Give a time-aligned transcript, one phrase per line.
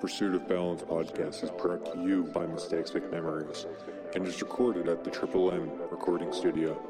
[0.00, 3.66] Pursuit of Balance podcast is brought to you by Mistakes Make Memories
[4.14, 6.80] and is recorded at the Triple M Recording Studio.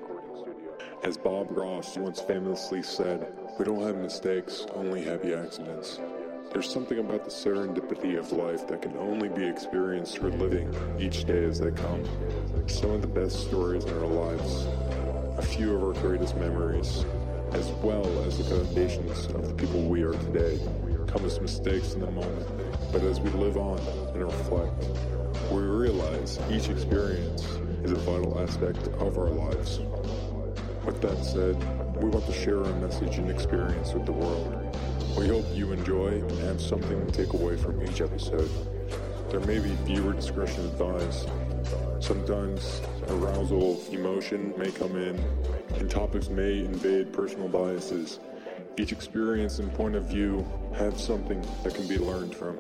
[1.03, 5.99] As Bob Ross once famously said, we don't have mistakes, only happy accidents.
[6.53, 11.25] There's something about the serendipity of life that can only be experienced through living each
[11.25, 12.05] day as they come.
[12.69, 14.67] Some of the best stories in our lives,
[15.37, 17.05] a few of our greatest memories,
[17.55, 20.61] as well as the foundations of the people we are today,
[21.11, 22.47] come as mistakes in the moment.
[22.93, 23.79] But as we live on
[24.15, 24.85] and reflect,
[25.51, 27.43] we realize each experience
[27.83, 29.81] is a vital aspect of our lives.
[30.85, 31.57] With that said,
[32.01, 34.79] we want to share our message and experience with the world.
[35.19, 38.51] We hope you enjoy and have something to take away from each episode.
[39.31, 41.29] There may be viewer discretion advised.
[41.99, 45.19] Sometimes arousal of emotion may come in,
[45.75, 48.21] and topics may invade personal biases.
[48.79, 52.59] Each experience and point of view have something that can be learned from.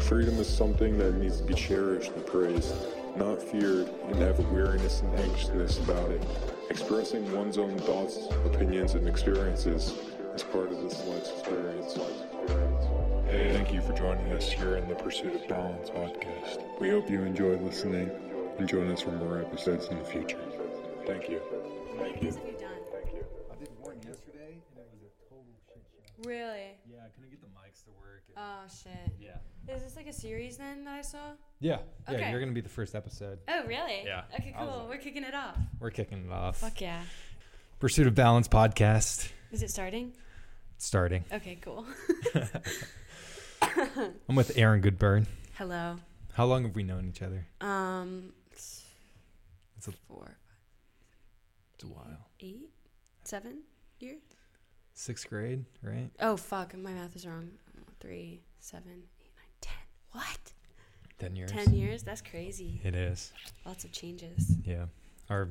[0.00, 2.74] Freedom is something that needs to be cherished and praised,
[3.16, 6.22] not feared and have a weariness and anxiousness about it.
[6.70, 9.94] Expressing one's own thoughts, opinions, and experiences
[10.34, 11.94] is part of this life's experience.
[13.30, 16.64] Hey, thank you for joining us here in the Pursuit of Balance podcast.
[16.80, 18.10] We hope you enjoy listening
[18.58, 20.40] and join us for more episodes in the future.
[21.06, 21.40] Thank you.
[21.96, 22.70] How many days have you done?
[22.92, 23.24] Thank you.
[23.52, 26.28] I did one yesterday, and it was a total shit show.
[26.28, 26.78] Really?
[26.90, 28.22] Yeah, I couldn't get the mics to work.
[28.23, 29.12] and- Oh shit.
[29.20, 29.74] yeah.
[29.74, 31.18] Is this like a series then that I saw?
[31.60, 31.78] Yeah.
[32.08, 32.30] Yeah, Okay.
[32.30, 33.38] you're gonna be the first episode.
[33.48, 34.02] Oh really?
[34.04, 34.22] Yeah.
[34.38, 34.80] Okay, I was cool.
[34.80, 35.56] like- We're kicking it off.
[35.80, 36.58] We're kicking it off.
[36.58, 37.02] Fuck yeah.
[37.78, 40.12] Pursuit of Balance podcast Is it starting?
[40.78, 41.24] starting.
[41.32, 41.86] Okay, cool.
[44.28, 45.26] I'm with Erin Goodburn.
[45.56, 45.96] Hello.
[46.34, 47.46] How long have we known each other?
[47.60, 50.36] Um, It's a, four,
[51.74, 52.28] it's a while.
[52.40, 52.70] eight,
[53.24, 53.58] seven
[54.00, 54.22] years.
[54.94, 56.10] Sixth grade, right?
[56.20, 57.50] Oh fuck, my math is wrong.
[58.04, 59.72] Three, seven, eight, nine, ten.
[60.12, 60.52] What?
[61.18, 61.50] Ten years.
[61.50, 62.02] Ten years?
[62.02, 62.80] That's crazy.
[62.84, 63.32] It is.
[63.64, 64.56] Lots of changes.
[64.64, 64.86] Yeah.
[65.30, 65.48] Our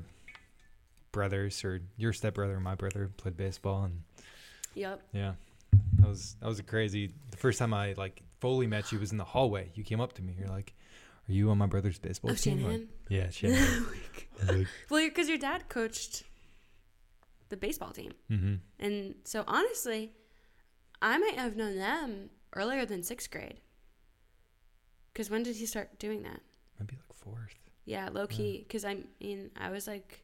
[1.11, 4.03] brothers, or your stepbrother and my brother, played baseball, and
[4.75, 5.01] Yep.
[5.13, 5.33] yeah,
[5.99, 7.11] that was that was a crazy.
[7.31, 9.71] The first time I like fully met you was in the hallway.
[9.75, 10.35] You came up to me.
[10.37, 10.73] You're like,
[11.27, 13.85] "Are you on my brother's baseball Oh, team?" Yeah, Shanahan.
[14.47, 16.23] I like, Well, because your dad coached
[17.49, 18.13] the baseball team.
[18.31, 18.55] mm-hmm.
[18.79, 20.11] And so honestly,
[21.01, 23.59] I might have known them earlier than sixth grade.
[25.11, 26.41] Because when did he start doing that?
[26.79, 27.55] Maybe like fourth.
[27.85, 28.59] Yeah, low key.
[28.67, 30.23] Because I mean, I was like,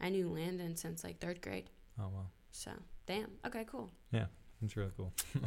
[0.00, 1.68] I knew Landon since like third grade.
[1.98, 2.70] Oh wow, So,
[3.06, 3.30] damn.
[3.46, 3.90] Okay, cool.
[4.12, 4.26] Yeah,
[4.60, 5.12] that's really cool.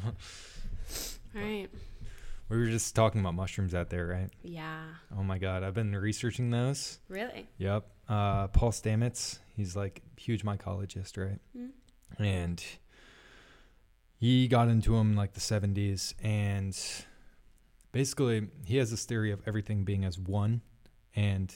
[1.36, 1.68] All right.
[2.48, 4.30] We were just talking about mushrooms out there, right?
[4.44, 4.84] Yeah.
[5.18, 7.00] Oh my god, I've been researching those.
[7.10, 7.48] Really?
[7.58, 7.88] Yep.
[8.08, 11.40] Uh, Paul Stamets, he's like huge mycologist, right?
[11.58, 11.70] Mm.
[12.20, 12.64] And
[14.18, 16.78] he got into them in like the 70s and
[17.92, 20.62] basically he has this theory of everything being as one
[21.16, 21.54] and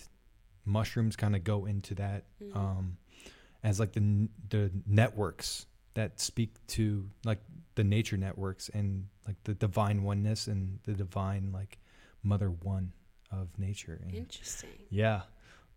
[0.66, 2.56] mushrooms kind of go into that Mhm.
[2.56, 2.98] um,
[3.64, 5.66] as like the the networks
[5.96, 7.40] that speak to like
[7.76, 11.80] the nature networks and like the divine oneness and the divine like
[12.24, 12.94] mother one
[13.32, 14.70] of nature and Interesting.
[14.90, 15.22] yeah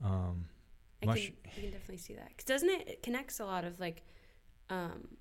[0.05, 0.47] um
[1.03, 2.37] I Mush- can, I can definitely see that.
[2.37, 4.05] 'Cause doesn't it, it connects a lot of like,
[4.71, 5.17] um,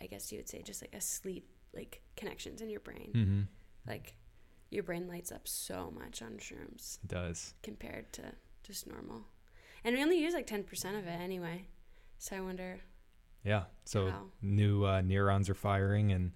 [0.00, 3.10] I guess you would say just like a sleep like connections in your brain.
[3.12, 3.42] hmm
[3.90, 4.14] Like
[4.70, 8.22] your brain lights up so much on shrooms it does compared to
[8.62, 9.22] just normal.
[9.84, 10.64] And we only use like 10%
[10.98, 11.66] of it anyway.
[12.18, 12.80] So I wonder
[13.44, 14.22] yeah so how.
[14.42, 16.32] new uh, neurons are firing and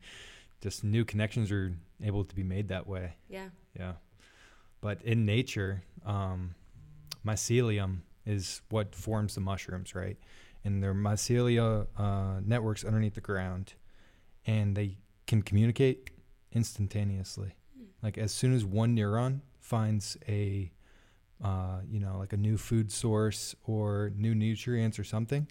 [0.61, 3.49] just new connections are able to be made that way Yeah.
[3.77, 3.94] yeah
[4.81, 6.55] but in nature um
[7.27, 10.17] mycelium is what forms the mushrooms right
[10.65, 13.75] and their mycelia uh, networks underneath the ground
[14.47, 16.11] and they can communicate
[16.53, 17.84] instantaneously Hmm.
[18.03, 20.71] like as soon as one neuron finds a
[21.43, 25.49] uh, you know like a new food source or new nutrients or something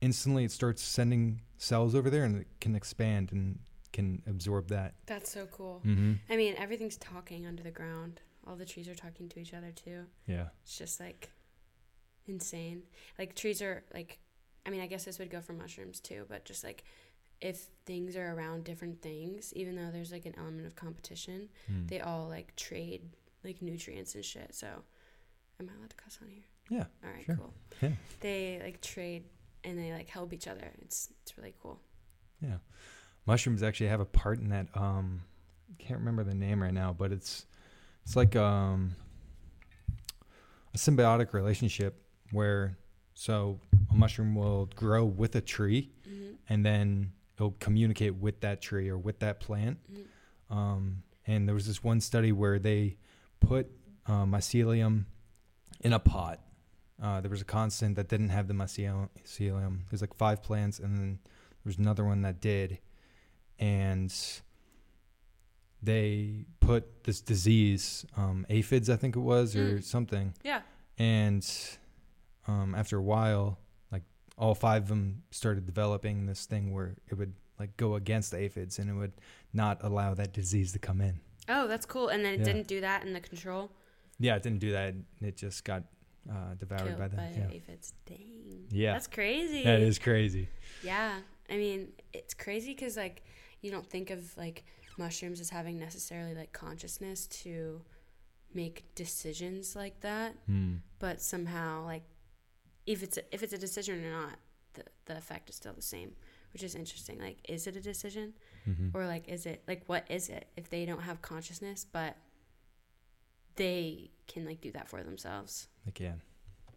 [0.00, 3.58] instantly it starts sending cells over there and it can expand and
[3.92, 5.80] can absorb that That's so cool.
[5.86, 6.14] mm-hmm.
[6.28, 8.20] I mean, everything's talking under the ground.
[8.46, 10.04] All the trees are talking to each other too.
[10.26, 11.30] yeah It's just like
[12.26, 12.82] insane.
[13.18, 14.18] Like trees are like
[14.66, 16.84] I mean, I guess this would go for mushrooms too, but just like
[17.40, 21.88] if things are around different things, even though there's like an element of competition, Mm.
[21.88, 23.02] they all like trade
[23.44, 24.54] like nutrients and shit.
[24.54, 24.66] So
[25.60, 26.42] am I allowed to cuss on here?
[26.68, 27.36] Yeah, All right, sure.
[27.36, 27.54] cool.
[27.80, 27.90] Yeah.
[28.20, 29.24] They like trade
[29.62, 30.72] and they like help each other.
[30.82, 31.80] It's it's really cool.
[32.40, 32.56] Yeah.
[33.26, 35.22] Mushrooms actually have a part in that um
[35.70, 37.46] I can't remember the name right now, but it's
[38.04, 38.96] it's like um
[40.74, 42.02] a symbiotic relationship
[42.32, 42.76] where
[43.14, 43.58] so
[43.90, 48.88] a mushroom will grow with a tree hmm and then it'll communicate with that tree
[48.88, 50.54] or with that plant Mhm.
[50.56, 52.96] um And there was this one study where they
[53.40, 53.66] put
[54.06, 55.06] uh, mycelium
[55.80, 56.38] in a pot.
[57.02, 59.08] Uh, there was a constant that didn't have the mycelium.
[59.18, 59.80] mycelium.
[59.90, 62.78] There's like five plants, and then there was another one that did.
[63.58, 64.12] And
[65.82, 69.82] they put this disease, um, aphids, I think it was, or Mm.
[69.84, 70.34] something.
[70.44, 70.62] Yeah.
[70.98, 71.44] And
[72.46, 73.58] um, after a while,
[73.92, 74.02] like
[74.38, 78.38] all five of them started developing this thing where it would like go against the
[78.38, 79.12] aphids and it would
[79.52, 81.20] not allow that disease to come in.
[81.48, 82.08] Oh, that's cool.
[82.08, 82.44] And then it Yeah.
[82.44, 83.70] didn't do that in the control.
[84.18, 84.94] Yeah, it didn't do that.
[85.20, 85.84] It just got
[86.28, 87.48] uh, devoured Killed by by, them.
[87.50, 87.56] yeah.
[87.56, 87.92] aphids.
[88.04, 88.66] Dang.
[88.70, 88.92] Yeah.
[88.94, 89.62] That's crazy.
[89.62, 90.48] That is crazy.
[90.82, 91.20] Yeah.
[91.48, 93.22] I mean, it's crazy because, like,
[93.60, 94.64] you don't think of, like,
[94.98, 97.80] mushrooms as having necessarily, like, consciousness to
[98.54, 100.34] make decisions like that.
[100.46, 100.76] Hmm.
[100.98, 102.02] But somehow, like,
[102.86, 104.36] if it's a, if it's a decision or not,
[104.74, 106.12] the, the effect is still the same,
[106.52, 107.18] which is interesting.
[107.18, 108.34] Like, is it a decision?
[108.64, 112.16] hmm or like is it like what is it if they don't have consciousness but
[113.56, 115.68] they can like do that for themselves?
[115.84, 116.20] They can.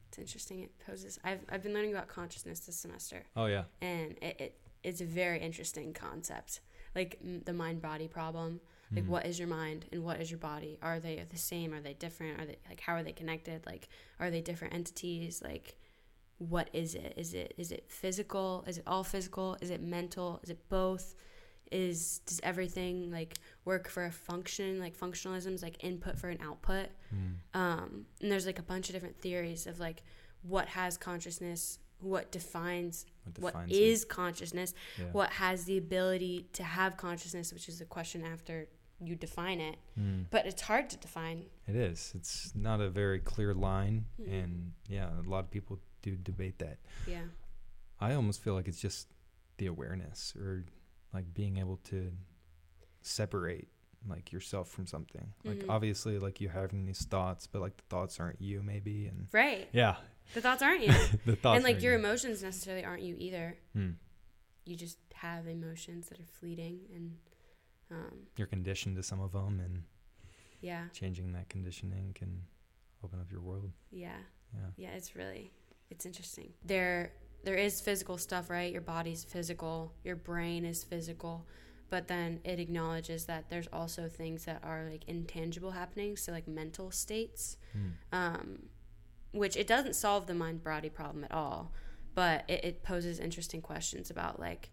[0.08, 0.60] it's interesting.
[0.62, 3.24] It poses i've, I've been learning about consciousness this semester.
[3.36, 3.64] Oh yeah.
[3.82, 6.62] and it, it it's a very interesting concept.
[6.96, 8.62] Like m- the mind body problem.
[8.92, 9.08] Like Mhm.
[9.08, 10.80] what is your mind and what is your body?
[10.82, 11.74] Are they the same?
[11.74, 12.40] Are they different?
[12.42, 13.66] Are they like how are they connected?
[13.66, 13.88] Like
[14.20, 15.42] are they different entities?
[15.44, 15.78] Like
[16.40, 20.40] what is it is it is it physical is it all physical is it mental
[20.44, 21.16] is it both
[21.72, 26.40] is does everything like work for a function like functionalism is like input for an
[26.42, 27.60] output Hmm.
[27.60, 30.02] um, and there's like a bunch of different theories of like
[30.42, 33.06] what has consciousness what defines
[33.40, 33.76] what defines it?
[33.76, 35.06] is consciousness Yeah.
[35.12, 38.68] what has the ability to have consciousness which is the question after
[39.02, 40.22] you define it Hmm.
[40.32, 42.14] but it's hard to define It is.
[42.16, 44.34] It's not a very clear line, Mhm.
[44.44, 46.78] and yeah, a lot of people do debate that.
[47.08, 47.24] yeah
[48.00, 49.08] I almost feel like it's just
[49.58, 50.64] the awareness or
[51.14, 52.12] like being able to
[53.02, 53.68] separate
[54.08, 55.34] like yourself from something.
[55.44, 55.70] Like Mhm.
[55.70, 59.68] obviously like you're having these thoughts, but like the thoughts aren't you maybe and right
[59.74, 59.98] yeah,
[60.34, 60.94] the thoughts aren't you
[61.26, 62.00] the thoughts and like your you.
[62.00, 63.92] emotions necessarily aren't you either Hmm.
[64.66, 67.18] you just have emotions that are fleeting and
[67.92, 69.84] um, You're conditioned to some of them and
[70.62, 72.44] yeah changing that conditioning can
[73.04, 73.72] open up your world.
[73.92, 74.20] yeah
[74.54, 74.70] Yeah.
[74.78, 75.52] yeah it's really
[75.90, 77.12] it's interesting there
[77.44, 81.46] there is physical stuff right your body's physical your brain is physical
[81.90, 86.48] but then it acknowledges that there's also things that are like intangible happening so like
[86.48, 87.90] mental states Hmm.
[88.12, 88.64] um,
[89.32, 91.72] which it doesn't solve the mind body problem at all
[92.16, 94.72] but it, it poses interesting questions about like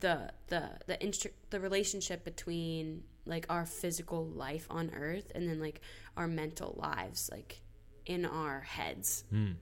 [0.00, 5.60] the the the instru- the relationship between like our physical life on earth and then
[5.60, 5.80] like
[6.16, 7.60] our mental lives like
[8.06, 9.52] in our heads Hmm.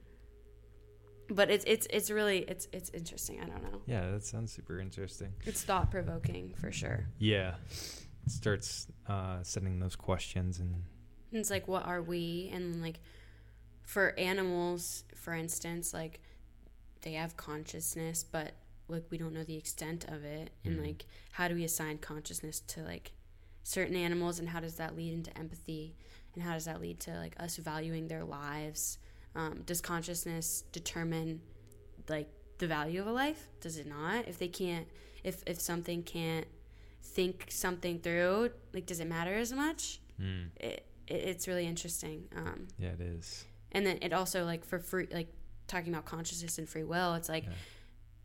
[1.29, 4.79] but it's it's it's really it's it's interesting i don't know Yeah, that sounds super
[4.79, 5.33] interesting.
[5.45, 7.55] it's thought provoking for sure Yeah.
[8.25, 10.71] It starts uh, setting those questions and
[11.31, 12.99] And it's like what are we and like
[13.83, 16.19] for animals for instance like
[17.01, 18.51] they have consciousness but
[18.87, 20.85] like we don't know the extent of it and Mhm.
[20.87, 23.11] like how do we assign consciousness to like
[23.63, 25.95] certain animals and how does that lead into empathy
[26.35, 28.97] and how does that lead to like us valuing their lives
[29.35, 31.41] um, does consciousness determine
[32.09, 34.87] like the value of a life does it not if they can't
[35.23, 36.45] if if something can't
[37.03, 40.43] think something through like does it matter as much Hmm.
[40.57, 42.25] it, it it's really interesting.
[42.35, 43.43] Um, yeah, it is.
[43.71, 45.29] and then it also like for free, like
[45.67, 47.15] talking about consciousness and free will.
[47.15, 47.53] It's like Yeah.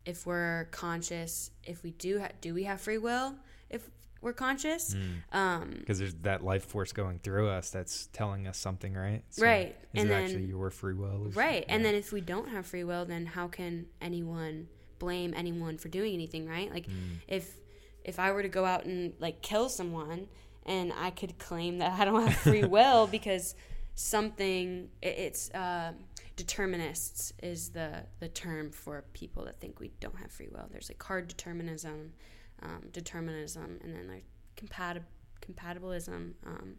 [0.05, 3.33] if we're conscious, if we do ha- do we have free will?
[3.71, 3.89] If
[4.21, 5.37] we're conscious, Hmm.
[5.37, 9.23] um, because there's that life force going through us that's telling us something, right?
[9.39, 11.29] Right, Is and it then- actually your free will?
[11.33, 11.63] right.
[11.69, 14.67] And then if we don't have free will, then how can anyone
[14.99, 16.47] blame anyone for doing anything?
[16.47, 16.71] Right?
[16.71, 16.93] Like Hmm.
[17.27, 17.57] if
[18.03, 20.27] if I were to go out and like kill someone
[20.65, 23.53] and I could claim that I don't have free will because
[23.95, 25.91] something it, it's uh,
[26.37, 30.67] determinists is the the term for people that think we don't have free will.
[30.71, 32.13] There's like hard determinism,
[32.61, 35.03] um, determinism, and then like compatib-
[35.41, 36.33] compatibilism.
[36.45, 36.75] Um,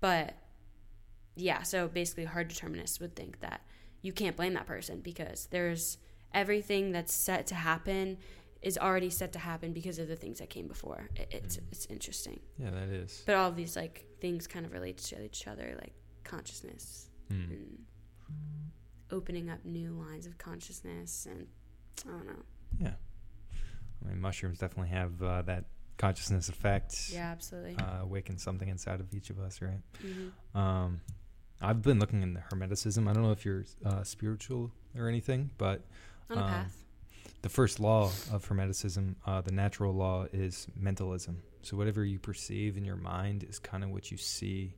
[0.00, 0.34] but
[1.36, 3.62] yeah, so basically, hard determinists would think that
[4.02, 5.98] you can't blame that person because there's
[6.34, 8.18] everything that's set to happen
[8.60, 11.08] is already set to happen because of the things that came before.
[11.16, 13.22] It, it's it's interesting, yeah, that is.
[13.26, 15.94] but all of these like things kind of relate to each other, like
[16.24, 17.34] consciousness Hmm.
[17.50, 17.78] and
[19.10, 21.46] opening up new lines of consciousness, and
[22.06, 22.42] I don't know.
[22.80, 22.92] Yeah,
[24.04, 25.64] I mean, mushrooms definitely have uh, that
[25.96, 27.08] consciousness effect.
[27.12, 27.76] Yeah, absolutely.
[27.76, 29.80] uh, awaken something inside of each of us, right?
[30.00, 31.00] hmm Um,
[31.60, 33.08] I've been looking into Hermeticism.
[33.08, 35.82] I don't know if you're uh, spiritual or anything, but
[36.30, 36.76] On a um, path.
[37.42, 41.42] the first law of Hermeticism, uh, the natural law, is mentalism.
[41.62, 44.74] So whatever you perceive in your mind is kind of what you see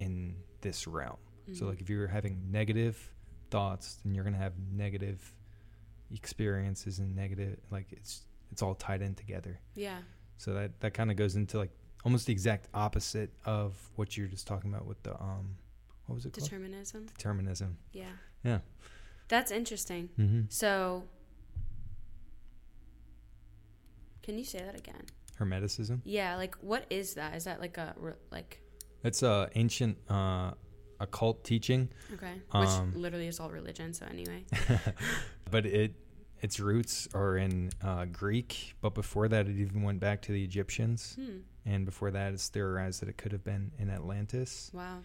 [0.00, 1.16] in this realm.
[1.54, 1.68] So Mhm.
[1.70, 3.10] like if you're having negative
[3.50, 5.34] thoughts, then you're gonna have negative
[6.12, 9.60] experiences and negative like it's it's all tied in together.
[9.74, 9.98] yeah,
[10.38, 11.70] So that that kind of goes into like
[12.04, 15.56] almost the exact opposite of what you're just talking about with the um
[16.06, 17.06] what was it called determinism.
[17.06, 17.76] determinism.
[17.92, 18.04] Yeah.
[18.44, 18.58] Yeah.
[19.28, 20.08] That's interesting.
[20.18, 20.40] Mm-hmm.
[20.48, 21.04] So,
[24.22, 25.02] can you say that again?
[25.38, 26.00] Hermeticism.
[26.04, 27.34] Yeah, like what is that?
[27.36, 27.94] Is that like a
[28.30, 28.60] like
[29.04, 30.52] It's a ancient uh,
[31.00, 32.60] occult teaching, okay, Um,
[32.92, 33.92] which literally is all religion.
[33.94, 34.44] So anyway,
[35.50, 35.94] but it
[36.40, 38.74] its roots are in uh, Greek.
[38.80, 41.38] But before that, it even went back to the Egyptians, hmm.
[41.66, 44.70] and before that, it's theorized that it could have been in Atlantis.
[44.72, 45.00] Wow.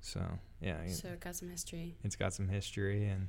[0.00, 0.20] So
[0.60, 1.96] yeah, So it got some history.
[2.04, 3.28] it's got some history and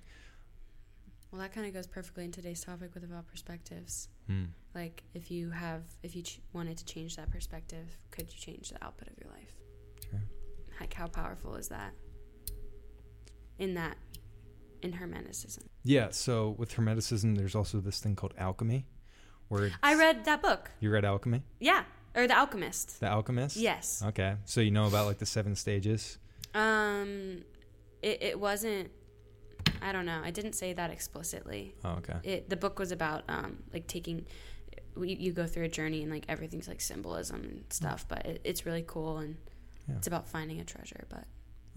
[1.31, 4.09] Well, that kind of goes perfectly in today's topic with about perspectives.
[4.27, 4.45] hmm.
[4.75, 8.69] Like, if you have, if you ch- wanted to change that perspective, could you change
[8.69, 9.53] the output of your life?
[10.09, 10.21] Sure.
[10.79, 11.93] Like, how powerful is that?
[13.57, 13.97] In that,
[14.81, 15.63] in Hermeticism.
[15.83, 16.07] yeah.
[16.11, 18.85] So with Hermeticism, there's also this thing called alchemy,
[19.49, 20.71] where I read that book.
[20.79, 21.83] you read alchemy, Yeah,
[22.15, 23.01] or The Alchemist.
[23.01, 23.57] The Alchemist.
[23.57, 24.01] Yes.
[24.05, 26.17] Okay, so you know about like the seven stages.
[26.53, 27.43] Um,
[28.01, 28.91] it, it wasn't.
[29.81, 30.21] I don't know.
[30.23, 31.75] I didn't say that explicitly.
[31.83, 32.15] Oh, okay.
[32.23, 34.25] It the book was about um like taking.
[34.95, 38.41] You, you go through a journey and like everything's like symbolism and stuff, but it,
[38.45, 39.35] it's really cool and
[39.89, 39.97] Yeah.
[39.97, 41.05] it's about finding a treasure.
[41.09, 41.25] But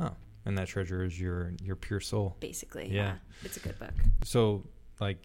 [0.00, 0.14] oh,
[0.44, 2.36] And that treasure is your your pure soul.
[2.40, 2.94] basically, Yeah.
[2.94, 3.94] yeah, it's a good book.
[4.24, 4.64] So
[5.00, 5.18] like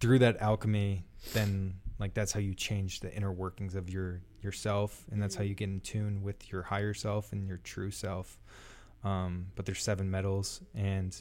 [0.00, 5.06] through that alchemy, then like that's how you change the inner workings of your yourself,
[5.12, 5.48] and that's how Mhm.
[5.48, 8.40] you get in tune with your higher self and your true self.
[9.04, 11.20] Um, but there's seven metals, and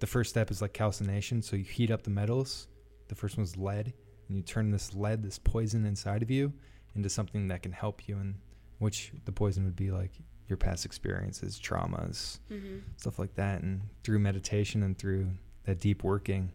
[0.00, 1.40] the first step is like calcination.
[1.42, 2.68] So you heat up the metals.
[3.08, 3.94] The first one's lead,
[4.28, 6.52] and you turn this lead, this poison inside of you,
[6.94, 8.34] into something that can help you, and
[8.82, 10.10] which the poison would be like
[10.48, 13.62] your past experiences, traumas, hmm stuff like that.
[13.62, 15.28] And through meditation and through
[15.64, 16.52] that deep working,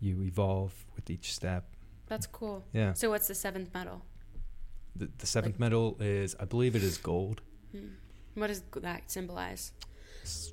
[0.00, 1.64] you evolve with each step.
[2.06, 2.64] That's cool.
[2.72, 2.92] Yeah.
[2.92, 4.02] So what's the seventh metal?
[4.94, 7.40] The, the seventh Like- metal is, I believe it is gold.
[7.72, 7.88] Hmm.
[8.34, 9.72] What does that symbolize?
[10.22, 10.52] It's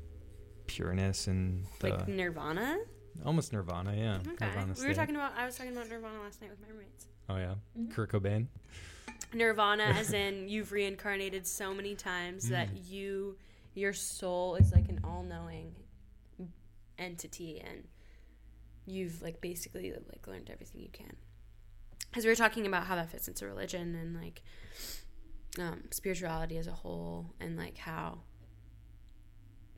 [0.68, 2.78] pureness and the, Like nirvana?
[3.26, 3.94] almost nirvana.
[3.96, 4.18] Yeah.
[4.34, 4.46] Okay.
[4.48, 5.34] Nirvana we were talking about.
[5.38, 7.08] I was talking about nirvana last night with my roommates.
[7.30, 7.56] Oh yeah.
[7.78, 7.92] Mhm.
[7.92, 8.48] Kurt Cobain.
[9.34, 12.90] Nirvana, as in you've reincarnated so many times that Mm.
[12.92, 13.38] you,
[13.74, 15.74] your soul is like an all-knowing
[16.98, 17.84] entity, and
[18.86, 21.16] you've like basically like learned everything you can.
[22.10, 24.44] Because we were talking about how that fits into religion and like
[25.60, 28.20] um, spirituality as a whole, and like how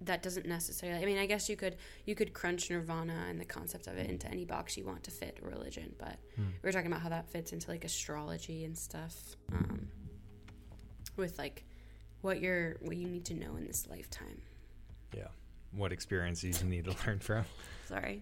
[0.02, 1.02] that doesn't necessarily.
[1.02, 4.10] I mean, I guess you could you could crunch nirvana and the concept of it
[4.10, 6.48] into any box you want to fit religion, but Hmm.
[6.62, 9.16] we are talking about how that fits into like astrology and stuff
[9.54, 9.88] um,
[11.18, 11.64] with like
[12.22, 14.42] what you're what you need to know in this lifetime
[15.16, 15.28] Yeah.
[15.72, 17.46] What experiences you need to learn from.
[17.88, 18.22] sorry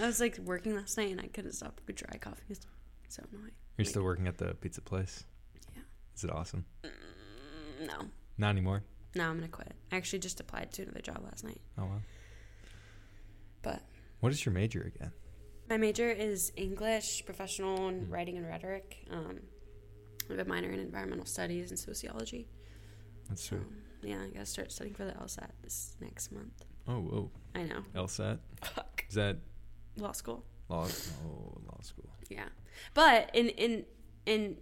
[0.00, 2.66] i was like working last night and i couldn't stop with dry coughing it's
[3.08, 5.24] so annoying You're Like- still working at the pizza place.
[5.74, 5.82] Yeah.
[6.16, 6.64] Is it awesome?
[6.84, 8.82] Mm, no Not anymore.
[9.14, 12.00] No i'm gonna quit i actually just applied to another job last night Oh wow.
[13.62, 13.82] But-
[14.20, 15.12] what is your major again?
[15.68, 18.12] my major is english professional and Mm.
[18.12, 19.40] writing and rhetoric um,
[20.28, 22.46] i have a minor in environmental studies and sociology
[23.28, 24.10] That's so sweet.
[24.10, 27.30] yeah i gotta start studying for the lsat this next month Oh whoa.
[27.54, 28.38] i know LSAT.
[28.62, 29.04] Fuck.
[29.08, 29.38] Is that
[29.96, 30.86] law school law?
[31.26, 32.10] Oh, law school.
[32.28, 32.48] Yeah,
[32.92, 33.84] but in in
[34.26, 34.56] in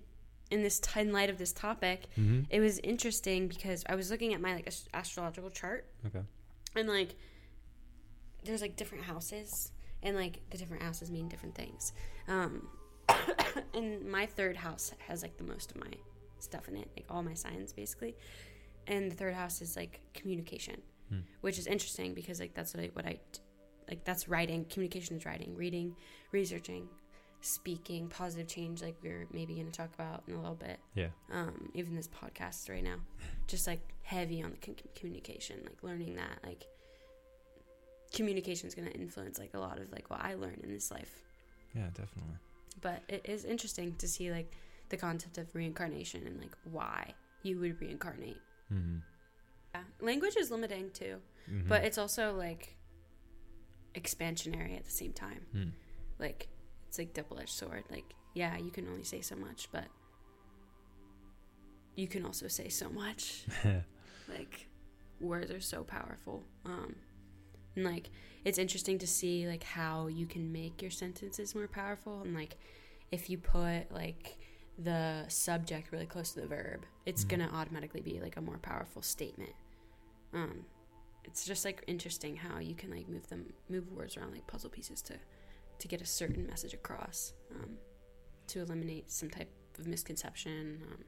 [0.52, 2.42] in this t- in light of this topic, Mm-hmm.
[2.50, 6.20] it was interesting because I was looking at my like ast- astrological chart Okay.
[6.76, 7.14] and like
[8.44, 11.92] there's like different houses and like the different houses mean different things.
[12.28, 12.68] Um,
[13.74, 15.90] and my third house has like the most of my
[16.38, 18.16] stuff in it, like all my signs basically.
[18.86, 20.76] And the third house is like communication,
[21.08, 21.20] Hmm.
[21.40, 23.18] which is interesting because like that's what I what I
[23.88, 24.64] like that's writing.
[24.66, 25.94] Communication is writing, reading,
[26.32, 26.88] researching,
[27.42, 28.80] speaking, positive change.
[28.82, 30.78] Like we're maybe going to talk about in a little bit.
[30.94, 31.08] Yeah.
[31.30, 32.96] Um, even this podcast right now,
[33.46, 36.64] just like heavy on the con- communication, like learning that like
[38.14, 40.90] communication is going to influence like a lot of like what I learn in this
[40.90, 41.20] life.
[41.74, 42.36] Yeah, definitely.
[42.80, 44.52] But it is interesting to see like
[44.88, 48.40] the concept of reincarnation and like why you would reincarnate.
[48.72, 48.98] Mm-hmm.
[49.74, 49.82] Yeah.
[50.00, 51.16] Language is limiting too,
[51.50, 51.68] Mm-hmm.
[51.68, 52.76] but it's also like
[53.96, 55.40] expansionary at the same time.
[55.56, 55.70] Mm.
[56.20, 56.46] Like
[56.92, 57.84] it's like double edged sword.
[57.90, 59.84] Like yeah, you can only say so much, but
[61.96, 63.44] you can also say so much.
[64.28, 64.68] like
[65.20, 66.94] words are so powerful um
[67.76, 68.10] and like
[68.44, 72.56] it's interesting to see like how you can make your sentences more powerful and like
[73.10, 74.36] if you put like
[74.78, 77.28] the subject really close to the verb, it's Mhm.
[77.28, 79.52] gonna automatically be like a more powerful statement.
[80.34, 80.64] Um,
[81.24, 84.70] it's just like interesting how you can like move them, move words around like puzzle
[84.70, 85.14] pieces to,
[85.82, 87.76] to get a certain message across, um,
[88.48, 91.04] to eliminate some type of misconception, um,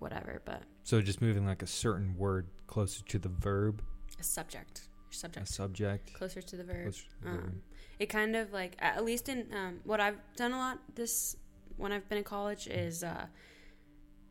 [0.00, 0.42] whatever.
[0.44, 3.82] But So just moving like a certain word closer to the verb,
[4.18, 6.12] a subject, your a subject subject.
[6.14, 6.92] closer to the verb.
[6.92, 7.62] to the Um, verb.
[8.00, 11.36] it kind of like at least in um, what I've done a lot this
[11.76, 13.26] when I've been in college is uh,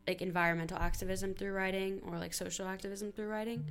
[0.06, 3.64] like environmental activism through writing or like social activism through writing.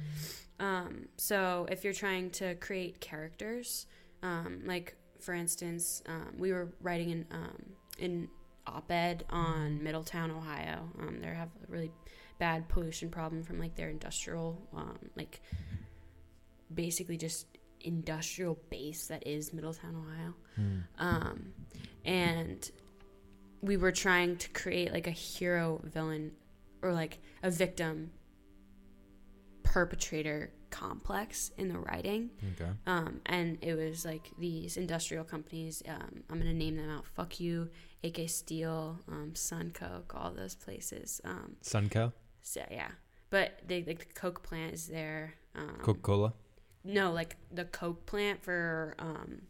[0.59, 3.85] Um, so if you're trying to create characters,
[4.23, 7.63] um, like for instance, um, we were writing an um,
[7.97, 8.27] in
[8.65, 10.89] op-ed on Middletown, Ohio.
[10.99, 11.91] Um, they have a really
[12.39, 15.41] bad pollution problem from like their industrial um, like
[16.73, 17.47] basically just
[17.81, 20.33] industrial base that is Middletown, Ohio.
[20.99, 21.53] Um,
[22.05, 22.69] and
[23.61, 26.31] we were trying to create like a hero villain
[26.81, 28.11] or like a victim
[29.63, 32.29] perpetrator complex in the writing.
[32.53, 32.71] Okay.
[32.85, 35.83] Um, and it was like these industrial companies.
[35.87, 37.05] Um, I'm gonna name them out.
[37.05, 37.69] Fuck you,
[38.03, 41.21] AK Steel, um, Suncoke, all those places.
[41.23, 42.89] Um, Sunco, so yeah,
[43.29, 45.33] but they like the Coke plant is there.
[45.55, 46.33] Um, Coca Cola.
[46.83, 49.41] no, like the Coke plant for um,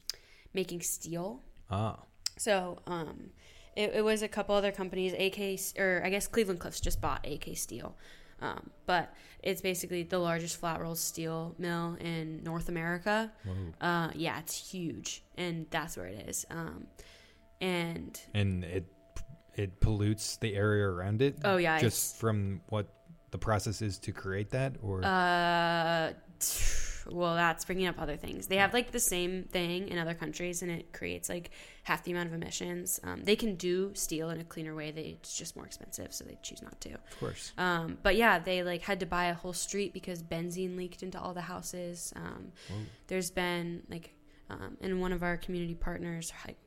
[0.54, 1.42] making steel.
[1.70, 2.00] Ah.
[2.38, 3.32] So um,
[3.76, 5.14] it, it was a couple other companies.
[5.14, 7.96] AK or I guess Cleveland Cliffs just bought AK Steel,
[8.42, 9.14] um, but
[9.44, 13.32] it's basically the largest flat rolled steel mill in North America.
[13.82, 16.46] Uh, yeah, it's huge, and that's where it is.
[16.50, 16.88] Um,
[17.62, 18.86] and And it
[19.56, 21.38] it pollutes the area around it.
[21.44, 22.88] oh yeah, Just from what
[23.32, 26.14] the process is to create that, or Uh,
[27.12, 28.48] well, that's bringing up other things.
[28.48, 31.52] They have like the same thing in other countries, and it creates like
[31.84, 33.00] half the amount of emissions.
[33.04, 34.92] Um, they can do steel in a cleaner way.
[34.92, 36.94] They, it's just more expensive, so they choose not to.
[36.94, 37.54] of course.
[37.58, 41.20] Um, but yeah, they like had to buy a whole street because benzene leaked into
[41.20, 42.14] all the houses.
[42.16, 42.52] Um,
[43.08, 44.14] there's been like,
[44.50, 46.58] um, and one of our community partners, like,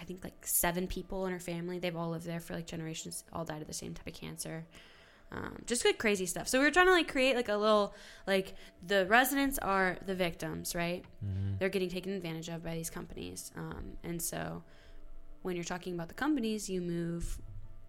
[0.00, 1.78] I think like seven people in her family.
[1.78, 3.24] They've all lived there for like generations.
[3.32, 4.66] All died of the same type of cancer.
[5.30, 6.48] Um, just good crazy stuff.
[6.48, 7.94] So we were trying to like create like a little
[8.26, 8.54] like
[8.86, 11.04] the residents are the victims, right?
[11.24, 11.58] Mhm.
[11.58, 14.62] They're getting taken advantage of by these companies, um, and so
[15.42, 17.38] when you're talking about the companies, you move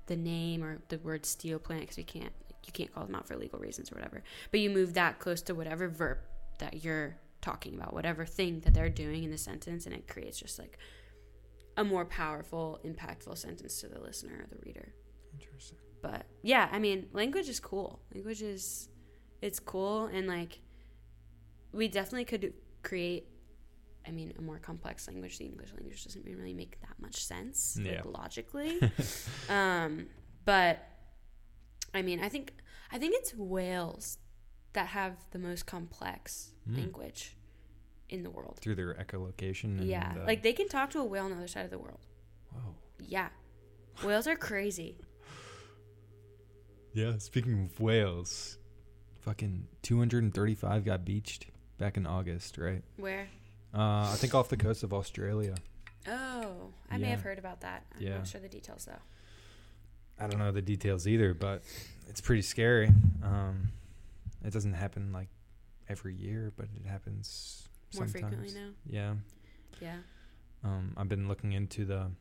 [0.08, 2.34] the name or the word steel plant because we can't
[2.66, 4.22] you can't call them out for legal reasons or whatever.
[4.52, 6.18] But you move that close to whatever verb
[6.60, 10.38] that you're talking about, whatever thing that they're doing in the sentence, and it creates
[10.40, 10.78] just like
[11.78, 14.94] a more powerful, impactful sentence to the listener or the reader.
[15.40, 15.78] Interesting.
[16.02, 18.00] But yeah, I mean, language is cool.
[18.14, 18.90] Language is
[19.42, 20.60] it's cool and like
[21.72, 23.26] we definitely could create
[24.08, 25.38] I mean, a more complex language.
[25.38, 28.02] The English language doesn't really make that much sense Yeah.
[28.04, 28.80] like logically.
[29.50, 30.08] um,
[30.46, 30.80] but
[31.94, 32.54] I mean, I think
[32.92, 34.18] I think it's whales
[34.74, 36.78] that have the most complex Mm.
[36.78, 37.36] language
[38.10, 38.60] in the world.
[38.62, 39.80] Through their echolocation.
[39.80, 41.72] And Yeah, the- like they can talk to a whale on the other side of
[41.72, 42.06] the world.
[42.52, 42.76] Whoa.
[43.00, 43.30] Yeah,
[44.04, 44.98] whales are crazy.
[46.94, 47.18] Yeah.
[47.18, 48.58] Speaking of whales,
[49.22, 51.46] fucking 235 got beached
[51.78, 52.84] back in August, right?
[52.98, 53.28] Where?
[53.74, 55.56] Uh, I think off the coast of Australia.
[56.08, 57.12] Oh, I may Yeah.
[57.12, 57.86] have heard about that.
[57.96, 58.18] I'm Yeah.
[58.18, 59.02] not sure the details though.
[60.18, 61.64] I don't know the details either, but
[62.08, 62.92] it's pretty scary.
[63.24, 63.72] Um,
[64.44, 65.30] it doesn't happen like
[65.88, 68.12] every year, but it happens More sometimes.
[68.12, 68.72] frequently now.
[68.86, 69.16] Yeah.
[69.80, 70.00] Yeah.
[70.64, 72.12] Um, I've been looking into the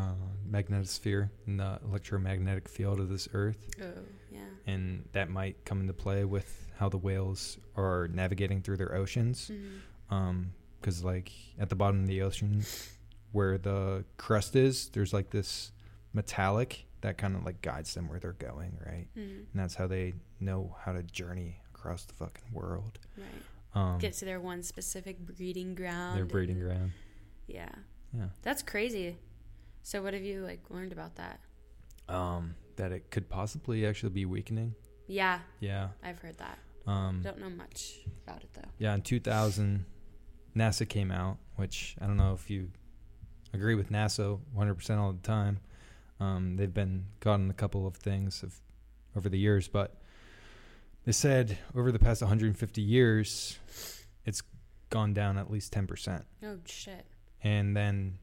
[0.00, 0.14] uh,
[0.50, 3.92] magnetosphere and the electromagnetic field of this Earth, Oh,
[4.30, 4.40] yeah.
[4.66, 9.50] and that might come into play with how the whales are navigating through their oceans.
[9.52, 9.80] Mhm.
[10.14, 12.62] Um, because like at the bottom of the ocean,
[13.32, 15.72] where the crust is, there's like this
[16.14, 19.06] metallic that kind of like guides them where they're going, right?
[19.16, 19.38] Mhm.
[19.38, 22.98] And that's how they know how to journey across the fucking world.
[23.16, 23.26] Right.
[23.74, 26.16] Um, Get to their one specific breeding ground.
[26.18, 26.92] their breeding ground.
[27.46, 27.70] Yeah.
[28.12, 28.30] Yeah.
[28.42, 29.16] That's crazy.
[29.82, 31.40] So what have you like learned about that?
[32.08, 34.74] Um, that it could possibly actually be weakening.
[35.06, 35.88] Yeah, Yeah.
[36.02, 36.58] I've heard that.
[36.86, 38.68] Um, Don't know much about it though.
[38.78, 38.94] yeah.
[38.94, 39.84] In 2000,
[40.56, 42.70] NASA came out, which I don't know if you
[43.52, 45.58] agree with NASA 100% all the time.
[46.20, 48.54] Um, they've been caught in a couple of things of,
[49.16, 50.00] over the years, but
[51.04, 53.58] they said over the past 150 years,
[54.24, 54.42] it's
[54.90, 56.22] gone down at least 10%.
[56.44, 57.06] Oh shit.
[57.42, 58.18] and then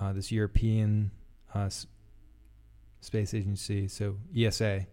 [0.00, 1.10] uh, this European
[1.54, 1.86] uh, s-
[3.00, 4.86] space agency, so ESA,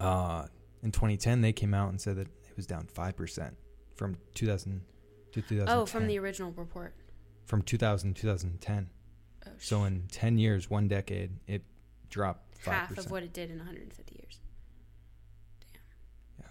[0.00, 0.46] uh,
[0.82, 3.56] in 2010 they came out and said that it was down five percent
[3.94, 4.82] from 2000
[5.32, 5.68] to 2010.
[5.76, 6.94] Oh, from the original report.
[7.46, 8.90] from 2000 to 2010.
[9.46, 11.62] Oh, So sh- in 10 years, one decade, it
[12.10, 12.72] dropped 5%.
[12.72, 14.40] half of what it did in 150 years.
[15.72, 15.80] Damn.
[16.40, 16.46] Yeah.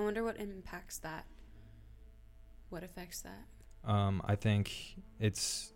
[0.00, 1.24] I wonder what impacts that.
[2.68, 3.46] What affects that?
[3.90, 5.72] Um, I think it's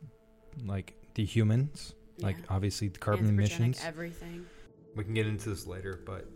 [0.64, 3.80] like the humans, like obviously the carbon emissions.
[3.84, 4.46] Everything.
[4.96, 6.26] We can get into this later, but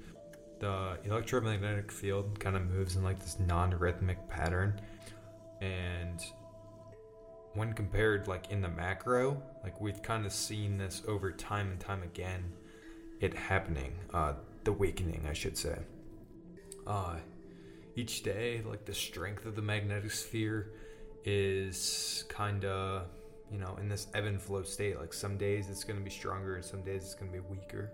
[0.60, 4.80] the electromagnetic field kind of moves in like this non-rhythmic pattern,
[5.60, 6.20] and
[7.54, 11.80] when compared like in the macro, like we've kind of seen this over time and
[11.80, 12.52] time again,
[13.20, 14.34] it happening, uh,
[14.64, 15.78] the weakening, I should say.
[16.86, 17.16] Uh,
[17.96, 20.72] each day, like the strength of the magnetic sphere
[21.24, 23.04] is kind of,
[23.54, 24.98] you know, in this ebb and flow state.
[24.98, 27.44] Like some days it's going to be stronger, and some days it's going to be
[27.48, 27.92] weaker.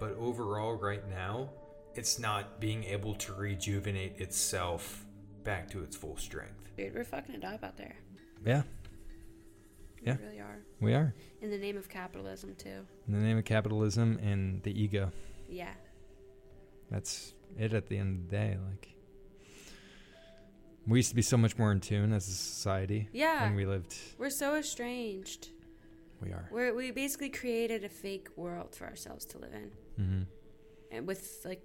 [0.00, 1.50] But overall, right now,
[1.94, 5.04] it's not being able to rejuvenate itself
[5.44, 6.54] back to its full strength.
[6.78, 7.96] Dude, we're fucking it up out there.
[8.46, 8.62] Yeah,
[10.00, 10.16] We Yeah.
[10.22, 10.58] really are.
[10.80, 11.12] we are.
[11.42, 12.86] In the name of capitalism, too.
[13.06, 15.10] In the name of capitalism and the ego.
[15.50, 15.74] Yeah.
[16.90, 18.56] That's it at the end of the day.
[18.70, 18.88] Like,
[20.88, 23.44] we used to be so much more in tune as a society Yeah.
[23.44, 23.94] when we lived.
[24.18, 25.48] We're so estranged.
[26.22, 26.48] We are.
[26.50, 29.70] We're, we basically created a fake world for ourselves to live in.
[30.02, 30.22] Mm-hmm.
[30.92, 31.62] and with like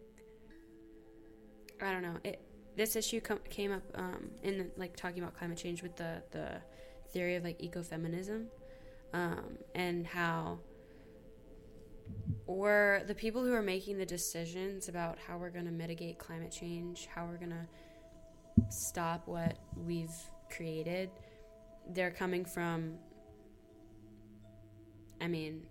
[1.81, 2.39] I don't know it.
[2.75, 6.61] This issue com- came up um, in like talking about climate change with the the
[7.11, 8.45] theory of like ecofeminism,
[9.13, 10.57] um, and how
[12.47, 16.51] we're the people who are making the decisions about how we're going to mitigate climate
[16.51, 17.67] change, how we're going to
[18.69, 20.13] stop what we've
[20.49, 21.09] created.
[21.89, 22.95] They're coming from.
[25.21, 25.65] I mean,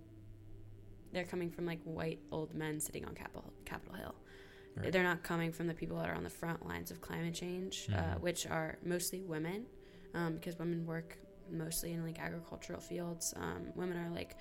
[1.12, 4.14] they're coming from like white old men sitting on Capitol Capitol Hill.
[4.76, 4.90] Right.
[4.90, 7.88] They're not coming from the people that are on the front lines of climate change,
[7.92, 8.20] uh, Mhm.
[8.20, 9.66] which are mostly women,
[10.14, 11.18] um, because women work
[11.50, 13.34] mostly in like agricultural fields.
[13.36, 14.36] Um, women are like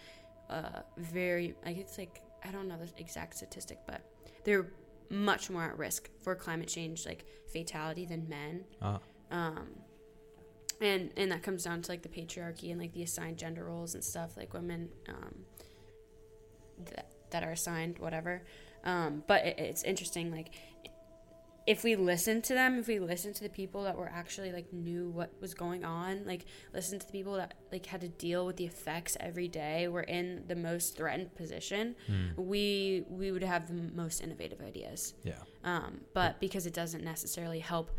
[0.49, 4.01] uh, very, I guess like I don't know the exact statistic, but
[4.43, 4.71] they're
[5.11, 8.63] much more at risk for climate change, like fatality, than men.
[8.81, 8.97] Uh,
[9.29, 9.67] um
[10.79, 13.93] and and that comes down to like the patriarchy and like the assigned gender roles
[13.93, 15.35] and stuff like women um
[16.85, 18.41] that, that are assigned whatever.
[18.83, 20.53] Um but it, it's interesting like
[21.71, 24.71] if we listen to them if we listen to the people that were actually like
[24.73, 28.45] knew what was going on like listen to the people that like had to deal
[28.45, 33.43] with the effects every day were in the most threatened position mm, we we would
[33.43, 35.33] have the most innovative ideas yeah.
[35.63, 37.91] um, but because it doesn't necessarily help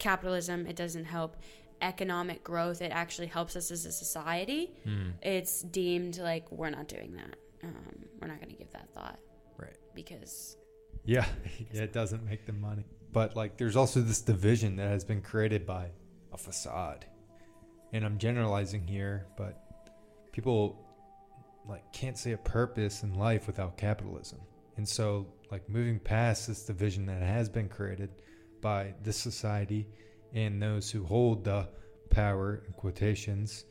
[0.00, 1.36] capitalism, it doesn't help
[1.80, 2.82] economic growth.
[2.82, 4.72] It actually helps us as a society.
[4.84, 7.36] Mm, It's deemed like we're not doing that.
[7.62, 9.20] Um, we're not going to give that thought.
[9.56, 9.76] Right.
[9.94, 10.56] Because
[11.04, 11.26] Yeah,
[11.72, 12.84] yeah, it doesn't make the money.
[13.12, 15.90] But like, there's also this division that has been created by
[16.32, 17.06] a facade,
[17.92, 19.64] and I'm generalizing here, but
[20.32, 20.86] people
[21.68, 24.40] like can't see a purpose in life without capitalism,
[24.76, 28.10] and so like moving past this division that has been created
[28.60, 29.88] by this society
[30.32, 31.68] and those who hold the
[32.10, 33.64] power in quotations,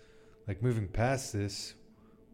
[0.48, 1.76] like moving past this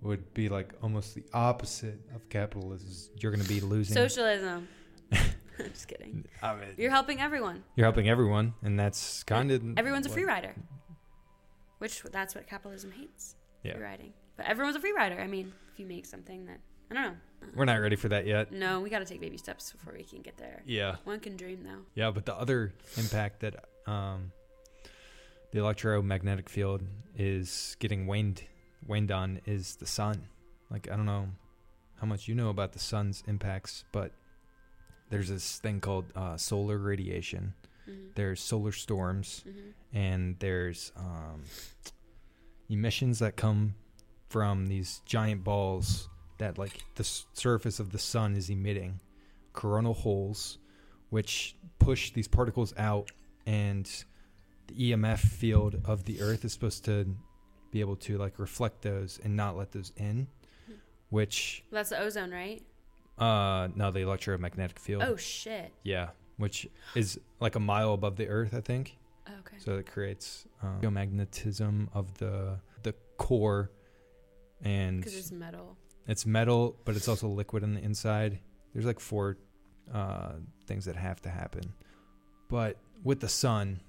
[0.02, 2.90] would be like almost the opposite of capitalism.
[3.20, 4.68] You're going to be losing socialism.
[5.60, 6.26] I'm just kidding.
[6.42, 7.64] I mean, You're helping everyone.
[7.76, 10.54] you're helping everyone, and that's kind of Everyone's a free rider.
[11.80, 13.36] Which that's what capitalism hates.
[13.64, 13.74] Yeah.
[13.74, 14.14] Free riding.
[14.38, 15.20] But everyone's a free rider.
[15.20, 17.16] I mean, if you make something that I don't know.
[17.56, 18.52] We're not ready for that yet.
[18.52, 20.62] No, we got to take baby steps before we can get there.
[20.66, 21.82] Yeah, One can dream though.
[21.94, 24.32] yeah, but the other impact that um,
[25.52, 26.82] the electromagnetic field
[27.16, 28.44] is getting waned
[28.88, 30.28] waned on is the sun.
[30.72, 31.30] Like I don't know
[32.00, 34.12] how much you know about the sun's impacts, but
[35.10, 37.54] there's this thing called uh, solar radiation.
[37.90, 38.08] Mm-hmm.
[38.16, 39.44] There's solar storms.
[39.48, 39.98] Mm-hmm.
[39.98, 41.44] and there's um,
[42.70, 43.76] emissions that come
[44.30, 49.00] from these giant balls that like the s- surface of the sun is emitting
[49.54, 50.58] coronal holes
[51.10, 53.10] which push these particles out
[53.46, 54.04] and
[54.68, 57.16] the emf field of the earth is supposed to
[57.72, 60.28] be able to like reflect those and not let those in
[61.10, 62.64] which That's the ozone, right?
[63.18, 65.72] Uh no the electromagnetic field Oh shit.
[65.84, 68.98] yeah which is like a mile above the earth i think
[69.40, 69.58] Okay.
[69.58, 73.72] so it creates um, geomagnetism of the the core,
[74.62, 75.76] and Because it's metal.
[76.08, 78.38] it's metal, but it's also liquid on the inside.
[78.72, 79.38] There's like four
[79.92, 80.34] uh,
[80.68, 81.74] things that have to happen,
[82.50, 83.80] but with the sun,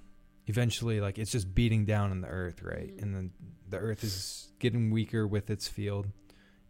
[0.46, 2.96] eventually, like it's just beating down on the Earth, right?
[2.96, 3.02] Mhm.
[3.02, 3.30] And then
[3.68, 6.06] the Earth is getting weaker with its field,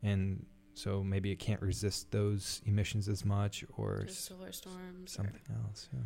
[0.03, 0.45] and
[0.77, 5.13] so maybe it can't resist those emissions as much, or There's solar storms.
[5.13, 5.89] or- something else.
[5.93, 6.01] Yeah.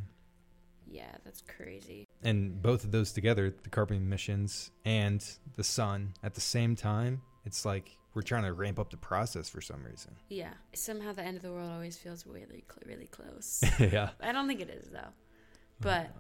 [0.93, 2.07] Yeah, that's crazy.
[2.23, 5.25] And both of those together, the carbon emissions and
[5.57, 9.49] the sun at the same time, it's like we're trying to ramp up the process
[9.49, 10.17] for some reason.
[10.29, 10.53] Yeah.
[10.75, 13.63] Somehow the end of the world always feels really, cl- really close.
[13.79, 14.11] yeah.
[14.21, 15.11] I don't think it is though.
[15.81, 16.11] But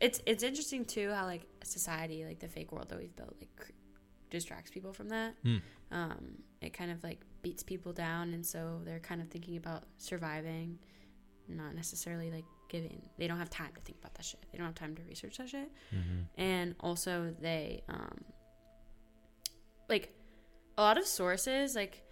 [0.00, 3.72] it's it's interesting too how like society, like the fake world that we've built, like
[4.30, 5.34] distracts people from that.
[5.44, 5.60] Mm.
[5.90, 6.24] Um,
[6.60, 10.78] it kind of like beats people down, and so they're kind of thinking about surviving,
[11.48, 13.00] not necessarily like giving.
[13.18, 14.40] They don't have time to think about that shit.
[14.50, 15.70] They don't have time to research that shit.
[15.94, 16.20] Mm-hmm.
[16.40, 18.18] and also they um
[19.88, 20.12] like
[20.76, 22.02] a lot of sources like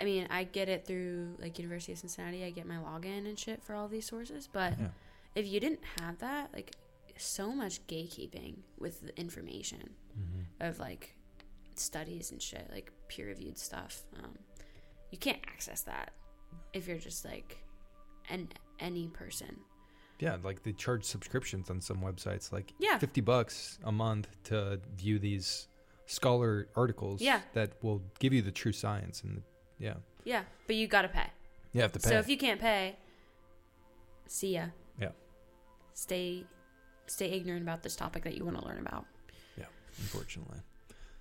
[0.00, 3.38] i mean i get it through like university of cincinnati i get my login and
[3.38, 4.88] shit for all these sources but Yeah.
[5.34, 6.72] if you didn't have that like
[7.16, 10.66] so much gatekeeping with the information Mm-hmm.
[10.66, 11.14] of like
[11.74, 14.32] studies and shit like peer reviewed stuff um
[15.10, 16.12] you can't access that
[16.72, 17.58] if you're just like
[18.28, 18.48] an
[18.80, 19.56] any person
[20.18, 24.80] Yeah, like they charge subscriptions on some websites, like yeah 50 bucks a month to
[24.96, 25.68] view these
[26.06, 27.40] scholar articles Yeah.
[27.54, 29.42] that will give you the true science and the,
[29.78, 31.26] yeah yeah but you gotta pay
[31.72, 32.96] you have to pay So if you can't pay,
[34.26, 34.66] see ya.
[34.98, 35.10] Yeah.
[35.92, 36.44] Stay,
[37.06, 39.04] stay ignorant about this topic that you want to learn about.
[39.58, 39.66] Yeah,
[39.98, 40.58] unfortunately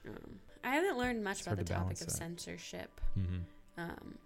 [0.07, 2.11] Um, I haven't learned much It's about the to topic of that.
[2.11, 3.01] censorship.
[3.19, 3.39] mm-hmm.
[3.77, 4.17] Um,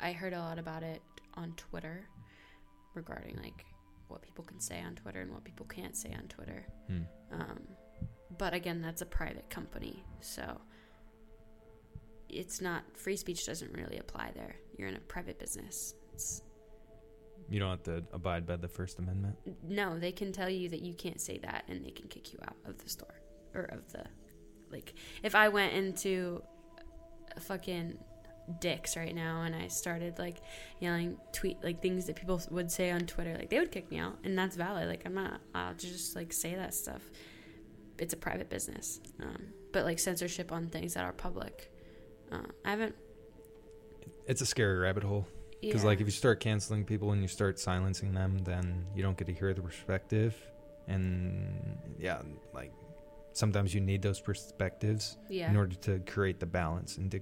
[0.00, 1.02] I heard a lot about it
[1.34, 2.06] on Twitter
[2.94, 3.64] regarding like
[4.08, 6.66] what people can say on Twitter and what people can't say on Twitter.
[6.88, 7.02] Hmm.
[7.32, 7.60] Um,
[8.38, 10.60] but again, that's a private company, so
[12.28, 14.56] it's not free speech doesn't really apply there.
[14.78, 15.94] You're in a private business.
[16.12, 16.42] It's
[17.48, 20.80] you don't have to abide by the first amendment no, they can tell you that
[20.80, 23.20] you can't say that and they can kick you out of the store
[23.52, 24.04] or of the
[24.70, 26.42] like if I went into
[27.36, 27.98] a fucking
[28.60, 30.38] Dick's right now and I started like
[30.80, 33.98] yelling tweet like things that people would say on Twitter like they would kick me
[33.98, 37.02] out and that's valid like I'm not I'll just like say that stuff
[37.98, 41.70] it's a private business um, but like censorship on things that are public
[42.32, 42.94] uh, I haven't
[44.26, 45.26] it's a scary rabbit hole
[45.60, 45.88] because yeah.
[45.88, 49.26] like if you start canceling people and you start silencing them then you don't get
[49.26, 50.36] to hear the perspective
[50.88, 52.20] and yeah
[52.52, 52.72] like
[53.32, 57.20] sometimes you need those perspectives yeah in order to create the balance and to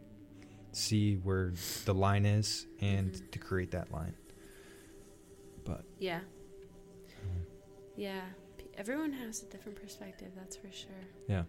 [0.72, 1.52] see where
[1.84, 3.30] the line is and Mhm.
[3.32, 4.14] to create that line
[5.64, 6.20] but Yeah.
[7.96, 8.22] Yeah.
[8.56, 10.90] P- Everyone has a different perspective, that's for sure.
[11.28, 11.44] yeah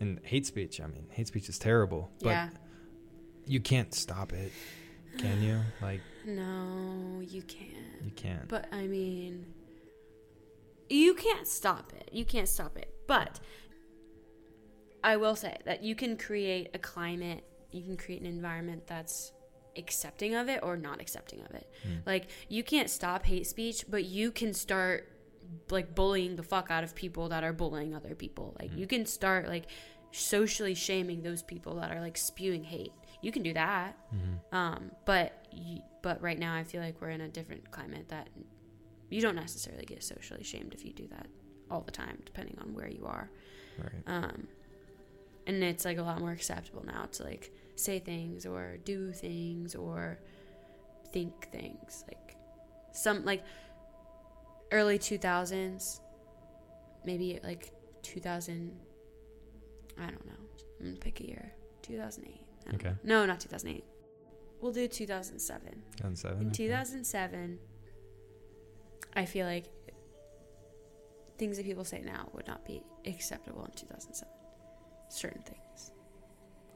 [0.00, 2.50] and hate speech i mean hate speech is terrible but yeah.
[3.46, 4.52] you can't stop it
[5.18, 8.02] can you like No, you can't.
[8.04, 9.44] you can't But I mean,
[10.90, 12.10] you can't stop it.
[12.12, 12.94] You can't stop it.
[13.08, 13.40] But
[15.02, 19.32] I will say that you can create a climate, you can create an environment that's
[19.76, 21.70] accepting of it or not accepting of it.
[21.86, 22.06] Mm.
[22.06, 25.08] Like you can't stop hate speech, but you can start
[25.70, 28.56] like bullying the fuck out of people that are bullying other people.
[28.60, 28.78] Like Mm.
[28.78, 29.66] you can start like
[30.10, 32.92] socially shaming those people that are like spewing hate.
[33.20, 33.96] You can do that.
[34.14, 34.54] Mhm.
[34.54, 38.28] Um, but y- but right now I feel like we're in a different climate that
[39.10, 41.26] you don't necessarily get socially shamed if you do that
[41.70, 43.30] all the time, depending on where you are.
[43.78, 44.48] right Um,
[45.46, 49.74] and it's like a lot more acceptable now to like say things or do things
[49.74, 50.18] or
[51.12, 52.36] think things like
[52.92, 53.42] some like
[54.72, 56.00] early 2000s
[57.04, 58.72] maybe like 2000
[59.98, 60.32] i don't know
[60.80, 62.40] i'm gonna pick a year 2008
[62.74, 62.88] Okay.
[62.88, 62.96] know.
[63.04, 63.82] no not 2008
[64.60, 66.56] we'll do 2007 2007 in okay.
[66.56, 67.58] 2007
[69.14, 69.64] i feel like
[71.38, 74.28] things that people say now would not be acceptable in 2007
[75.08, 75.62] certain things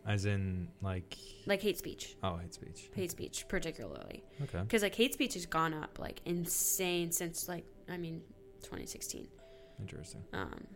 [0.07, 2.17] as in like like hate speech.
[2.23, 2.91] Oh hate speech.
[2.95, 4.25] Hate speech particularly.
[4.43, 4.61] Okay.
[4.61, 8.23] Because like hate speech has gone up like insane since like i mean
[8.63, 9.29] 2016
[9.81, 10.23] interesting.
[10.33, 10.67] Um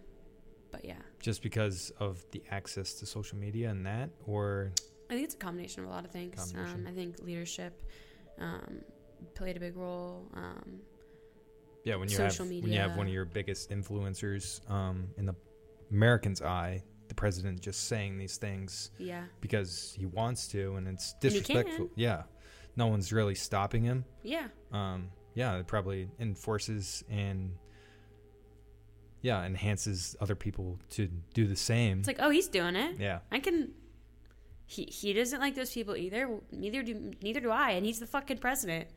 [0.73, 0.95] but yeah.
[1.21, 4.73] Just because of the access to social media and that or?
[5.09, 6.55] I think it's a combination of a lot of things.
[6.57, 7.83] Um i think leadership
[8.39, 8.81] um
[9.35, 10.81] played a big role um
[11.85, 15.27] yeah when you Social have when you have one of your biggest influencers um in
[15.27, 15.35] the
[15.91, 21.14] americans eye the president just saying these things yeah because he wants to and it's
[21.21, 21.95] disrespectful can.
[21.97, 22.23] yeah
[22.77, 27.53] no one's really stopping him yeah um yeah it probably enforces and
[29.23, 33.19] yeah enhances other people to do the same it's like oh he's doing it yeah
[33.33, 33.73] I can.
[34.69, 36.40] He he doesn't like those people either.
[36.51, 38.88] Neither do neither do I, and he's the fucking president.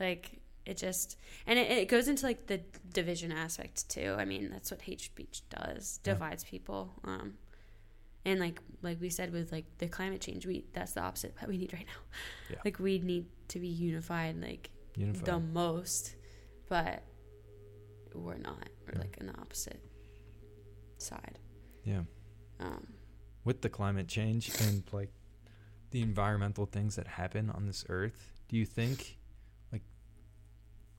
[0.00, 2.60] Like it just and it, it goes into like the
[2.92, 4.14] division aspect too.
[4.18, 6.12] I mean that's what hate speech does, Yeah.
[6.12, 6.92] divides people.
[7.04, 7.34] Um,
[8.24, 11.48] and like like we said with like the climate change, we that's the opposite that
[11.48, 12.02] we need right now.
[12.50, 12.60] Yeah.
[12.64, 16.14] Like we need to be unified, like unified the most,
[16.68, 17.02] but
[18.14, 18.68] we're not.
[18.86, 19.00] We're Yeah.
[19.00, 19.80] like an opposite
[20.98, 21.38] side.
[21.84, 22.02] Yeah.
[22.60, 22.86] Um,
[23.44, 25.12] With the climate change and like
[25.90, 29.17] the environmental things that happen on this earth, do you think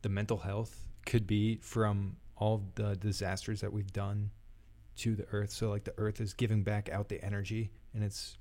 [0.01, 4.31] the mental health could be from all the disasters that we've done
[4.97, 5.51] to the earth?
[5.51, 8.38] So like the earth is giving back out the energy and it's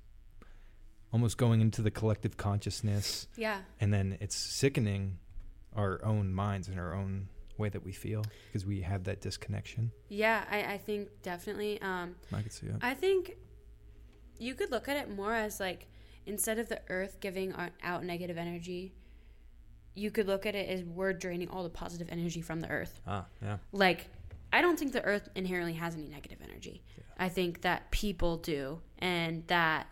[1.12, 3.60] almost going into the collective consciousness yeah.
[3.80, 5.16] and then it's sickening
[5.74, 9.90] our own minds and our own way that we feel because we have that disconnection.
[10.08, 11.80] Yeah, I, I think definitely.
[11.82, 12.78] Um, I could see that.
[12.82, 13.36] I think
[14.38, 15.88] you could look at it more as like
[16.26, 18.94] instead of the earth giving out negative energy,
[19.98, 23.00] you could look at it as we're draining all the positive energy from the earth.
[23.06, 23.58] Ah, yeah.
[23.72, 24.06] Like,
[24.52, 26.82] I don't think the earth inherently has any negative energy.
[27.18, 29.88] I think that people do, and that,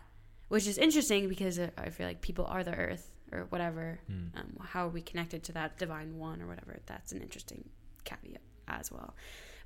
[0.47, 3.99] which is interesting because uh, I feel like people are the earth or whatever.
[4.09, 4.37] Mm.
[4.37, 6.79] Um, how are we connected to that divine one or whatever?
[6.85, 7.67] That's an interesting
[8.05, 9.13] caveat as well.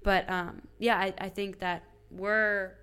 [0.03, 2.73] But um, yeah, I, I think that we're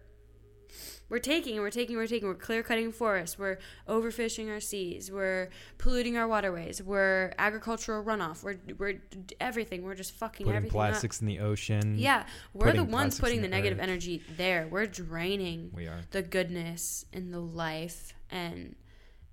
[1.09, 5.49] we're taking, we're taking, we're taking, we're clear cutting forests, we're overfishing our seas, we're
[5.79, 9.01] polluting our waterways, we're agricultural runoff, we're we're
[9.41, 10.89] everything, we're just fucking Putting everything up.
[10.91, 11.95] plastics in the ocean.
[11.99, 14.67] Yeah, we're the ones putting the the negative energy there.
[14.71, 16.01] We're draining We are.
[16.11, 18.75] the goodness and the life and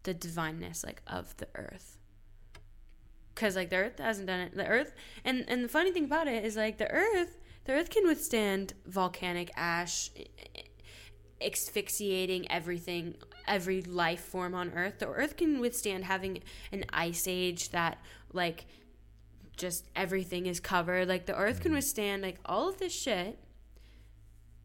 [0.04, 1.98] the divineness like of the earth.
[3.36, 4.56] Cuz like the earth hasn't done it.
[4.56, 4.94] The earth
[5.26, 8.74] and and the funny thing about it is like the earth, the earth can withstand
[8.86, 10.10] volcanic ash
[11.42, 13.16] asphyxiating everything
[13.48, 15.00] every life form on earth.
[15.00, 17.98] The earth can withstand having an ice age that
[18.34, 18.66] like
[19.58, 21.08] just everything is covered.
[21.08, 21.76] Like the earth can mm-hmm.
[21.76, 23.40] withstand like all of this shit.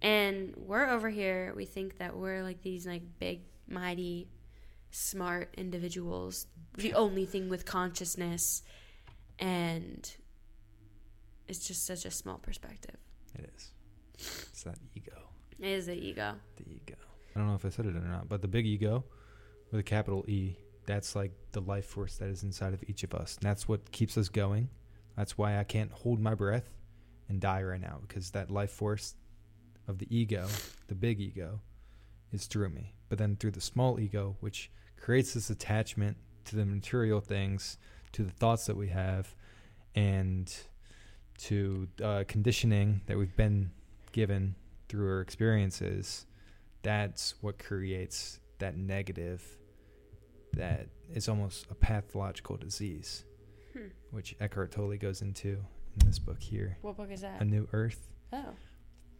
[0.02, 4.28] And we're over here, we think that we're like these like big, mighty,
[4.90, 6.46] smart individuals,
[6.78, 8.62] the only thing with consciousness.
[9.38, 10.10] And
[11.48, 12.96] it's just such a small perspective.
[13.38, 13.70] It is.
[14.14, 15.29] It's that ego.
[15.60, 16.34] It is the ego.
[16.56, 16.94] The ego.
[17.34, 19.04] I don't know if I said it or not, but the big ego
[19.70, 23.14] with a capital E, that's like the life force that is inside of each of
[23.14, 23.36] us.
[23.36, 24.70] And that's what keeps us going.
[25.16, 26.70] That's why I can't hold my breath
[27.28, 29.14] and die right now because that life force
[29.86, 30.46] of the ego,
[30.88, 31.60] the big ego,
[32.32, 32.94] is through me.
[33.08, 37.76] But then through the small ego, which creates this attachment to the material things,
[38.12, 39.34] to the thoughts that we have,
[39.94, 40.52] and
[41.38, 43.70] to uh, conditioning that we've been
[44.12, 44.54] given
[44.90, 46.26] through our experiences,
[46.82, 49.42] that's what creates that negative
[50.54, 53.24] that is almost a pathological disease,
[53.72, 53.86] Hmm.
[54.10, 55.64] which Eckhart Tolle goes into
[56.00, 57.40] in this book here, What book is that?
[57.40, 58.08] A New Earth.
[58.32, 58.54] Oh.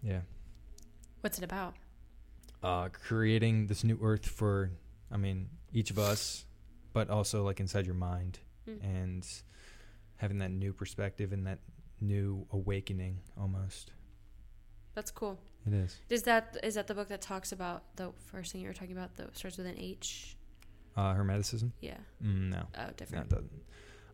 [0.03, 0.23] Yeah.
[1.21, 1.75] What's it about?
[2.63, 4.71] Uh, creating this new earth for,
[5.11, 6.45] I mean, each of us,
[6.93, 8.83] but also like inside your mind Mm.
[8.85, 9.29] and
[10.17, 11.61] having that new perspective and that
[12.01, 13.93] new awakening almost.
[14.95, 15.39] That's cool.
[15.67, 15.99] It is.
[16.09, 18.97] Is that is that the book that talks about the first thing you were talking
[18.97, 20.37] about that starts with an H?
[20.97, 21.71] Uh, Hermeticism?
[21.81, 21.99] Yeah.
[22.25, 22.67] Mm, no.
[22.77, 23.27] Oh, No, different.
[23.27, 23.63] it doesn't.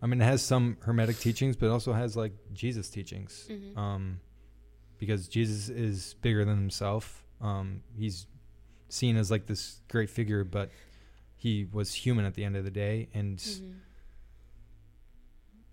[0.02, 3.46] I mean, it has some hermetic teachings, but it also has like Jesus teachings.
[3.50, 3.76] Mhm.
[3.76, 4.20] Um,
[4.98, 7.24] because Jesus is bigger than himself.
[7.40, 8.26] Um, he's
[8.88, 10.70] seen as like this great figure, but
[11.36, 13.74] he was human at the end of the day, and Mhm.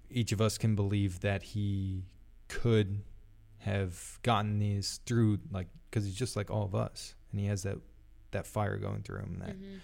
[0.10, 2.06] each of us can believe that he
[2.48, 3.02] could
[3.64, 7.64] have gotten these through, like, because he's just like all of us, and he has
[7.64, 7.78] that
[8.32, 9.38] that fire going through him.
[9.40, 9.80] That Mhm.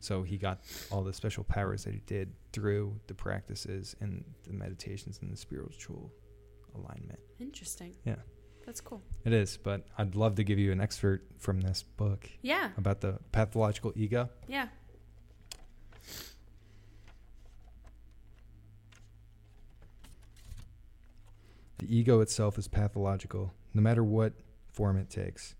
[0.00, 0.60] so he got
[0.90, 5.36] all the special powers that he did through the practices and the meditations and the
[5.36, 6.12] spiritual
[6.74, 7.18] alignment.
[7.38, 7.96] Interesting.
[8.04, 8.16] Yeah.
[8.66, 9.02] That's cool.
[9.24, 12.72] It is, but I'd love to give you an excerpt from this book Yeah.
[12.76, 14.28] about the pathological ego.
[14.46, 14.68] Yeah.
[21.78, 24.32] The ego itself is pathological, no matter what
[24.72, 25.54] form it takes.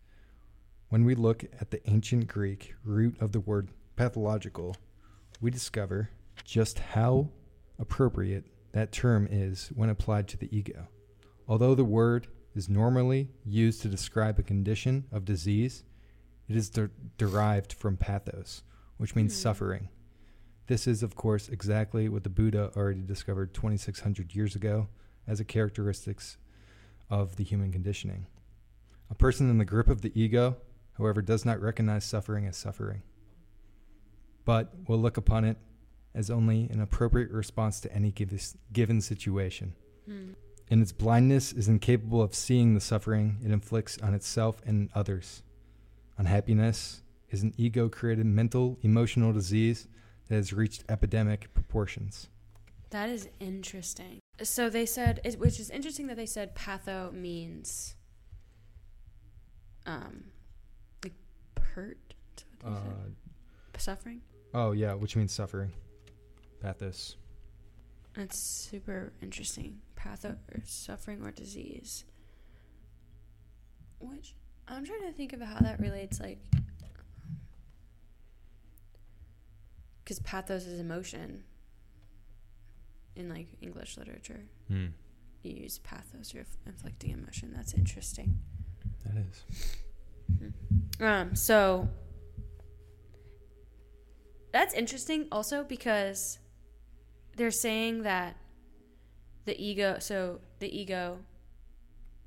[0.88, 4.76] When we look at the ancient Greek root of the word pathological,
[5.40, 6.10] we discover
[6.44, 7.28] just how
[7.78, 10.88] appropriate that term is when applied to the ego.
[11.48, 15.84] Although the word is normally used to describe a condition of disease,
[16.48, 18.62] it is de- derived from pathos,
[18.96, 19.42] which means Hmm.
[19.42, 19.88] suffering.
[20.66, 24.88] This is, of course, exactly what the Buddha already discovered 2600 years ago
[25.26, 26.36] as a characteristics
[27.10, 28.26] of the human conditioning.
[29.10, 30.56] A person in the grip of the ego,
[30.98, 33.02] however, does not recognize suffering as suffering,
[34.44, 35.56] but will look upon it
[36.14, 38.12] as only an appropriate response to any
[38.72, 39.74] given situation.
[40.06, 40.30] Hmm.
[40.68, 45.42] In its blindness, is incapable of seeing the suffering it inflicts on itself and others.
[46.18, 49.86] Unhappiness is an ego created mental, emotional disease
[50.28, 52.28] that has reached epidemic proportions.
[52.90, 54.18] That is interesting.
[54.42, 57.94] So they said, it, which is interesting that they said patho means
[59.86, 60.24] um,
[61.04, 61.14] like
[61.74, 62.14] hurt,
[62.64, 62.70] Uh,
[63.78, 64.20] suffering.
[64.54, 65.72] oh yeah, which means suffering.
[66.60, 67.16] Pathos.
[68.14, 69.80] That's super interesting.
[69.96, 72.04] Patho or suffering or disease.
[73.98, 74.34] Which
[74.68, 76.38] I'm trying to think of how that relates, like,
[80.02, 81.44] because pathos is emotion.
[83.16, 84.88] In like English literature, Hmm.
[85.42, 87.52] you use pathos, you're inflicting emotion.
[87.54, 88.38] That's interesting.
[89.04, 89.44] That is.
[91.00, 91.88] Um, so
[94.52, 96.38] that's interesting also because
[97.36, 98.36] they're saying that
[99.44, 101.18] the ego so the ego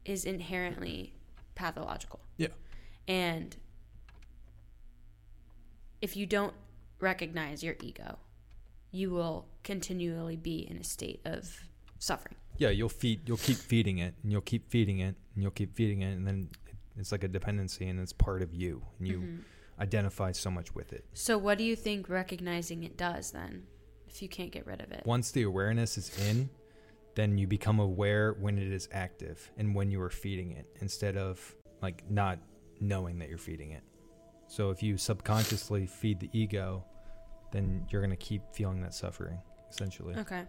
[0.06, 1.14] is inherently
[1.56, 2.20] pathological.
[2.38, 2.48] Yeah.
[3.08, 3.56] And
[6.02, 6.54] if you don't
[7.00, 8.18] recognize your ego,
[8.92, 11.60] you will continually be in a state of
[12.00, 12.36] suffering.
[12.58, 13.28] Yeah, you'll feed.
[13.28, 16.28] You'll keep feeding it, and you'll keep feeding it, and you'll keep feeding it, and
[16.28, 16.50] then
[16.98, 19.44] it's like a dependency, and it's part of you, and you Mhm.
[19.80, 21.06] identify so much with it.
[21.14, 23.68] So what do you think recognizing it does then?
[24.08, 25.06] If you can't get rid of it.
[25.06, 26.50] Once the awareness is in,
[27.16, 31.16] then you become aware when it is active and when you are feeding it, instead
[31.16, 32.40] of like not
[32.82, 33.84] knowing that you're feeding it.
[34.48, 36.84] So if you subconsciously feed the ego,
[37.52, 39.40] then you're gonna keep feeling that suffering,
[39.70, 40.16] essentially.
[40.18, 40.44] Okay.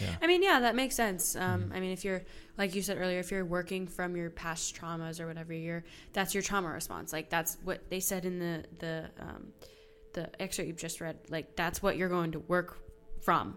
[0.00, 0.16] Yeah.
[0.20, 1.36] I mean, yeah, that makes sense.
[1.36, 1.76] Um, Mhm.
[1.76, 2.22] I mean, if you're
[2.58, 6.34] like you said earlier, if you're working from your past traumas or whatever, you're that's
[6.34, 7.12] your trauma response.
[7.12, 9.52] Like that's what they said in the the um,
[10.14, 11.16] the excerpt you've just read.
[11.28, 12.76] Like that's what you're going to work
[13.22, 13.56] from,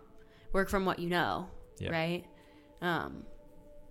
[0.53, 1.89] work from what you know, Yeah.
[1.91, 2.25] right?
[2.81, 3.25] Um,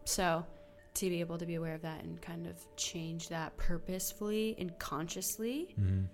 [0.05, 0.47] so
[0.95, 4.77] to be able to be aware of that and kind of change that purposefully and
[4.79, 6.05] consciously hmm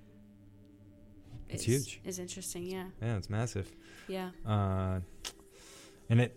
[1.55, 2.01] It's is, huge.
[2.05, 2.65] Is interesting.
[2.65, 2.85] Yeah.
[3.01, 3.71] Yeah, it's massive.
[4.09, 4.31] Yeah.
[4.47, 5.01] uh,
[6.11, 6.37] and it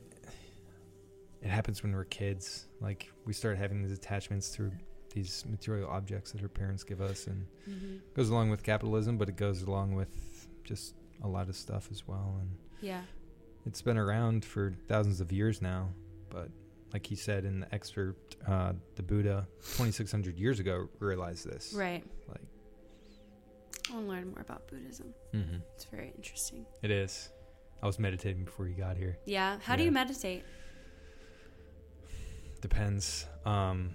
[1.41, 2.67] it happens when we're kids.
[2.81, 4.71] Like we start having these attachments through
[5.13, 9.29] these material objects that our parents give us, and hmm goes along with capitalism, but
[9.29, 12.37] it goes along with just a lot of stuff as well.
[12.39, 12.49] And
[12.81, 13.01] Yeah.
[13.65, 15.89] it's been around for thousands of years now,
[16.29, 16.49] but
[16.93, 21.73] like he said in the excerpt, uh, the Buddha, 2,600 years ago, realized this.
[21.73, 22.03] Right.
[22.29, 22.41] Like,
[23.89, 25.13] I want to learn more about Buddhism.
[25.31, 26.65] hmm It's very interesting.
[26.81, 27.29] it is.
[27.83, 29.17] I was meditating before you got here.
[29.25, 29.59] Yeah.
[29.63, 30.43] How do you meditate?
[32.61, 33.25] Depends.
[33.45, 33.91] Um,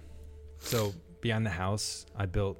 [0.59, 2.57] so beyond the house, I built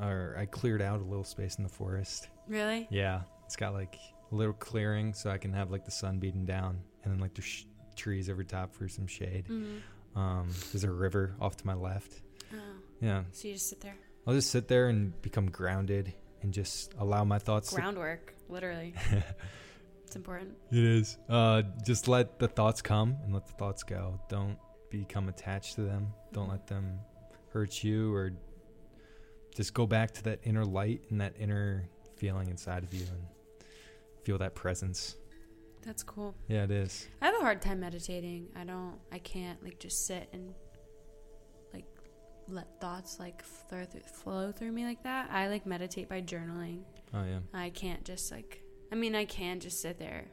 [0.00, 2.28] or I cleared out a little space in the forest.
[2.48, 2.86] Really?
[2.90, 3.96] Yeah, it's got like
[4.30, 7.34] a little clearing so I can have like the sun beating down, and then like
[7.34, 7.64] the sh-
[7.96, 9.46] trees over top for some shade.
[9.48, 10.18] Mm-hmm.
[10.18, 12.20] Um, there's a river off to my left.
[12.52, 12.56] Oh.
[13.00, 13.96] Yeah, So you just sit there.
[14.26, 16.12] I'll just sit there and become grounded
[16.42, 17.72] and just allow my thoughts.
[17.72, 18.94] Groundwork, literally.
[20.08, 20.56] It's important.
[20.72, 21.18] It is.
[21.28, 24.18] Uh, just let the thoughts come and let the thoughts go.
[24.30, 24.56] Don't
[24.88, 26.14] become attached to them.
[26.32, 27.00] Don't let them
[27.52, 28.32] hurt you or
[29.54, 33.20] just go back to that inner light and that inner feeling inside of you and
[34.24, 35.16] feel that presence.
[35.82, 36.34] That's cool.
[36.48, 37.06] Yeah, it is.
[37.20, 38.46] I have a hard time meditating.
[38.56, 38.94] I don't.
[39.12, 40.54] I can't like just sit and
[42.48, 45.30] let thoughts like flow through, flow through me like that.
[45.30, 46.80] I like meditate by journaling.
[47.14, 47.40] Oh yeah.
[47.54, 48.62] I can't just like.
[48.90, 50.24] I mean, I can just sit there,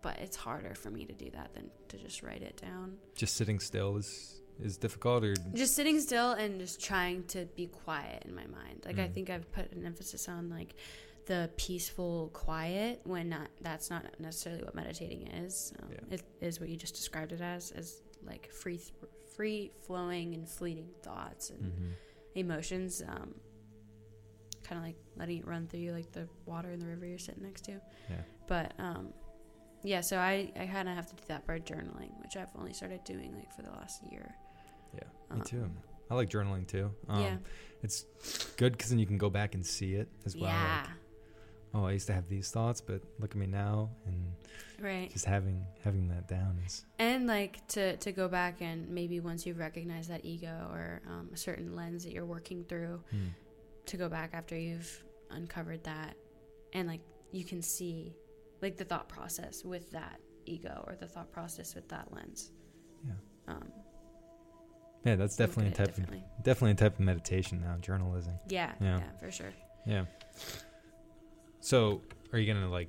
[0.00, 2.96] but it's harder for me to do that than to just write it down.
[3.14, 7.66] Just sitting still is is difficult or Just sitting still and just trying to be
[7.66, 8.82] quiet in my mind.
[8.84, 9.14] Like I Mhm.
[9.14, 10.74] think I've put an emphasis on like
[11.26, 15.72] the peaceful quiet when not that's not necessarily what meditating is.
[15.82, 16.14] Um, Yeah.
[16.16, 18.80] It is what you just described it as as like free
[19.42, 21.92] free flowing and fleeting thoughts and Mhm.
[22.36, 23.02] emotions.
[23.02, 23.34] Um,
[24.62, 27.18] kind of like letting it run through you like the water in the river you're
[27.18, 27.72] sitting next to.
[28.08, 28.22] Yeah.
[28.46, 29.12] But um,
[29.82, 32.72] yeah, so I I kind of have to do that by journaling, which I've only
[32.72, 34.32] started doing like for the last year.
[34.94, 35.00] Yeah,
[35.34, 35.70] me Um, too.
[36.08, 36.94] I like journaling too.
[37.08, 37.36] Um, yeah.
[37.82, 38.04] It's
[38.56, 40.44] good because then you can go back and see it as well.
[40.44, 40.86] like, yeah.
[41.74, 44.32] Oh, I used to have these thoughts, but look at me now, and
[44.80, 45.10] Right.
[45.10, 49.46] just having having that down is And like to to go back and maybe once
[49.46, 53.28] you've recognized that ego or um, a certain lens that you're working through, hmm.
[53.86, 56.16] to go back after you've uncovered that,
[56.72, 57.00] and like
[57.30, 58.14] you can see
[58.60, 62.50] like the thought process with that ego or the thought process with that lens.
[63.06, 63.12] Yeah.
[63.54, 63.72] Um,
[65.04, 65.16] yeah.
[65.16, 66.06] That's definitely a type of
[66.42, 67.76] definitely a type of meditation now.
[67.80, 68.34] Journalism.
[68.48, 68.98] Yeah, Yeah.
[68.98, 69.18] yeah.
[69.20, 69.52] for sure.
[69.86, 70.04] Yeah.
[71.62, 72.02] So,
[72.32, 72.88] are you gonna like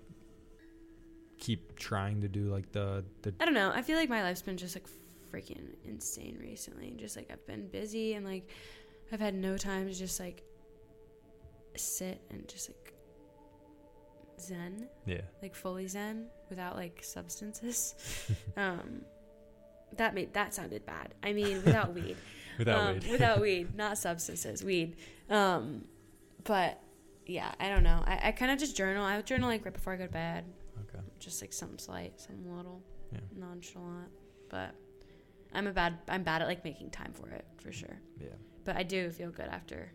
[1.37, 3.71] keep trying to do like the the I don't know.
[3.73, 4.87] I feel like my life's been just like
[5.31, 6.93] freaking insane recently.
[6.97, 8.49] Just like I've been busy and like
[9.11, 10.43] I've had no time to just like
[11.75, 12.93] sit and just like
[14.39, 17.95] zen, yeah like fully zen without like substances.
[18.57, 19.01] um
[19.97, 21.13] that made that sounded bad.
[21.21, 22.17] I mean, without weed.
[22.59, 23.11] Without um, weed.
[23.11, 24.95] without weed, not substances, weed.
[25.27, 25.85] Um,
[26.43, 26.79] but
[27.25, 28.03] yeah, I don't know.
[28.05, 29.05] I, I kind of just journal.
[29.05, 30.45] I would journal like right before I go to bed,
[30.89, 31.03] Okay.
[31.19, 33.19] just like something slight, something little, Yeah.
[33.35, 34.09] nonchalant.
[34.49, 34.75] But
[35.53, 35.97] I'm a bad.
[36.09, 37.99] I'm bad at like making time for it for sure.
[38.19, 38.27] Yeah.
[38.65, 39.91] But I do feel good after.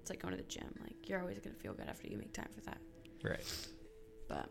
[0.00, 0.74] It's like going to the gym.
[0.82, 2.78] Like you're always gonna feel good after you make time for that.
[3.22, 3.44] Right.
[4.28, 4.48] But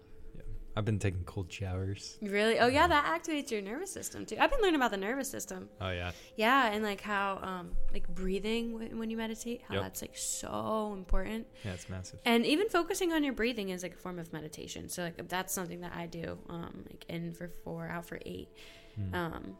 [0.75, 2.17] I've been taking cold showers.
[2.21, 4.37] really, oh yeah, that activates your nervous system too.
[4.39, 5.69] I've been learning about the nervous system.
[5.79, 6.11] Oh yeah.
[6.35, 9.83] Yeah, and like how um like breathing when, when you meditate, how Yep.
[9.83, 11.45] that's like so important.
[11.63, 12.19] Yeah, it's massive.
[12.25, 14.89] And even focusing on your breathing is like a form of meditation.
[14.89, 16.39] So like that's something that I do.
[16.49, 18.49] Um, like in for four, out for eight.
[18.95, 19.15] Hmm.
[19.15, 19.57] Um,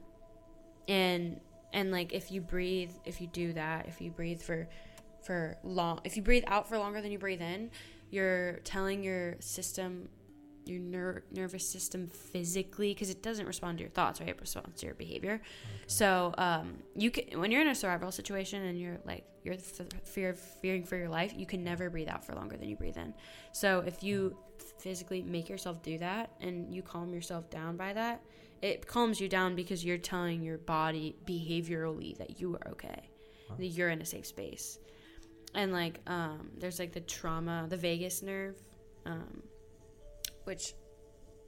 [0.88, 1.40] and
[1.74, 4.68] and like if you breathe, if you do that, if you breathe for
[5.24, 7.72] for long, if you breathe out for longer than you breathe in,
[8.10, 10.10] you're telling your system,
[10.66, 14.30] your ner- nervous system physically, because it doesn't respond to your thoughts, right?
[14.30, 15.42] It responds to your behavior.
[15.88, 19.88] So um, you can when you're in a survival situation and you're like you're f-
[20.04, 22.98] fear fearing for your life, you can never breathe out for longer than you breathe
[22.98, 23.14] in.
[23.52, 24.38] So if you
[24.80, 28.22] physically make yourself do that and you calm yourself down by that,
[28.62, 33.10] it calms you down because you're telling your body behaviorally that you are okay,
[33.58, 34.80] that you're in a safe space.
[35.54, 38.56] And like um, there's like the trauma, the vagus nerve,
[39.06, 39.44] um,
[40.46, 40.74] which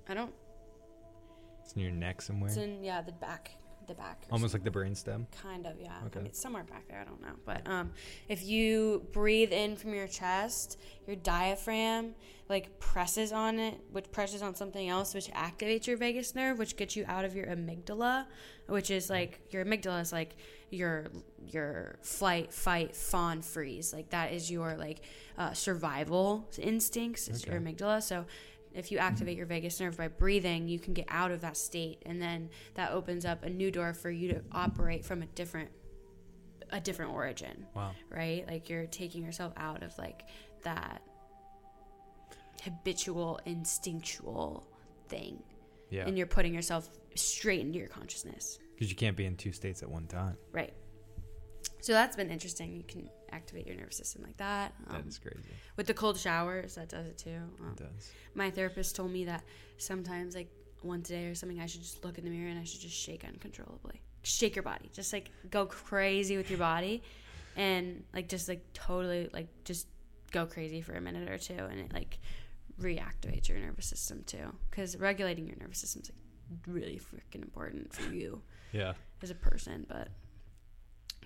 [0.07, 0.33] I don't.
[1.63, 2.49] It's in your neck somewhere.
[2.49, 3.51] It's in yeah the back,
[3.87, 4.25] the back.
[4.31, 5.25] Almost like the brainstem.
[5.41, 5.97] Kind of, yeah.
[6.05, 6.19] Okay.
[6.19, 6.99] I mean, it's somewhere back there.
[6.99, 7.35] I don't know.
[7.45, 7.91] But um,
[8.29, 12.13] if you breathe in from your chest, your diaphragm
[12.47, 16.77] like presses on it, which presses on something else, which activates your vagus nerve, which
[16.77, 18.25] gets you out of your amygdala,
[18.67, 20.35] which is like your amygdala is like
[20.69, 21.07] your
[21.47, 23.93] your flight, fight, fawn, freeze.
[23.93, 25.01] Like that is your like
[25.37, 27.27] uh, survival instincts.
[27.27, 28.03] Is your amygdala.
[28.03, 28.25] So
[28.75, 32.03] if you activate your vagus nerve by breathing, you can get out of that state,
[32.05, 35.69] and then that opens up a new door for you to operate from a different
[36.71, 37.91] a different origin, Wow.
[38.09, 38.45] right?
[38.47, 40.23] Like you're taking yourself out of like
[40.63, 41.01] that
[42.63, 44.67] habitual, instinctual
[45.07, 45.41] thing,
[45.89, 46.07] Yeah.
[46.07, 49.83] and you're putting yourself straight into your consciousness, Because you can't be in two states
[49.83, 50.37] at one time.
[50.51, 50.73] right?
[51.81, 52.75] So that's been interesting.
[52.75, 54.73] You can activate your nervous system like that.
[54.89, 55.49] That Um, is crazy.
[55.77, 57.41] with the cold showers, that does it too.
[57.59, 58.11] Um, It does.
[58.33, 59.43] my therapist told me that
[59.77, 60.49] sometimes like
[60.83, 62.79] once a day or something i should just look in the mirror and i should
[62.79, 67.01] just shake uncontrollably shake your body just like go crazy with your body
[67.55, 69.87] and like just like totally like just
[70.31, 72.19] go crazy for a minute or two and it like
[72.79, 76.11] reactivates your nervous system too because regulating your nervous system is
[76.51, 78.93] like really freaking important for you Yeah.
[79.23, 80.09] as a person but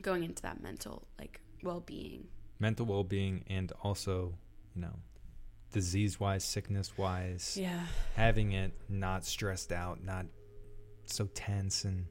[0.01, 2.27] going into that mental like well-being
[2.59, 4.33] Mental well being and also,
[4.75, 4.95] you know,
[5.71, 7.85] disease wise, sickness wise, yeah
[8.15, 10.25] having it not stressed out, not
[11.05, 12.05] so tense and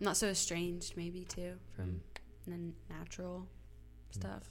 [0.00, 2.00] not so estranged maybe too from mm,
[2.46, 3.46] the natural
[4.10, 4.50] stuff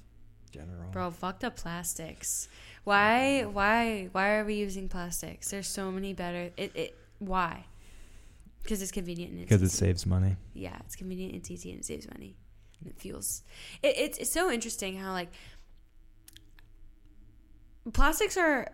[0.51, 0.89] general.
[0.91, 2.47] Bro, fuck the plastics.
[2.83, 5.49] Why why why are we using plastics?
[5.51, 7.65] There's so many better it, it why?
[8.61, 10.37] Because it's convenient and it's Because it saves money.
[10.53, 12.37] Yeah, it's convenient, it's easy, and it saves money.
[12.83, 13.43] And it feels
[13.81, 15.29] it, it's it's so interesting how like
[17.93, 18.67] plastics are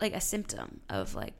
[0.00, 1.34] like a symptom of like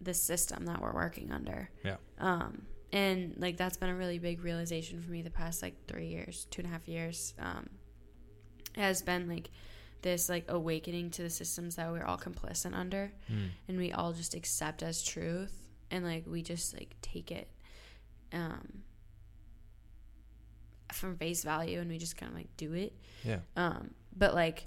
[0.00, 1.70] the system that we're working under.
[1.84, 1.96] Yeah.
[2.18, 6.08] Um and like that's been a really big realization for me the past like three
[6.08, 7.34] years, two and a half years.
[7.38, 7.68] Um
[8.76, 9.50] has been like
[10.02, 13.50] this like awakening to the systems that we're all complicit under Mm.
[13.68, 17.48] and we all just accept as truth and like we just like take it
[18.32, 18.82] um
[20.94, 22.92] from face value and we just kind of like do it
[23.24, 23.38] Yeah.
[23.56, 24.66] um but like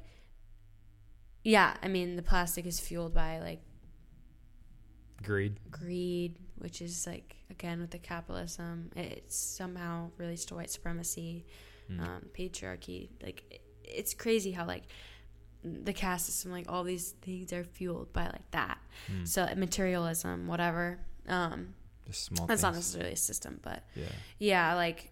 [1.44, 3.62] yeah i mean the plastic is fueled by like
[5.24, 5.60] Greed.
[5.72, 11.46] greed which is like again with the capitalism it's somehow relates to white supremacy
[11.92, 12.00] Mm.
[12.02, 14.86] um, patriarchy like it, it's crazy how like
[15.64, 18.80] the caste system like all these things are fueled by like that
[19.12, 19.28] Mm.
[19.28, 20.98] so materialism whatever
[21.28, 21.76] um
[22.08, 24.06] Just small that's not necessarily a system but Yeah.
[24.40, 25.12] yeah like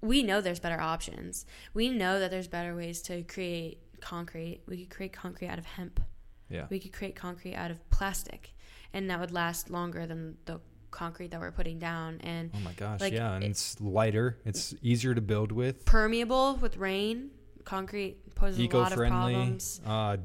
[0.00, 1.44] we know there's better options
[1.74, 5.64] we know that there's better ways to create concrete we could create concrete out of
[5.66, 6.00] hemp
[6.48, 6.66] Yeah.
[6.70, 8.54] we could create concrete out of plastic
[8.92, 12.72] and that would last longer than the concrete that we're putting down and Oh my
[12.72, 13.00] gosh.
[13.00, 13.34] like, yeah.
[13.34, 14.38] And it- it's lighter.
[14.46, 15.84] It's easier to build with.
[15.84, 17.30] permeable with rain
[17.64, 20.16] concrete poses a lot of problems Uh,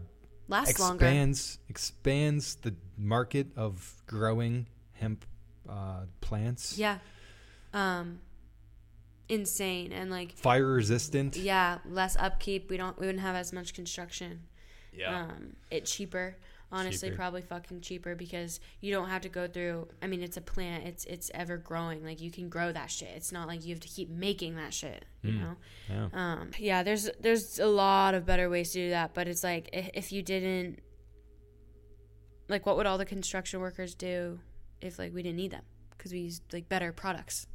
[0.48, 5.26] lasts longer expands expands the market of growing hemp
[5.68, 6.78] uh, plants.
[6.78, 7.00] yeah
[7.74, 8.20] um
[9.30, 11.36] insane and like Fire resistant.
[11.38, 14.42] yeah less upkeep we don't we wouldn't have as much construction
[14.94, 15.24] Yeah.
[15.28, 16.36] um it cheaper
[16.72, 17.18] honestly Cheaper.
[17.18, 20.86] probably fucking cheaper because you don't have to go through i mean it's a plant
[20.86, 23.80] it's it's ever growing like you can grow that shit it's not like you have
[23.80, 25.40] to keep making that shit you Mm.
[25.42, 25.56] know
[25.90, 26.08] Yeah.
[26.14, 29.70] um yeah there's there's a lot of better ways to do that but it's like
[29.74, 30.80] i- if you didn't
[32.50, 34.40] like what would all the construction workers do
[34.82, 35.64] if like we didn't need them
[35.98, 37.48] because we used like better products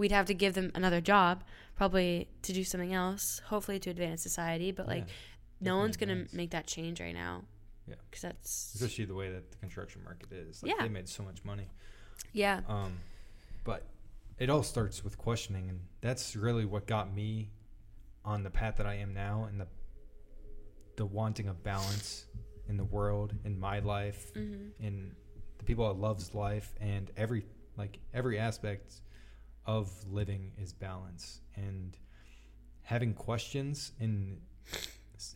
[0.00, 1.44] we'd have to give them another job
[1.76, 5.14] probably to do something else hopefully to advance society but like Yeah.
[5.68, 7.44] no one's definitely gonna make that change right now
[7.86, 7.96] Yeah.
[8.08, 10.62] because that's especially the way that the construction market is.
[10.62, 10.82] Like Yeah.
[10.82, 11.68] they made so much money.
[12.32, 12.92] yeah Um,
[13.64, 13.86] but
[14.38, 17.50] it all starts with questioning, and that's really what got me
[18.24, 19.68] on the path that I am now, and the
[20.96, 22.26] the wanting of balance
[22.68, 25.14] in the world, in my life, hmm in
[25.58, 27.44] the people I love's life, and every
[27.76, 29.02] like every aspect
[29.66, 31.96] of living is balance, and
[32.82, 34.40] having questions and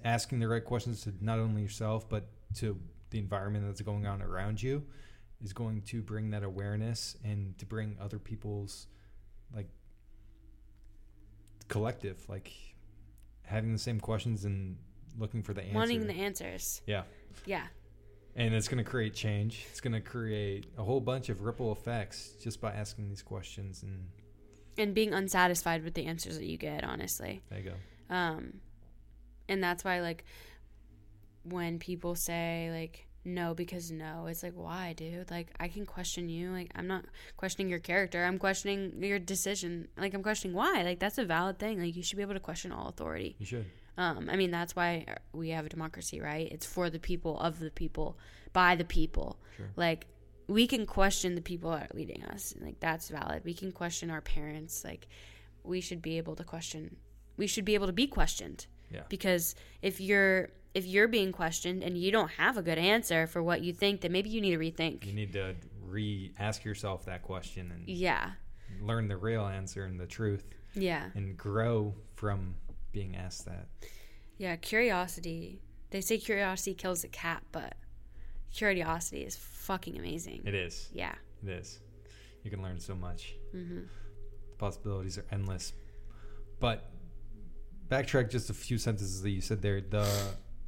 [0.05, 2.79] asking the right questions to not only yourself but to
[3.11, 4.83] the environment that's going on around you
[5.43, 8.87] is going to bring that awareness and to bring other people's
[9.55, 9.69] like
[11.69, 12.51] collective like
[13.43, 14.77] having the same questions and
[15.19, 15.77] looking for the answer.
[15.77, 16.83] wanting the answers.
[16.87, 17.03] Yeah.
[17.47, 17.67] Yeah
[18.37, 19.67] and it's going to create change.
[19.71, 23.83] It's going to create a whole bunch of ripple effects just by asking these questions
[23.83, 24.07] and
[24.77, 27.43] and being unsatisfied with the answers that you get honestly.
[27.49, 28.15] There you go.
[28.15, 28.55] Um
[29.49, 30.25] and that's why like
[31.45, 35.31] when people say like no because no it's like why dude?
[35.31, 36.51] Like i can question you.
[36.51, 37.05] Like i'm not
[37.37, 38.25] questioning your character.
[38.25, 39.87] I'm questioning your decision.
[39.97, 40.83] Like i'm questioning why.
[40.83, 41.81] Like that's a valid thing.
[41.81, 43.37] Like you should be able to question all authority.
[43.39, 43.67] You should
[43.97, 46.49] um i mean that's why we have a democracy right?
[46.51, 48.19] It's for the people of the people
[48.53, 49.39] by the people.
[49.57, 49.71] Sure.
[49.77, 50.07] like
[50.47, 53.43] we can question the people that are leading us like that's valid.
[53.45, 55.09] We can question our parents like
[55.63, 56.97] we should be able to question
[57.37, 58.67] we should be able to be questioned.
[58.91, 59.03] Yeah.
[59.09, 63.43] because if you're if you're being questioned and you don't have a good answer for
[63.43, 65.07] what you think then maybe you need to rethink.
[65.07, 65.55] You need to
[65.89, 68.33] re-ask yourself that question and yeah.
[68.81, 71.11] learn the real answer and the truth yeah.
[71.15, 72.55] and grow from
[72.95, 73.67] being asked that.
[74.39, 75.61] Yeah curiosity.
[75.91, 77.75] They say curiosity kills a cat but
[78.55, 80.43] curiosity is fucking amazing.
[80.47, 80.89] It is.
[80.95, 81.15] Yeah.
[81.43, 81.81] It is.
[82.43, 83.35] You can learn so much.
[83.53, 83.81] Hmm
[84.51, 85.73] the possibilities are endless.
[86.61, 86.89] But
[87.89, 89.81] backtrack just a few sentences that you said there.
[89.83, 90.09] The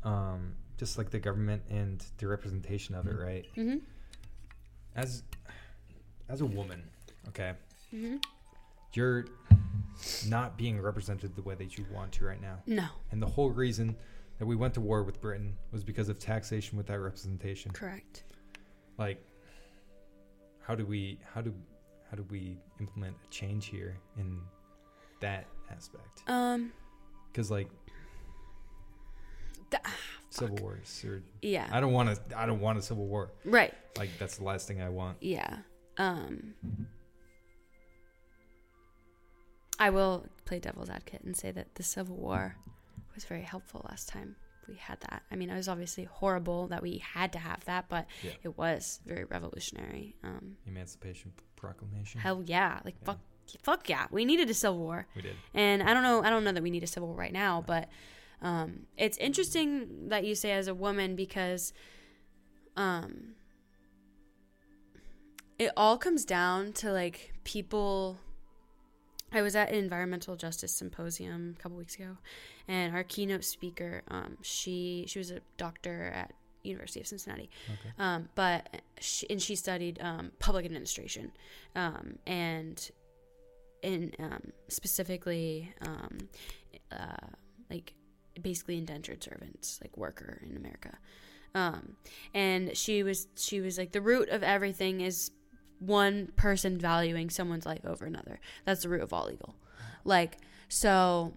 [0.03, 3.47] um just like the government and the representation of it right?
[3.55, 3.77] Hmm
[4.95, 5.22] as
[6.29, 6.83] as a woman
[7.29, 7.53] okay?
[7.91, 8.16] Hmm
[8.95, 9.27] you're
[10.26, 12.59] not being represented the way that you want to right now.
[12.66, 12.86] No.
[13.11, 13.97] And the whole reason
[14.38, 17.72] that we went to war with britain was because of taxation without representation.
[17.72, 18.24] Correct.
[18.99, 19.22] Like
[20.61, 21.55] how do we how do
[22.11, 24.38] how do we implement a change here in
[25.20, 26.22] that aspect?
[26.26, 26.72] Um
[27.32, 27.68] because like
[29.70, 29.82] th-
[30.30, 31.68] civil wars or yeah.
[31.70, 33.30] I don't want to i don't want a civil war.
[33.44, 33.72] Right.
[33.97, 35.18] Like that's the last thing i want.
[35.20, 35.59] Yeah.
[35.99, 36.55] Um
[39.79, 42.57] I will play devil's advocate and say that the Civil War
[43.14, 44.37] was very helpful last time
[44.68, 45.22] we had that.
[45.31, 48.33] I mean, it was obviously horrible that we had to have that, but Yeah.
[48.43, 50.16] it was very revolutionary.
[50.24, 53.07] Um emancipation proclamation hell yeah, like Yeah.
[53.07, 53.20] fuck
[53.62, 54.07] fuck yeah.
[54.11, 55.07] We needed a civil war.
[55.14, 57.16] we did And I don't know, I don't know that we need a civil war
[57.16, 57.89] right now, but
[58.43, 61.72] um, it's interesting that you say as a woman because
[62.77, 63.35] um,
[65.59, 68.18] it all comes down to like people.
[69.33, 72.16] I was at an environmental justice symposium a couple weeks ago,
[72.68, 77.93] and our keynote speaker, um, she she was a doctor at University of Cincinnati, okay
[77.99, 81.33] um, but she, and she studied um, public administration,
[81.74, 82.91] um, and
[83.83, 86.29] in um, specifically um,
[86.93, 87.27] uh,
[87.70, 87.93] like
[88.43, 90.97] basically indentured servants, like worker in America.
[91.55, 91.97] Um,
[92.35, 95.31] and she was she was like the root of everything is
[95.79, 98.41] one person valuing someone's life over another.
[98.64, 99.55] That's the root of all evil.
[100.05, 101.35] Like so,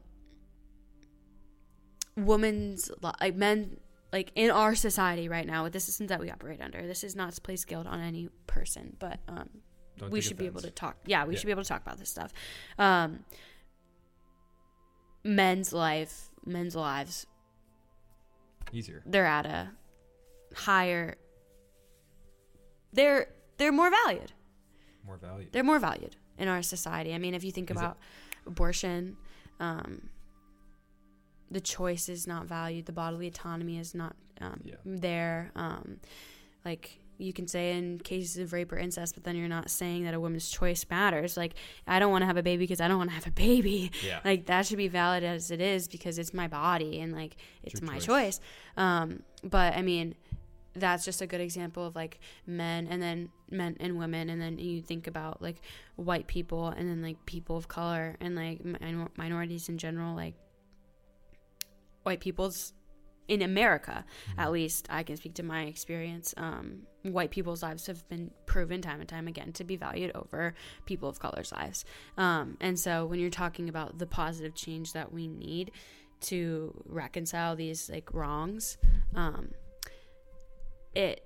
[2.15, 3.77] women's like men
[4.11, 6.85] like in our society right now with the systems that we operate under.
[6.85, 9.49] This is not to place guilt on any person, but um,
[9.97, 10.97] Don't we should be able to talk.
[11.05, 11.39] Yeah, we Yeah.
[11.39, 12.33] should be able to talk about this stuff.
[12.79, 13.23] Um,
[15.23, 17.27] men's life, men's lives,
[18.71, 19.69] easier they're at a
[20.55, 21.15] higher.
[22.91, 23.27] They're
[23.59, 24.31] they're more valued.
[25.05, 27.13] more value They're more valued in our society.
[27.13, 27.97] I mean, if you think Is it- about
[28.47, 29.17] abortion,
[29.59, 30.09] um,
[31.51, 32.85] the choice is not valued.
[32.85, 34.75] The bodily autonomy is not um, Yeah.
[34.85, 35.51] there.
[35.55, 35.99] Um,
[36.63, 40.05] like you can say in cases of rape or incest, but then you're not saying
[40.05, 41.35] that a woman's choice matters.
[41.35, 41.55] Like
[41.87, 43.91] I don't want to have a baby because I don't want to have a baby.
[44.05, 47.35] yeah Like that should be valid as it is because it's my body and like
[47.63, 48.05] it's my choice.
[48.05, 48.39] choice.
[48.77, 50.15] Um, but I mean,
[50.79, 54.57] that's just a good example of like men and then men and women and then
[54.57, 55.61] you think about like
[55.95, 60.35] white people and then like people of color and like minor- minorities in general like
[62.03, 62.73] white people's
[63.27, 64.39] in America, Mm-hmm.
[64.39, 66.33] at least I can speak to my experience.
[66.35, 70.55] Um, white people's lives have been proven time and time again to be valued over
[70.87, 71.85] people of color's lives.
[72.17, 75.71] Um, and so when you're talking about the positive change that we need
[76.21, 78.77] to reconcile these like wrongs,
[79.13, 79.51] um,
[80.95, 81.23] it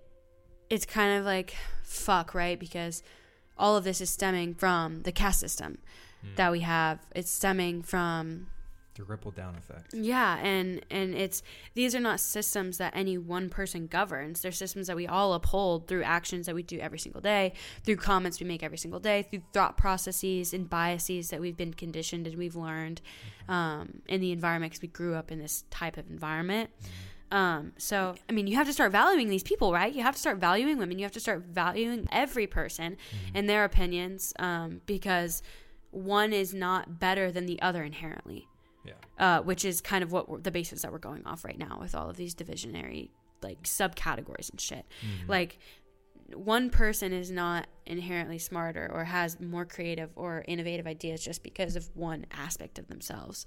[0.69, 2.59] it's kind of like fuck, right?
[2.59, 3.03] Because
[3.57, 5.77] all of this is stemming from the caste system
[6.25, 6.35] Mm.
[6.37, 6.99] that we have.
[7.13, 8.47] It's stemming from
[8.95, 9.93] The ripple down effect.
[9.93, 11.43] yeah, and and it's
[11.73, 14.39] these are not systems that any one person governs.
[14.41, 17.51] They're systems that we all uphold through actions that we do every single day,
[17.83, 21.73] through comments we make every single day, through thought processes and biases that we've been
[21.73, 23.01] conditioned and we've learned
[23.49, 26.69] um, in the environment because we grew up in this type of environment.
[27.33, 29.91] Um, so, I mean, you have to start valuing these people, right?
[29.93, 30.99] You have to start valuing women.
[30.99, 32.95] You have to start valuing every person
[33.33, 35.41] and their opinions um, because
[35.89, 38.47] one is not better than the other inherently
[38.85, 38.93] Yeah.
[39.17, 41.95] uh, which is kind of what the basis that we're going off right now with
[41.95, 43.09] all of these divisionary
[43.41, 44.85] like subcategories and shit.
[45.27, 45.57] Like
[46.35, 51.75] one person is not inherently smarter or has more creative or innovative ideas just because
[51.75, 53.45] of one aspect of themselves.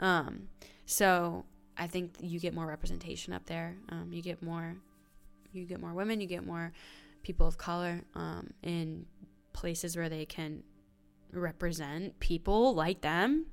[0.00, 0.48] Um,
[0.86, 1.44] so
[1.78, 3.76] I think you get more representation up there.
[3.90, 4.76] Um, you get more,
[5.52, 6.20] you get more women.
[6.20, 6.72] You get more
[7.22, 9.06] people of color um, in
[9.52, 10.62] places where they can
[11.32, 13.44] represent people like them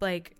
[0.00, 0.36] like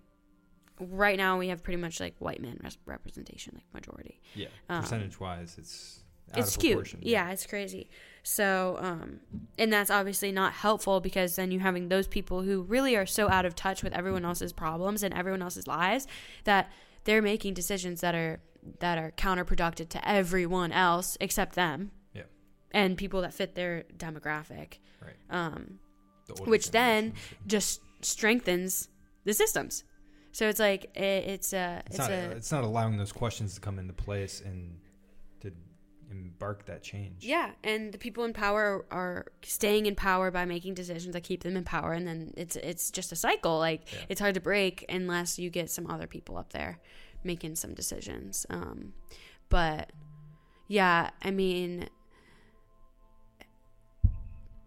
[0.79, 4.47] right now we have pretty much like white men res- representation like majority Yeah.
[4.69, 6.02] Um, Percentage wise, it's
[6.35, 6.99] it's skewed proportion.
[7.01, 7.89] yeah it's crazy
[8.23, 9.19] so um
[9.57, 13.29] and that's obviously not helpful because then you're having those people who really are so
[13.29, 16.07] out of touch with everyone else's problems and everyone else's lives
[16.45, 16.71] that
[17.03, 18.39] they're making decisions that are
[18.79, 22.23] that are counterproductive to everyone else except them Yeah.
[22.71, 25.15] and people that fit their demographic Right.
[25.29, 25.79] um
[26.27, 27.13] The which then
[27.45, 28.87] just strengthens
[29.25, 29.83] the systems.
[30.31, 33.53] So it's like it, it's a it's, it's, not a it's not allowing those questions
[33.55, 34.77] to come into place and
[35.41, 35.51] to
[36.19, 37.23] embark that change.
[37.23, 41.43] yeah, and the people in power are staying in power by making decisions that keep
[41.43, 43.57] them in power, and then it's it's just a cycle.
[43.59, 43.99] Like Yeah.
[44.09, 46.79] it's hard to break unless you get some other people up there
[47.23, 48.45] making some decisions.
[48.49, 48.93] Um,
[49.49, 49.91] but
[50.67, 51.89] yeah, I mean.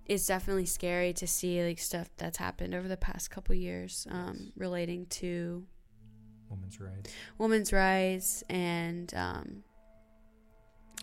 [0.09, 4.53] It's definitely scary to see like stuff that's happened over the past couple years um,
[4.57, 5.64] relating to
[6.49, 7.12] Women's rights.
[7.38, 9.64] women's rights and um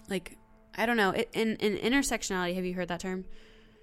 [0.10, 0.38] like
[0.76, 3.26] I don't know it, in in intersectionality have you heard that term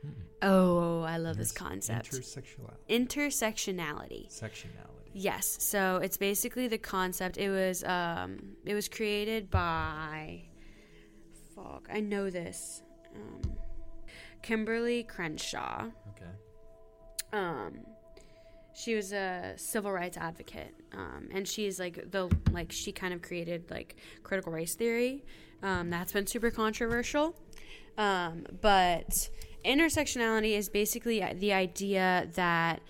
[0.05, 0.13] Mm-mm.
[0.43, 2.89] oh I love this concept Intersectionality.
[2.89, 5.11] intersectionality Sectionality.
[5.13, 10.43] yes so it's basically the concept it was um it was created by
[11.55, 12.83] fuck I know this
[13.15, 13.43] um
[14.43, 16.31] Kimberly Crenshaw Okay.
[17.33, 17.81] um
[18.73, 23.21] she was a civil rights advocate um, and she's like the like she kind of
[23.21, 25.25] created like critical race theory
[25.63, 27.35] um, that's been super controversial.
[27.99, 29.29] Um, but
[29.65, 32.81] intersectionality is basically the idea that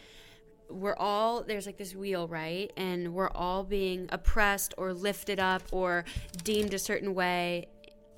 [0.68, 2.72] we're all there's like this wheel right?
[2.76, 6.04] And we're all being oppressed or lifted up or
[6.44, 7.66] deemed a certain way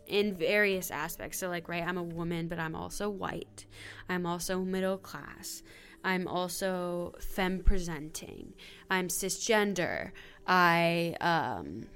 [0.06, 1.38] in various aspects.
[1.38, 3.66] So like right i'm a woman but i'm also white.
[4.08, 5.62] I'm also middle class.
[6.04, 8.54] I'm also femme presenting.
[8.90, 10.10] I'm cisgender.
[10.46, 11.86] I um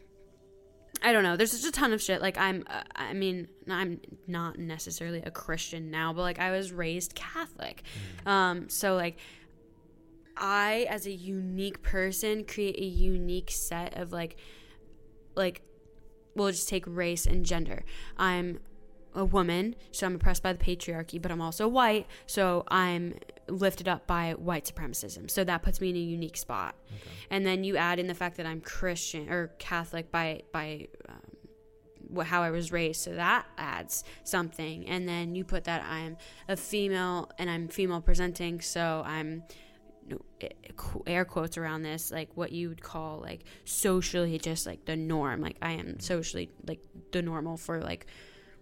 [1.06, 1.36] I don't know.
[1.36, 2.20] There's just a ton of shit.
[2.20, 6.72] Like I'm, uh, I mean, I'm not necessarily a Christian now, but like I was
[6.72, 7.84] raised Catholic.
[8.26, 9.16] Um, so like
[10.36, 14.36] I, as a unique person, create a unique set of like,
[15.36, 15.62] like,
[16.34, 17.84] we'll just take race and gender.
[18.18, 18.58] I'm
[19.14, 23.14] a woman, so I'm oppressed by the patriarchy, but I'm also white, so I'm
[23.48, 25.30] lifted up by white supremacism.
[25.30, 26.74] So that puts me in a unique spot.
[26.88, 27.10] Okay.
[27.30, 32.24] And then you add in the fact that I'm Christian or Catholic by by um,
[32.24, 34.86] how I was raised, so that adds something.
[34.88, 36.16] And then you put that I'm
[36.48, 39.42] a female and I'm female presenting, so I'm
[41.06, 45.40] air quotes around this like what you would call like socially just like the norm
[45.40, 46.78] like i am socially like
[47.10, 48.06] the normal for like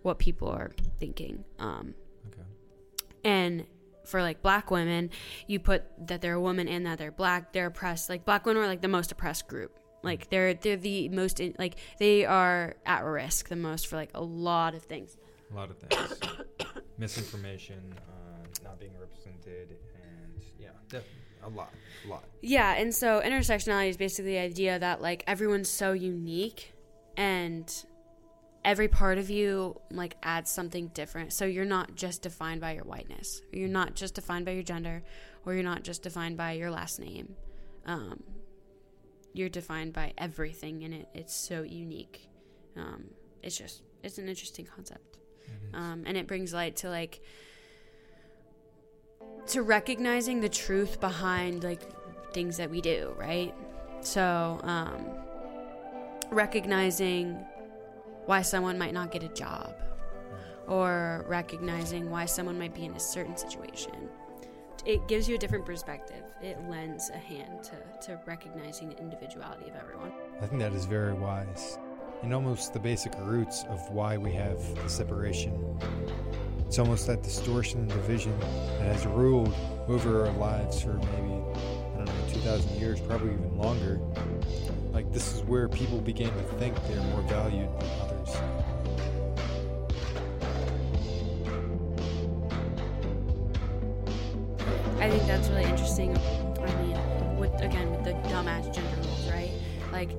[0.03, 1.95] what people are thinking um
[2.29, 2.43] Okay.
[3.25, 3.67] and
[4.07, 5.11] for like black women
[5.47, 8.63] you put that they're a woman and that they're black they're oppressed like black women
[8.63, 12.75] are like the most oppressed group like they're they're the most in, like they are
[12.85, 15.17] at risk the most for like a lot of things
[15.51, 16.21] A lot of things.
[16.99, 21.05] Misinformation, uh, not being represented, and yeah, def-
[21.43, 21.73] a lot,
[22.05, 22.25] a lot.
[22.41, 26.73] Yeah, and so intersectionality is basically the idea that like everyone's so unique
[27.17, 27.85] and
[28.65, 31.33] every part of you like adds something different.
[31.33, 33.43] So you're not just defined by your whiteness.
[33.53, 35.03] You're not just defined by your gender,
[35.45, 37.37] or you're not just defined by your last name.
[37.87, 38.23] Um,
[39.33, 41.09] you're defined by everything in it.
[41.15, 42.29] It's so unique.
[42.77, 43.05] Um,
[43.43, 45.19] it's just it's an interesting concept,
[45.75, 47.21] um, and it brings light to like
[49.49, 51.83] to recognizing the truth behind like
[52.33, 53.55] things that we do, right?
[54.01, 55.07] So um,
[56.31, 57.45] recognizing
[58.27, 59.75] why someone might not get a job,
[60.67, 64.09] or recognizing why someone might be in a certain situation.
[64.85, 66.23] It gives you a different perspective.
[66.43, 70.13] It lends a hand to, to recognizing the individuality of everyone.
[70.43, 71.79] I think that is very wise.
[72.23, 75.79] And almost the basic roots of why we have the separation.
[76.67, 79.55] It's almost that distortion and division that has ruled
[79.89, 81.35] over our lives for maybe,
[81.95, 84.01] I don't know, 2,000 years, probably even longer.
[84.93, 88.14] Like, this is where people began to think they're more valued than others.
[95.17, 96.17] Think that's really interesting.
[96.17, 99.51] I mean, with again with the dumbass gender roles, right?
[99.93, 100.11] Like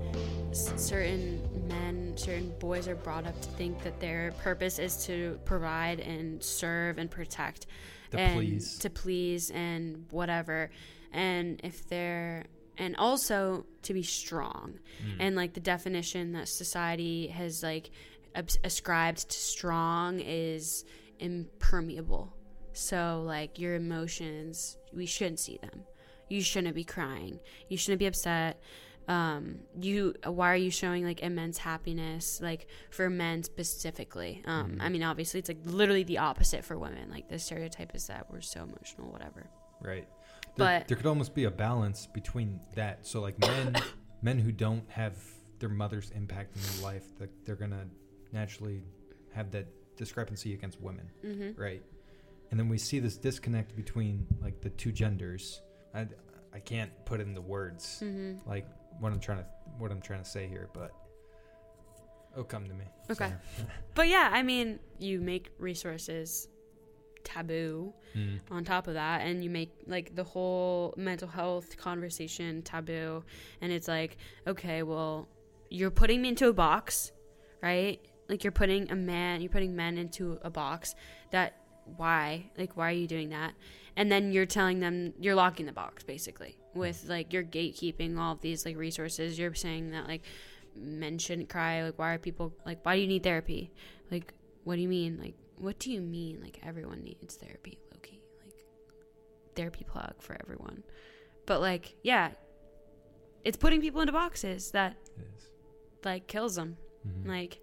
[0.52, 5.40] s- certain men, certain boys are brought up to think that their purpose is to
[5.46, 7.66] provide and serve and protect,
[8.12, 8.78] To and please.
[8.80, 10.70] to please and whatever.
[11.12, 12.46] And if they're
[12.78, 15.16] and also to be strong, Mm.
[15.20, 17.90] and like the definition that society has like
[18.34, 20.86] abs- ascribed to strong is
[21.20, 22.34] impermeable.
[22.76, 25.84] So like your emotions, we shouldn't see them.
[26.30, 27.40] You shouldn't be crying.
[27.70, 28.60] You shouldn't be upset.
[29.08, 34.42] Um, you why are you showing like immense happiness like for men specifically?
[34.46, 37.10] Um, I mean obviously it's like literally the opposite for women.
[37.12, 39.48] Like the stereotype is that we're so emotional, whatever.
[39.82, 40.08] Right.
[40.56, 43.06] There, But- there could almost be a balance between that.
[43.06, 43.76] So like men,
[44.24, 45.16] men who don't have
[45.60, 47.86] their mother's impact in their life, that they're gonna
[48.34, 48.82] naturally
[49.34, 49.68] have that
[49.98, 51.62] discrepancy against women, Mm-hmm.
[51.62, 51.84] right?
[52.52, 55.62] And then we see this disconnect between like the two genders.
[55.94, 56.08] I,
[56.54, 58.48] I can't put in the words Mm-hmm.
[58.50, 58.66] like
[59.00, 59.46] what I'm trying to
[59.78, 60.92] what I'm trying to say here, but
[62.32, 62.86] it'll come to me.
[63.10, 63.34] Okay.
[63.96, 66.48] But yeah, I mean, you make resources
[67.24, 72.62] taboo mm, on top of that and you make like the whole mental health conversation
[72.62, 73.24] taboo
[73.62, 75.28] and it's like okay well
[75.72, 77.12] you're putting me into a box
[77.64, 80.94] right like you're putting a man you're putting men into a box
[81.32, 81.56] that
[81.86, 82.46] why?
[82.58, 83.54] Like why are you doing that?
[83.96, 88.34] And then you're telling them you're locking the box basically with like you're gatekeeping all
[88.34, 89.40] of these like resources.
[89.40, 90.24] You're saying that like
[90.76, 91.84] men shouldn't cry.
[91.84, 93.72] Like why are people like why do you need therapy?
[94.12, 94.34] Like
[94.64, 95.20] what do you mean?
[95.22, 98.20] Like what do you mean like everyone needs therapy loki?
[98.44, 98.66] Like
[99.56, 100.84] therapy plug for everyone.
[101.46, 102.32] But like yeah
[103.44, 104.98] it's putting people into boxes that
[106.04, 106.78] like kills them.
[107.08, 107.28] Mhm.
[107.30, 107.60] like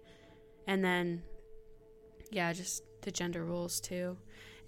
[0.65, 1.21] and then
[2.31, 4.17] yeah just the gender roles too.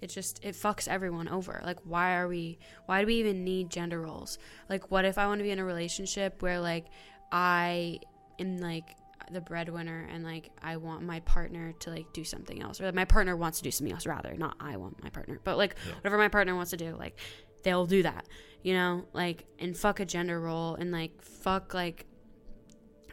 [0.00, 1.60] It just it fucks everyone over.
[1.64, 4.38] Like why are we why do we even need gender roles?
[4.68, 6.86] Like what if i want to be in a relationship where like
[7.32, 7.98] i
[8.38, 8.94] am like
[9.32, 12.94] the breadwinner and like i want my partner to like do something else or like,
[12.94, 15.74] my partner wants to do something else rather not i want my partner but like
[15.84, 15.94] Yeah.
[15.96, 17.18] whatever my partner wants to do like
[17.64, 18.26] they'll do that
[18.62, 19.04] you know?
[19.12, 22.06] Like and fuck a gender role and like fuck like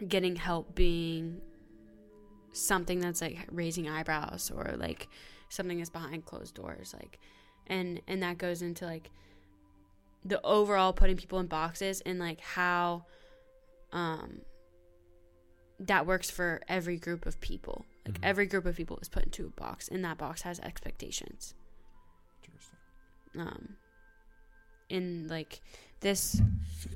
[0.08, 1.42] getting help being
[2.54, 5.08] something that's like raising eyebrows or like
[5.50, 7.20] something that's behind closed doors like
[7.68, 9.10] and and that goes into like
[10.26, 13.04] the overall putting people in boxes and like how
[13.92, 14.40] um
[15.80, 18.26] that works for every group of people like Mhm.
[18.26, 21.54] every group of people is put into a box and that box has expectations
[22.44, 22.78] Interesting.
[23.36, 23.76] um
[24.90, 25.62] in like
[26.02, 26.42] this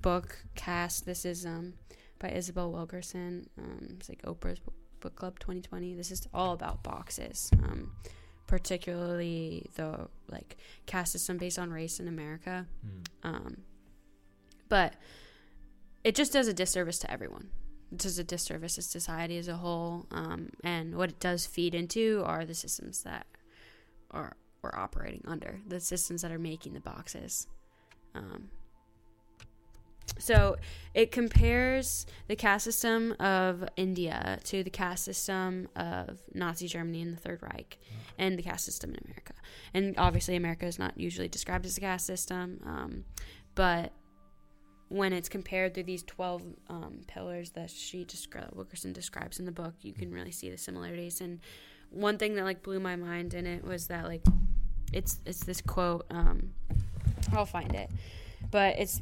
[0.02, 1.74] book Caste this is um
[2.20, 4.74] by isabel wilkerson um it's like oprah's Bo-
[5.08, 7.94] book club 2020 this is all about boxes um
[8.46, 12.66] particularly the like caste system based on race in america.
[12.86, 13.30] Mm.
[13.30, 13.58] um
[14.68, 14.96] but
[16.04, 17.50] it just does a disservice to everyone.
[17.90, 20.08] It does a disservice to society as a whole.
[20.12, 23.28] Um and what it does feed into are the systems that
[24.12, 27.48] are we're operating under the systems that are making the boxes.
[28.14, 28.50] Um,
[30.20, 30.56] so
[30.94, 37.14] it compares the caste system of India to the caste system of Nazi Germany and
[37.14, 37.78] the Third Reich,
[38.18, 39.34] and the caste system in America.
[39.74, 43.04] And obviously, America is not usually described as a caste system, um,
[43.56, 43.92] but
[44.90, 49.52] when it's compared to these 12 um, pillars that she descri- Wilkerson describes in the
[49.52, 51.20] book, you can really see the similarities.
[51.20, 51.40] And
[51.90, 54.24] one thing that like blew my mind in it was that like
[54.94, 56.06] it's it's this quote.
[56.10, 56.54] Um,
[57.34, 57.90] I'll find it,
[58.52, 59.02] but it's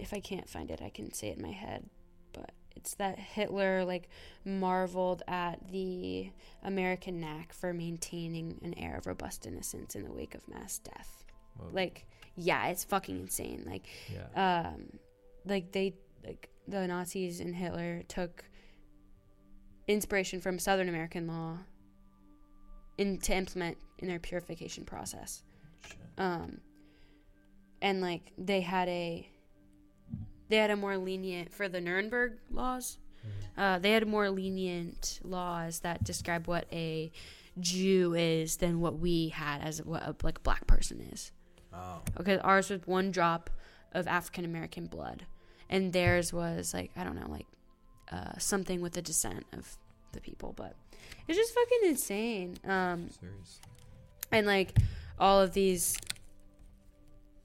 [0.00, 1.88] if I can't find it, I can say it in my head.
[2.32, 4.08] But it's that Hitler like
[4.44, 6.30] marveled at the
[6.62, 11.24] American knack for maintaining an air of robust innocence in the wake of mass death.
[11.58, 13.64] Well, Like, yeah, it's fucking insane.
[13.66, 14.68] Like, yeah.
[14.68, 14.98] um,
[15.44, 15.94] like they
[16.24, 18.44] like the Nazis and Hitler took
[19.88, 21.58] inspiration from Southern American law
[22.98, 25.42] in to implement in their purification process.
[26.18, 26.60] Um,
[27.82, 29.28] and like they had a
[30.50, 32.98] they had a more lenient for the Nuremberg laws.
[33.56, 37.12] Uh, they had more lenient laws that describe what a
[37.58, 41.30] Jew is than what we had as what a like black person is.
[41.72, 42.00] Oh.
[42.18, 43.50] Okay, ours was one drop
[43.92, 45.26] of African American blood,
[45.68, 47.46] and theirs was like I don't know, like
[48.10, 49.76] uh, something with the descent of
[50.12, 50.54] the people.
[50.56, 50.74] But
[51.28, 52.56] it's just fucking insane.
[52.64, 53.62] Um, Seriously.
[54.32, 54.78] and like
[55.18, 55.96] all of these,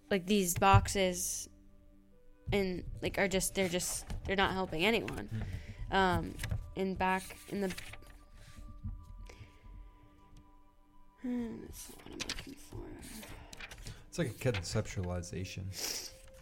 [0.10, 1.50] like these boxes,
[2.52, 5.30] and like are just they're just they're not helping anyone.
[5.92, 5.96] Mhm.
[5.96, 6.34] Um,
[6.76, 7.72] and back in the.
[11.22, 12.78] Hmm, that's not what I'm looking for.
[14.08, 15.64] It's like a conceptualization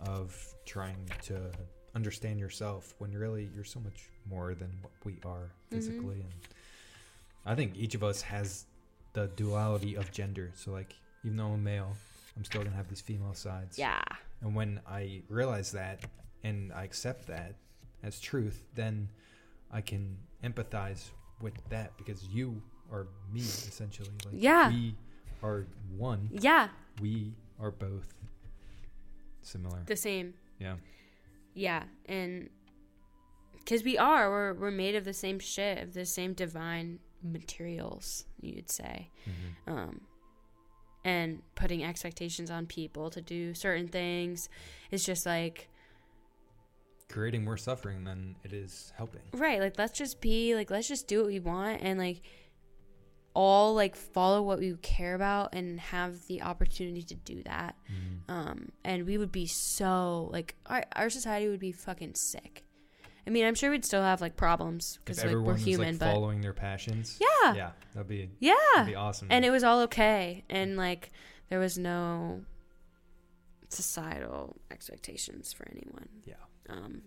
[0.01, 1.51] of trying to
[1.95, 6.21] understand yourself when really you're so much more than what we are physically.
[6.21, 6.33] And
[7.45, 8.65] I think each of us has
[9.13, 10.51] the duality of gender.
[10.55, 10.93] So, like,
[11.23, 11.95] even though I'm a male,
[12.35, 13.77] I'm still gonna have these female sides.
[13.77, 14.01] Yeah.
[14.43, 16.01] And when I realize that
[16.43, 17.55] and I accept that
[18.03, 19.07] as truth, then
[19.71, 21.09] I can empathize
[21.41, 24.09] with that because you are me essentially.
[24.25, 24.69] Like Yeah.
[24.69, 24.95] we
[25.41, 25.65] are
[25.97, 26.29] one.
[26.31, 26.67] Yeah.
[27.01, 28.13] We are both
[29.41, 29.81] similar.
[29.85, 30.33] The same.
[30.59, 30.75] Yeah.
[31.55, 32.49] Yeah, and
[33.53, 38.25] because we are, we're we're made of the same shit, of the same divine materials,
[38.41, 39.09] you'd say.
[39.25, 40.01] hmm Um,
[41.03, 44.49] and putting expectations on people to do certain things
[44.91, 45.69] is just like
[47.09, 49.21] Creating more suffering than it is helping.
[49.33, 49.59] right.
[49.59, 52.21] Like let's just be like let's just do what we want and like
[53.35, 57.75] all like follow what we care about and have the opportunity to do that.
[57.91, 58.31] Mhm.
[58.33, 62.63] um, and we would be so like our, our society would be fucking sick.
[63.25, 65.99] I mean, I'm sure we'd still have like problems because like we're was human, like
[65.99, 69.27] but following their passions, yeah, yeah, that'd be yeah, that'd be awesome.
[69.31, 71.09] and it was all okay, and like
[71.49, 72.43] there was no
[73.69, 76.07] societal expectations for anyone.
[76.25, 76.35] yeah,
[76.69, 77.03] Um,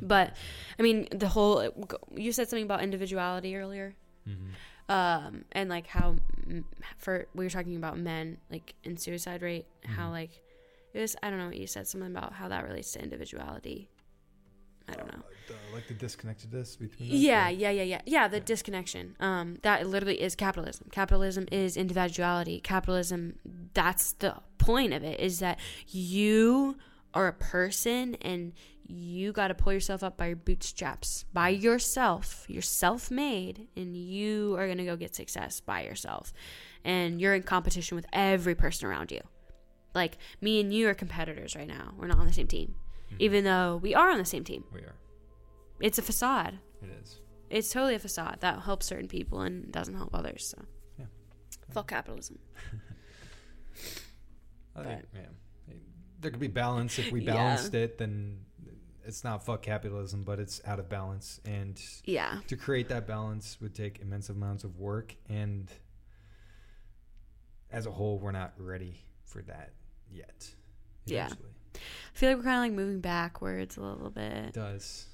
[0.00, 0.34] but
[0.78, 1.68] I mean, the whole
[2.14, 3.94] you said something about individuality earlier,
[4.26, 4.50] hmm
[4.86, 6.14] um, and like how
[6.98, 10.12] for we were talking about men like in suicide rate, how Mhm.
[10.12, 10.42] like
[10.92, 13.88] it was I don't know what you said something about how that relates to individuality.
[14.88, 15.22] I don't know.
[15.24, 17.08] like, the, like the disconnectedness between.
[17.10, 18.28] Yeah, yeah, yeah, yeah, yeah.
[18.28, 18.42] The Yeah.
[18.44, 19.16] disconnection.
[19.20, 20.88] Um, that literally is capitalism.
[20.92, 22.60] Capitalism is individuality.
[22.60, 23.38] Capitalism.
[23.72, 25.20] That's the point of it.
[25.20, 25.58] Is that
[25.88, 26.76] you
[27.14, 28.52] are a person and
[28.86, 32.44] you got to pull yourself up by your bootstraps by yourself.
[32.48, 36.34] You're self-made, and you are gonna go get success by yourself.
[36.84, 39.22] And you're in competition with every person around you.
[39.94, 41.94] Like me and you are competitors right now.
[41.96, 42.74] We're not on the same team,
[43.14, 43.20] Mhm.
[43.20, 44.64] even though we are on the same team.
[44.72, 44.94] we are.
[45.80, 47.20] It's a facade It is.
[47.50, 50.46] it's totally a facade that helps certain people and doesn't help others.
[50.46, 50.64] So,
[50.98, 51.06] Yeah.
[51.70, 52.38] fuck capitalism.
[54.76, 55.20] I think, yeah.
[56.20, 56.98] There could be balance.
[56.98, 57.34] If we Yeah.
[57.34, 58.44] balanced it, then
[59.04, 61.40] it's not fuck capitalism, but it's out of balance.
[61.44, 65.14] And Yeah, to create that balance would take immense amounts of work.
[65.28, 65.70] And
[67.70, 69.74] as a whole, we're not ready for that
[70.10, 70.54] yet.
[71.04, 71.28] Yeah.
[71.74, 71.78] I
[72.18, 74.52] feel like we're kind of like moving backwards a little It bit.
[74.54, 75.06] does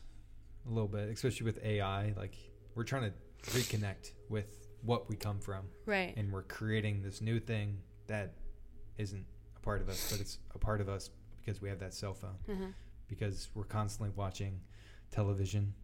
[0.66, 2.12] a little bit, especially with AI.
[2.16, 2.36] Like
[2.74, 6.14] we're trying to reconnect with what we come from, Right.
[6.16, 8.34] and we're creating this new thing that
[8.98, 9.24] isn't
[9.56, 12.14] a part of us, but it's a part of us because we have that cell
[12.14, 12.36] phone.
[12.48, 12.72] uh
[13.08, 14.60] Because we're constantly watching
[15.10, 15.74] television,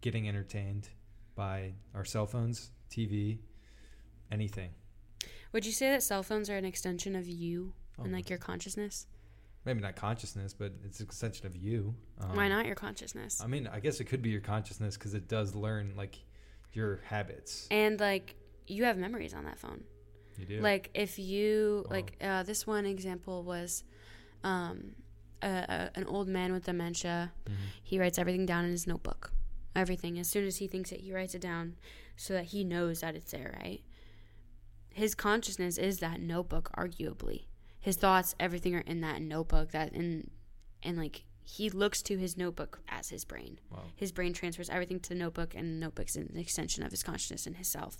[0.00, 0.88] getting entertained
[1.34, 3.38] by our cell phones, TV,
[4.30, 4.70] anything.
[5.52, 8.38] Would you say that cell phones are an extension of you Oh, and like your
[8.38, 9.06] consciousness?
[9.66, 11.94] Maybe not consciousness, but it's an extension of you.
[12.20, 13.40] Um, Why not your consciousness?
[13.42, 16.16] I mean, I guess it could be your consciousness because it does learn like
[16.72, 17.66] your habits.
[17.70, 18.36] and like
[18.66, 19.84] you have memories on that phone.
[20.38, 20.60] You do.
[20.60, 23.84] Like if you like uh, this one example was
[24.44, 24.94] um,
[25.42, 27.52] a, a, an old man with dementia Mhm.
[27.82, 29.32] he writes everything down in his notebook.
[29.74, 30.18] Everything.
[30.18, 31.76] As soon as he thinks it, he writes it down
[32.16, 33.82] so that he knows that it's there, right?
[34.90, 37.44] His consciousness is that notebook, arguably.
[37.86, 39.70] His thoughts, everything are in that notebook.
[39.70, 40.28] That and
[40.82, 43.60] and like he looks to his notebook as his brain.
[43.70, 43.82] Wow.
[43.94, 47.46] His brain transfers everything to the notebook, and the notebook's an extension of his consciousness
[47.46, 47.96] and his self.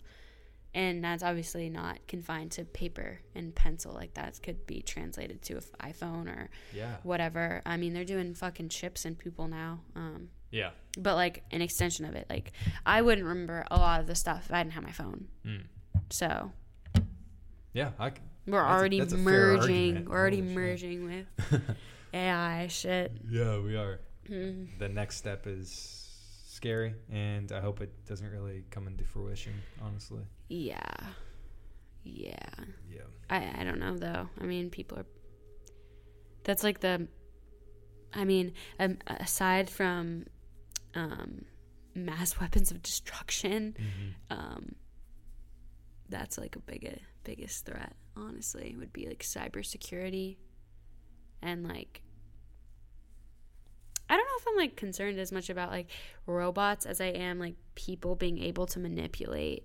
[0.75, 3.93] And that's obviously not confined to paper and pencil.
[3.95, 5.63] Like that could be translated to an
[5.93, 6.97] iPhone or Yeah.
[7.05, 7.63] whatever.
[7.65, 9.83] I mean, they're doing fucking chips and people now.
[9.95, 10.73] Um, Yeah.
[10.99, 12.27] but like an extension of it.
[12.29, 12.51] Like
[12.85, 15.29] I wouldn't remember a lot of the stuff if I didn't have my phone.
[15.45, 15.63] Mm.
[16.11, 16.51] So
[17.73, 17.93] Yeah.
[18.01, 18.11] I.
[18.47, 20.05] we're That's already a merging.
[20.07, 20.57] We're already Holy shit.
[20.57, 21.27] merging with
[22.15, 23.13] AI shit.
[23.29, 24.01] Yeah, we are.
[24.29, 24.79] Mm.
[24.79, 26.09] The next step is
[26.49, 29.53] scary, and I hope it doesn't really come into fruition.
[29.83, 30.23] Honestly.
[30.49, 30.79] Yeah,
[32.05, 32.37] yeah.
[32.91, 33.01] Yeah.
[33.31, 34.29] I I don't know though.
[34.41, 35.07] I mean, people are.
[36.45, 37.09] That's like the.
[38.15, 40.25] I mean, um, aside from,
[40.95, 41.45] um,
[41.95, 44.39] mass weapons of destruction, Mm-hmm.
[44.39, 44.75] um,
[46.09, 47.93] that's like a big biggest threat.
[48.17, 50.37] Honestly, would be like cybersecurity,
[51.43, 52.03] and like.
[54.09, 55.89] I don't know if I'm like concerned as much about like
[56.27, 59.65] robots as I am like people being able to manipulate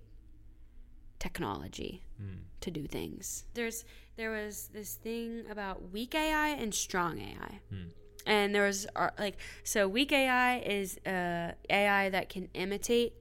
[1.18, 2.38] technology Mm.
[2.60, 3.44] to do things.
[3.54, 3.84] There's
[4.16, 7.60] there was this thing about weak AI and strong AI.
[7.70, 7.88] Hmm.
[8.26, 13.14] And there was uh, like so weak AI is uh, AI that can imitate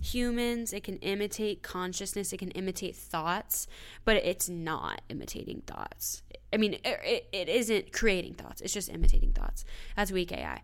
[0.00, 3.66] humans, it can imitate consciousness, it can imitate thoughts,
[4.04, 6.22] but it's not imitating thoughts.
[6.52, 8.60] I mean, it, it, it isn't creating thoughts.
[8.60, 9.64] It's just imitating thoughts.
[9.96, 10.62] That's weak AI.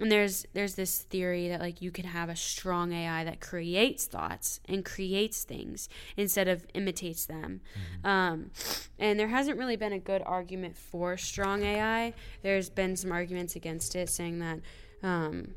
[0.00, 4.06] And there's there's this theory that like you can have a strong AI that creates
[4.06, 7.60] thoughts and creates things instead of imitates them.
[8.02, 8.50] Um,
[8.98, 12.14] and there hasn't really been a good argument for strong AI.
[12.42, 14.60] There's been some arguments against it, saying that
[15.02, 15.54] um,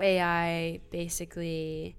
[0.00, 1.96] AI basically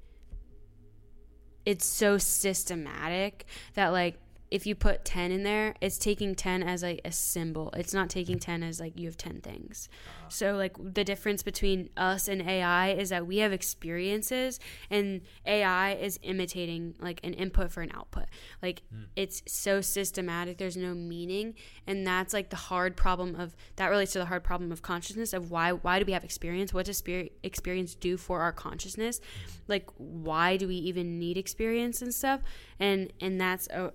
[1.65, 4.17] it's so systematic that like
[4.49, 7.71] if you put 10 in there it's taking 10 as like a symbol.
[7.75, 9.89] It's not taking 10 as like you have 10 things.
[10.07, 10.29] Uh-huh.
[10.29, 15.93] So like the difference between us and ai is that we have experiences and ai
[15.93, 18.25] is imitating like an input for an output.
[18.61, 19.03] Like hmm.
[19.15, 24.13] it's so systematic there's no meaning and that's like the hard problem of that relates
[24.13, 26.73] to the hard problem of consciousness of why why do we have experience?
[26.73, 29.19] What does spirit experience do for our consciousness?
[29.19, 29.51] Hmm.
[29.67, 32.41] Like why do we even need experience and stuff?
[32.79, 33.91] And and that's a,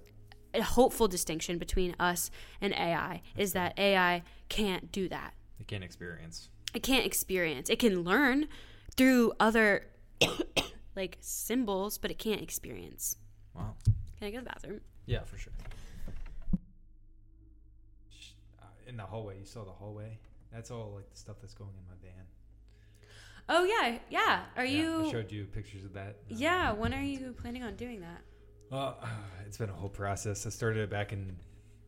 [0.55, 2.31] a hopeful distinction between us
[2.61, 6.49] and ai is that ai can't do that It can't experience.
[6.75, 8.49] it can't experience it can learn
[8.97, 9.87] through other
[10.97, 13.17] like symbols but it can't experience
[13.55, 13.75] Wow.
[14.19, 15.53] can i go to the bathroom Yeah, for sure.
[18.87, 20.19] In the hallway, you saw the hallway.
[20.53, 22.27] That's all like the stuff that's going in my van.
[23.49, 26.17] oh yeah yeah are Yeah, I showed you pictures of that.
[26.31, 28.21] Um, yeah when are you planning on doing that
[28.73, 28.97] Well,
[29.47, 30.47] it's been a whole process.
[30.47, 31.37] I started it back in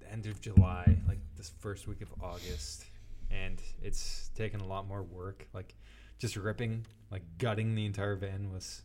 [0.00, 2.84] the end of July, like this first week of August,
[3.30, 5.48] and it's taken a lot more work.
[5.54, 5.74] Like
[6.18, 8.82] just ripping, like gutting the entire van was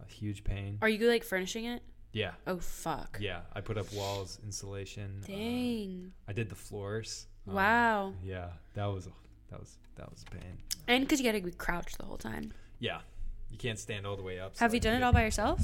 [0.00, 0.78] a huge pain.
[0.82, 1.82] are you like furnishing it
[2.12, 3.40] Yeah, oh fuck yeah.
[3.52, 5.20] I put up walls, insulation.
[5.22, 7.26] uh, dang I did the floors.
[7.48, 9.10] Um, wow Yeah, that was a
[9.50, 10.58] that was that was a pain.
[10.88, 13.00] and because you gotta be crouched the whole time Yeah,
[13.50, 14.56] you can't stand all the way up.
[14.56, 15.60] so, have you done it all by yourself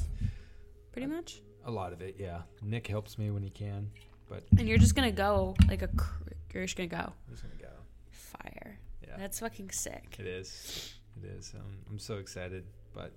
[0.92, 2.40] pretty much A lot of it, yeah.
[2.62, 3.90] Nick helps me when he can,
[4.28, 6.22] but and you're just gonna go like a cr-
[6.54, 7.76] you're just gonna go I'm just gonna go.
[8.10, 9.16] fire Yeah.
[9.18, 10.94] that's fucking sick It is.
[11.22, 11.52] It is.
[11.54, 12.64] Um, I'm so excited,
[12.94, 13.12] but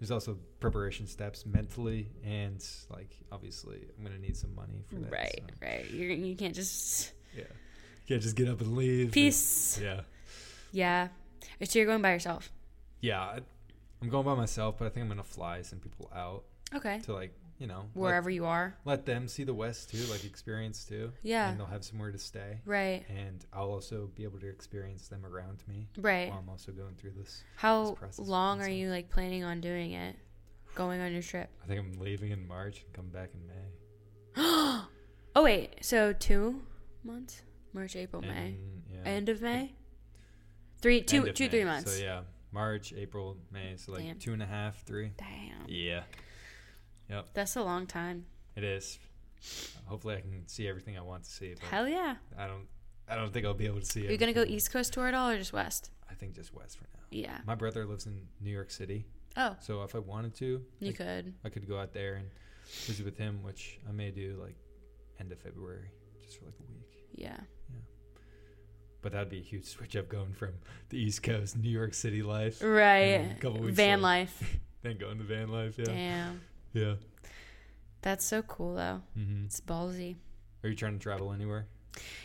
[0.00, 5.12] there's also preparation steps mentally and like obviously I'm gonna need some money for that.
[5.12, 7.44] right so, right you're, you can't just yeah.
[8.08, 9.12] Can't just get up and leave.
[9.12, 10.00] peace Yeah.
[10.72, 11.08] yeah
[11.62, 12.50] so you're going by yourself
[13.02, 13.20] Yeah.
[13.20, 13.40] I,
[14.00, 17.12] I'm going by myself, but I think I'm gonna fly some people out okay to
[17.12, 20.84] like you know let, wherever you are let them see the West too, like experience
[20.84, 21.12] too.
[21.22, 21.48] Yeah.
[21.48, 22.58] And they'll have somewhere to stay.
[22.66, 26.72] right And I'll also be able to experience them around me right while I'm also
[26.72, 27.44] going through this.
[27.54, 30.16] how process long are you like planning on doing it
[30.74, 34.34] going on your trip I think I'm leaving in March and coming back in May.
[35.36, 36.62] oh wait so two
[37.04, 38.56] months march april may
[38.92, 39.08] yeah.
[39.08, 39.72] end of may
[40.80, 41.50] three two two May.
[41.50, 42.20] three months So yeah,
[42.52, 43.76] March, April, May.
[43.76, 44.18] So like Damn.
[44.18, 45.12] two and a half, three.
[45.16, 46.02] damn Yeah,
[47.34, 48.26] that's a long time
[48.56, 48.98] it is.
[49.86, 51.54] Hopefully, I can see everything I want to see.
[51.70, 52.66] Hell yeah I don't.
[53.08, 54.04] I don't think I'll be able to see.
[54.04, 54.08] It.
[54.08, 56.54] Are you gonna go east coast tour at all or just west I think just
[56.54, 57.00] west for now.
[57.10, 59.04] yeah My brother lives in New York City,
[59.36, 62.26] oh so if I wanted to, you could I could go out there and
[62.86, 64.54] visit with him, which I may do like
[65.18, 65.88] end of February,
[66.24, 67.04] just for like a week.
[67.14, 67.40] yeah
[69.02, 70.52] But that'd be a huge switch up going from
[70.90, 74.02] the East Coast, New York City life, right a couple weeks van later.
[74.02, 75.74] life then going to van life.
[75.78, 76.40] Yeah, damn
[76.72, 76.94] yeah.
[78.00, 80.16] that's so cool though hmm it's ballsy
[80.62, 81.66] Are you trying to travel anywhere?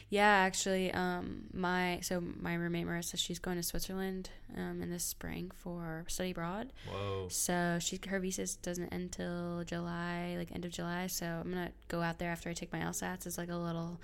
[0.09, 4.99] Yeah, actually, um, my so my roommate Marissa, she's going to Switzerland um, in the
[4.99, 6.71] spring for study abroad.
[6.89, 7.27] Whoa.
[7.29, 11.07] So she her visa doesn't end till July, like end of July.
[11.07, 13.99] So I'm gonna go out there after I take my LSATs as like a little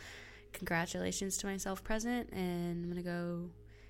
[0.51, 3.49] congratulations to myself present, and I'm gonna go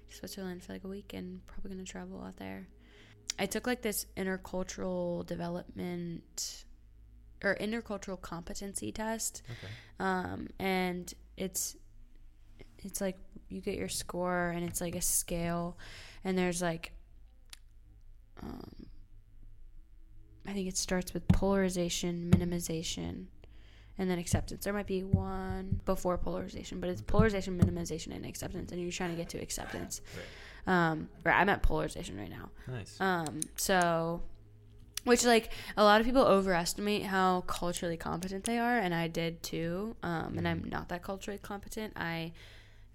[0.10, 2.68] to Switzerland for like a week and probably gonna travel out there.
[3.40, 6.66] I took like this intercultural development
[7.44, 9.42] or intercultural competency test.
[9.50, 9.74] Okay.
[10.00, 11.76] Um, and it's
[12.80, 13.18] it's like
[13.50, 15.78] you get your score and it's like a scale
[16.24, 16.94] and there's like
[18.42, 18.88] um,
[20.46, 23.26] I think it starts with polarization, minimization,
[23.98, 24.66] and then acceptance.
[24.66, 29.12] There might be one before polarization, but it's polarization, minimization, and acceptance, and you're trying
[29.12, 30.02] to get to acceptance.
[30.66, 32.50] Um, right, I'm at polarization right now.
[32.68, 33.00] Nice.
[33.00, 34.22] Um, so,
[35.04, 39.44] which like a lot of people overestimate how culturally competent they are, and I did
[39.44, 39.96] too.
[40.04, 41.94] Um, and I'm not that culturally competent.
[41.96, 42.32] I,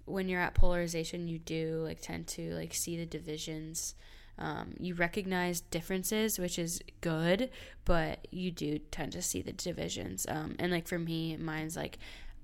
[0.05, 3.95] when you're at polarization, you do like tend to like see the divisions.
[4.39, 7.49] Um, you recognize differences, which is good,
[7.83, 10.25] but you do tend to see the divisions.
[10.29, 11.99] Um, and like for me, mine's like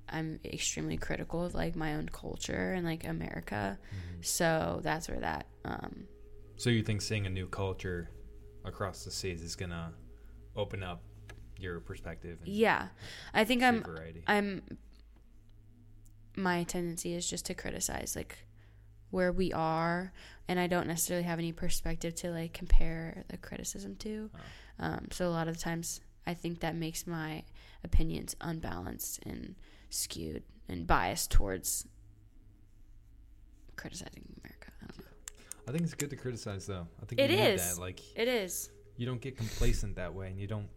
[0.09, 3.77] I'm extremely critical of like my own culture and like America.
[4.21, 6.07] So that's where that um,
[6.57, 8.09] So you think seeing a new culture
[8.63, 9.93] across the seas is gonna
[10.55, 11.01] open up
[11.59, 12.39] your perspective?
[12.43, 12.87] And Yeah,
[13.33, 13.83] I think I'm.
[13.83, 14.23] variety?
[14.27, 14.61] I'm.
[16.37, 18.45] My tendency is just to criticize like
[19.09, 20.11] where we are,
[20.47, 24.29] and I don't necessarily have any perspective to like compare the criticism to.
[24.33, 24.85] Oh.
[24.85, 27.43] Um, so a lot of the times, I think that makes my
[27.83, 29.55] opinions unbalanced and
[29.89, 31.85] skewed and biased towards
[33.75, 34.71] criticizing America.
[34.81, 35.05] I don't know.
[35.67, 36.87] I think it's good to criticize though.
[37.01, 37.77] I think It you need that.
[37.79, 38.69] Like It is.
[38.97, 40.69] you don't get complacent that way, and you don't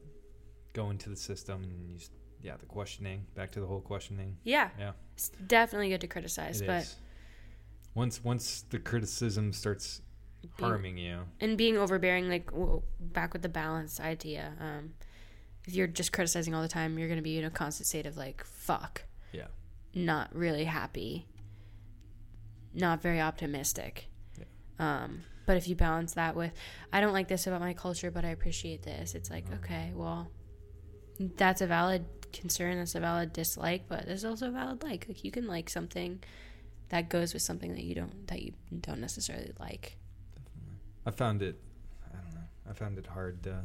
[0.73, 1.99] go into the system and you,
[2.43, 3.27] yeah, the questioning.
[3.35, 4.37] Back to the whole questioning.
[4.45, 4.71] Yeah.
[4.79, 4.93] Yeah.
[5.15, 6.97] It's definitely good to criticize, It but is.
[7.95, 10.01] Once once the criticism starts
[10.43, 14.95] being- harming you, and being overbearing like w- back with the balance idea um
[15.69, 18.07] if you're just criticizing all the time you're going to be in a constant state
[18.07, 19.03] of like fuck.
[19.33, 19.47] Yeah,
[19.95, 21.27] not really happy.
[22.75, 24.09] Not very optimistic.
[24.79, 26.53] Um but if you balance that with
[26.93, 30.31] i don't like this about my culture but i appreciate this it's like okay well
[31.37, 35.07] that's a valid concern that's a valid dislike but there's also a valid like.
[35.09, 36.23] Like you can like something
[36.91, 39.97] that goes with something that you don't that you don't necessarily like.
[41.07, 41.61] I found it.
[42.07, 42.47] I don't know.
[42.69, 43.65] I found it hard to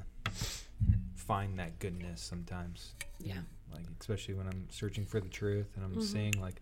[1.27, 2.93] find that goodness sometimes.
[3.19, 3.39] yeah
[3.71, 6.03] Like especially when I'm searching for the truth and I'm Mhm.
[6.03, 6.61] seeing like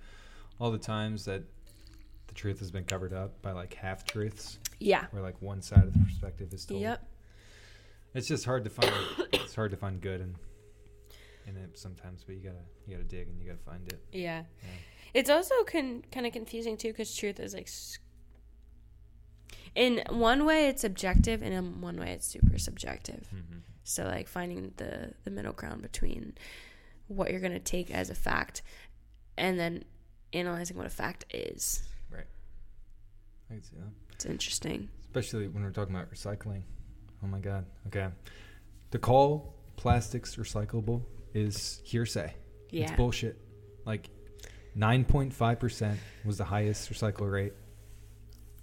[0.59, 1.43] all the times that
[2.27, 5.83] the truth has been covered up by like half truths, yeah where like one side
[5.83, 6.81] of the perspective is told.
[6.81, 7.05] yep
[8.13, 8.93] It's just hard to find.
[9.33, 10.35] it's hard to find good in
[11.47, 13.99] in it sometimes, but you gotta you gotta dig and you gotta find it.
[14.11, 14.43] Yeah.
[14.63, 14.69] Yeah.
[15.13, 17.69] It's also con- kind of confusing too because truth is like.
[19.73, 23.27] In one way, it's objective, and in one way, it's super subjective.
[23.33, 23.59] Mm-hmm.
[23.83, 26.33] So, like, finding the, the middle ground between
[27.07, 28.61] what you're going to take as a fact
[29.37, 29.83] and then
[30.33, 31.83] analyzing what a fact is.
[32.09, 32.25] Right.
[33.49, 33.89] I can see that.
[34.13, 34.89] It's interesting.
[35.03, 36.61] Especially when we're talking about recycling.
[37.23, 37.65] Oh my god.
[37.87, 38.07] Okay.
[38.91, 41.01] To call plastics recyclable
[41.33, 42.33] is hearsay.
[42.69, 42.83] Yeah.
[42.83, 43.37] It's bullshit.
[43.85, 44.09] Like
[44.77, 47.53] 9.5% was the highest recycle rate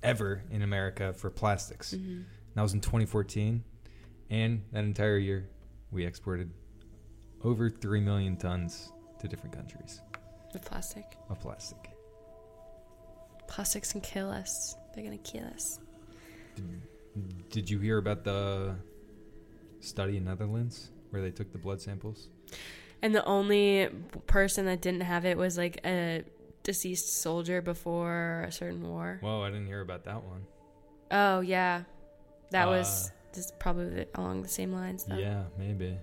[0.02, 1.92] ever in America for plastics.
[1.92, 2.20] hmm
[2.54, 3.62] That was in 2014.
[4.30, 5.48] And that entire year,
[5.90, 6.50] we exported
[7.44, 10.00] over 3 million tons to different countries
[10.52, 11.04] The plastic.
[11.30, 11.90] of plastic.
[13.46, 14.76] Plastics can kill us.
[14.94, 15.80] They're going to kill us.
[16.56, 18.74] Did, did you hear about the
[19.80, 22.28] study in Netherlands where they took the blood samples?
[23.00, 23.88] And the only
[24.26, 26.24] person that didn't have it was like a
[26.64, 29.18] deceased soldier before a certain war.
[29.22, 30.44] Whoa, I didn't hear about that one.
[31.10, 31.84] Oh yeah,
[32.50, 35.04] that Uh, was just probably along the same lines.
[35.04, 35.16] Though.
[35.16, 35.96] Yeah, maybe.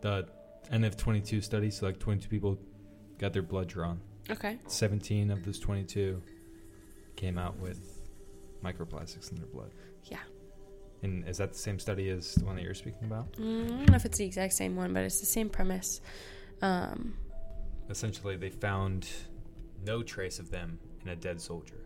[0.00, 0.26] The
[0.72, 2.58] NF22 study, so like 22 people
[3.18, 4.00] got their blood drawn.
[4.30, 4.58] Okay.
[4.66, 6.22] 17 of those 22
[7.16, 8.00] came out with
[8.64, 9.70] microplastics in their blood.
[10.04, 10.18] Yeah.
[11.02, 13.32] And is that the same study as the one that you're speaking about?
[13.32, 16.00] Mm, I don't know if it's the exact same one, but it's the same premise.
[16.62, 17.14] Um,
[17.88, 19.08] Essentially, they found
[19.84, 21.80] no trace of them in a dead soldier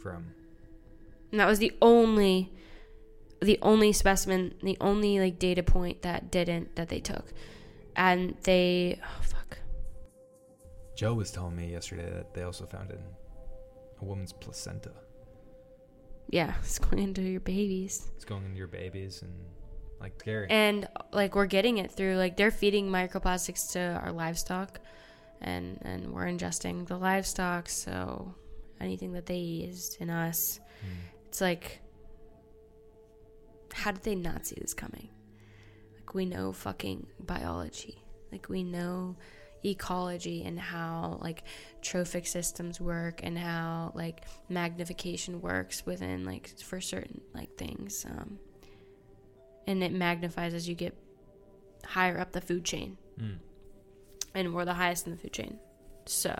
[0.00, 0.26] from.
[1.32, 2.52] and that was the only,
[3.40, 7.32] the only specimen, the only like data point that didn't that they took,
[7.96, 9.58] and they oh fuck.
[10.96, 13.04] Joe was telling me yesterday that they also found it in
[14.02, 14.90] a woman's placenta.
[16.30, 18.08] Yeah, it's going into your babies.
[18.16, 19.32] It's going into your babies and
[20.00, 20.46] like scary.
[20.50, 24.78] and like we're getting it through like they're feeding microplastics to our livestock
[25.40, 28.32] and and we're ingesting the livestock so
[28.80, 30.94] anything that they eat is in us Mm.
[31.26, 31.80] it's like
[33.82, 35.08] how did they not see this coming
[35.94, 38.02] like we know fucking biology
[38.32, 39.16] like we know
[39.64, 41.42] ecology and how like
[41.82, 48.38] trophic systems work and how like magnification works within like for certain like things um,
[49.66, 50.96] and it magnifies as you get
[51.84, 53.38] higher up the food chain Mm.
[54.32, 55.58] and we're the highest in the food chain
[56.06, 56.32] so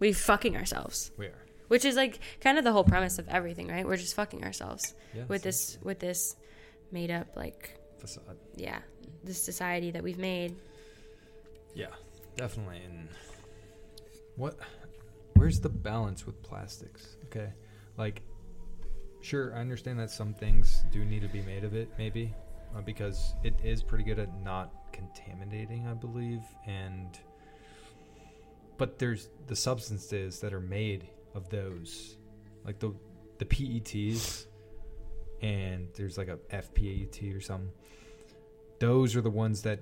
[0.00, 1.45] we fucking ourselves We are.
[1.68, 4.94] Which is like kind of the whole premise of everything right we're just fucking ourselves
[5.14, 5.24] Yeah.
[5.28, 6.36] with this with this
[6.92, 8.36] made up like facade.
[8.56, 8.78] yeah
[9.24, 10.54] this society that we've made
[11.74, 11.92] Yeah,
[12.36, 12.80] definitely.
[12.86, 13.08] And
[14.36, 14.56] what?
[15.34, 17.16] Where's the balance with plastics?
[17.26, 17.52] Okay,
[17.98, 18.22] like,
[19.20, 22.32] sure, I understand that some things do need to be made of it, maybe,
[22.74, 27.18] uh, because it is pretty good at not contaminating, I believe, and.
[28.78, 32.16] But there's the substances that are made of those,
[32.64, 32.92] like the
[33.38, 34.46] the PETs,
[35.42, 37.70] and there's like a FPAT or something.
[38.78, 39.80] Those are the ones that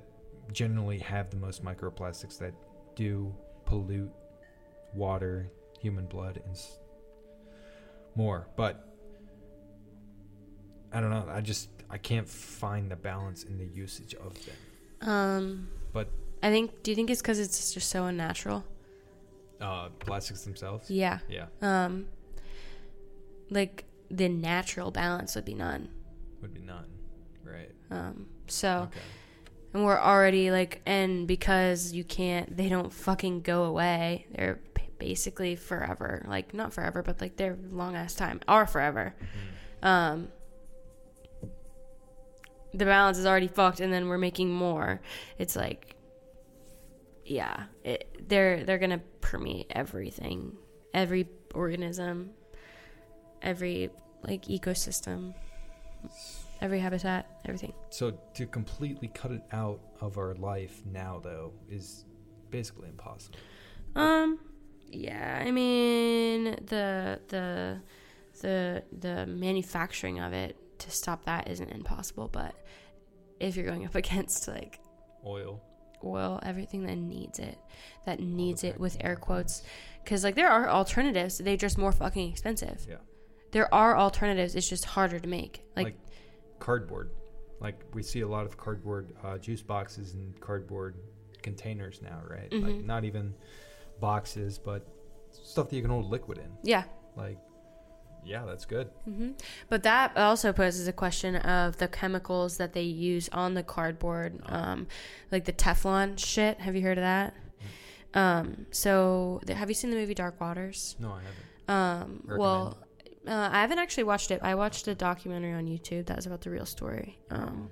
[0.52, 2.52] generally have the most microplastics that
[2.97, 4.10] do pollute
[4.94, 5.51] water,
[5.81, 6.78] human blood, and s-
[8.14, 8.47] more.
[8.56, 8.86] But
[10.93, 11.26] I don't know.
[11.28, 15.09] I just I can't find the balance in the usage of them.
[15.09, 16.09] um But
[16.43, 18.64] i think do you think it's because it's just so unnatural
[19.64, 22.06] uh, plastics themselves, yeah yeah, um
[23.50, 25.88] like the natural balance would be none
[26.42, 26.86] would be none.
[27.44, 27.70] Right.
[27.90, 29.00] um so Okay.
[29.72, 34.60] and we're already like and because you can't they don't fucking go away they're
[34.98, 39.14] basically forever like not forever but like they're long ass time are forever
[39.82, 39.86] Mm.
[39.86, 40.28] um
[42.72, 45.00] the balance is already fucked and then we're making more
[45.38, 45.93] it's like
[47.24, 50.52] yeah it, they're they're gonna permeate everything
[50.92, 52.30] every organism
[53.42, 53.90] every
[54.22, 55.34] like ecosystem
[56.60, 62.05] every habitat everything So to completely cut it out of our life now, though, is
[62.51, 63.38] basically impossible.
[63.94, 64.38] Um,
[64.90, 67.80] yeah, I mean the the
[68.40, 72.55] the the manufacturing of it to stop that isn't impossible, but
[73.40, 74.80] if you're going up against like
[75.26, 75.62] Oil.
[76.05, 77.59] Oil, everything that needs it,
[78.06, 79.62] that needs it with air quotes,
[80.02, 82.86] because like there are alternatives, they're just more fucking expensive.
[82.89, 82.97] Yeah.
[83.52, 85.62] There are alternatives, it's just harder to make.
[85.76, 85.97] Like, Like,
[86.59, 87.10] cardboard.
[87.60, 90.97] Like we see a lot of cardboard uh, juice boxes and cardboard
[91.43, 92.52] containers now, right?
[92.52, 92.85] Like Mhm.
[92.85, 93.35] not even
[94.01, 94.86] boxes, but
[95.31, 96.51] stuff that you can hold liquid in.
[96.62, 96.85] yeah,
[97.16, 97.39] Like,
[98.24, 98.88] yeah, that's good.
[99.05, 99.30] hmm
[99.68, 104.40] But that also poses a question of the chemicals that they use on the cardboard,
[104.48, 104.55] Oh.
[104.55, 104.86] um,
[105.30, 106.59] like the Teflon shit.
[106.60, 107.34] Have you heard of that?
[108.14, 108.18] Mm.
[108.20, 110.96] Um, so th- have you seen the movie Dark Waters?
[110.98, 111.34] No, I haven't.
[111.66, 112.38] Um, Recommend.
[112.40, 112.78] well,
[113.26, 114.40] uh, I haven't actually watched it.
[114.42, 117.18] I watched a documentary on YouTube that was about the real story.
[117.30, 117.70] Um,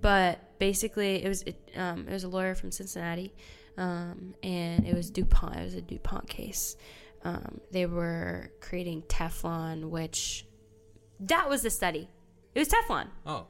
[0.00, 3.34] but basically, it was it, um, it was a lawyer from Cincinnati,
[3.76, 5.56] um, and it was DuPont.
[5.56, 6.76] It was a DuPont case.
[7.26, 10.46] Um, they were creating Teflon, which
[11.18, 12.08] that was the study.
[12.54, 13.08] It was Teflon.
[13.26, 13.48] Oh,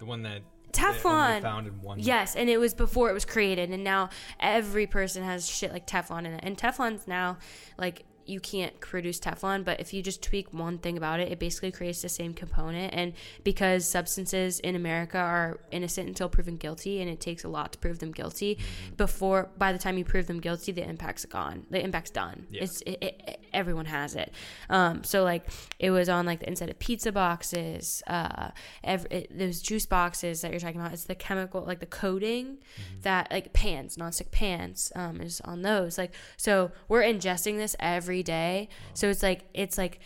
[0.00, 0.42] the one that
[0.72, 1.40] Teflon.
[1.40, 2.00] found in one.
[2.00, 4.10] Yes, and it was before it was created, and now
[4.40, 6.40] every person has shit like Teflon in it.
[6.42, 7.38] And Teflon's now
[7.78, 11.38] like you can't produce Teflon, but if you just tweak one thing about it, it
[11.38, 12.94] basically creates the same component.
[12.94, 17.72] And because substances in America are innocent until proven guilty, and it takes a lot
[17.72, 18.58] to prove them guilty,
[18.96, 21.66] before by the time you prove them guilty, the impact's gone.
[21.70, 22.46] The impact's done.
[22.50, 22.62] Yeah.
[22.64, 24.32] It's it, it, everyone has it.
[24.70, 25.46] Um, so like
[25.78, 28.50] it was on like the inside of pizza boxes, uh,
[28.82, 30.92] every, it, those juice boxes that you're talking about.
[30.92, 32.58] It's the chemical, like the coating
[33.02, 35.98] that like pans, nonstick pans, um, is on those.
[35.98, 38.68] Like so, we're ingesting this every day.
[38.94, 40.00] So it's like it's like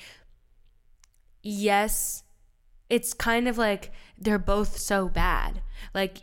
[1.42, 2.22] yes,
[2.88, 5.62] it's kind of like they're both so bad.
[5.94, 6.18] Like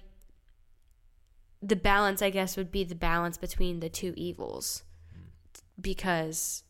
[1.62, 4.84] the balance, I guess, would be the balance between the two evils
[5.80, 6.64] because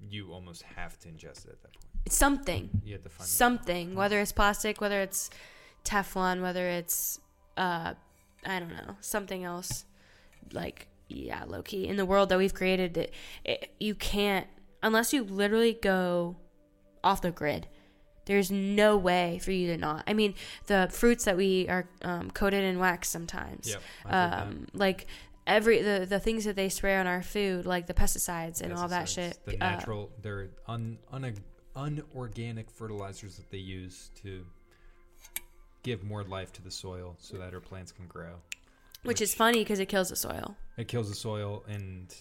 [0.00, 1.86] You almost have to ingest it at that point.
[2.04, 2.70] it's something.
[2.84, 5.30] You have to find something, whether it's plastic, whether it's
[5.84, 7.20] Teflon, whether it's
[7.56, 7.94] uh
[8.44, 9.84] I don't know, something else
[10.52, 11.86] like yeah, low key.
[11.86, 13.14] In the world that we've created, it,
[13.44, 14.46] it, you can't
[14.82, 16.36] unless you literally go
[17.02, 17.68] off the grid.
[18.24, 20.02] There's no way for you to not.
[20.08, 20.34] I mean,
[20.66, 23.68] the fruits that we are um, coated in wax sometimes.
[23.68, 23.82] Yep.
[24.04, 24.42] I've heard that.
[24.42, 25.06] Um, like
[25.46, 28.88] every the the things that they spray on our food, like the pesticides and all
[28.88, 29.38] that shit.
[29.44, 31.34] The uh, natural, they're un, un,
[31.76, 34.44] unorganic fertilizers that they use to
[35.82, 38.34] give more life to the soil so that our plants can grow.
[39.06, 40.56] Which is funny because it kills the soil.
[40.76, 42.14] It kills the soil, and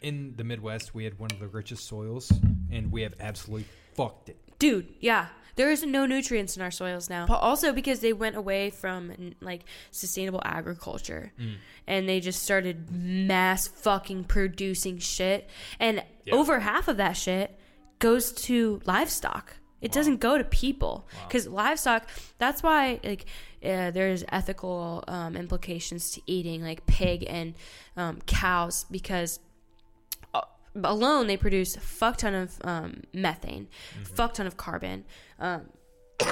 [0.00, 2.32] in the Midwest, we had one of the richest soils,
[2.70, 4.36] and we have absolutely fucked it.
[4.58, 5.26] dude, yeah.
[5.56, 7.26] There is no nutrients in our soils now.
[7.26, 11.54] But also because they went away from like sustainable agriculture Mm.
[11.86, 15.48] and they just started mass fucking producing shit.
[15.78, 16.34] And Yeah.
[16.34, 17.58] over half of that shit
[17.98, 19.54] goes to livestock.
[19.82, 21.26] It doesn't go to people Wow.
[21.26, 22.08] because livestock.
[22.38, 23.26] That's why like
[23.64, 27.54] uh, there's ethical um, implications to eating like pig and
[27.96, 29.38] um, cows because
[30.34, 30.40] uh,
[30.82, 34.14] alone they produce a fuck ton of um, methane, Mm-hmm.
[34.14, 35.04] fuck ton of carbon,
[35.38, 35.62] um,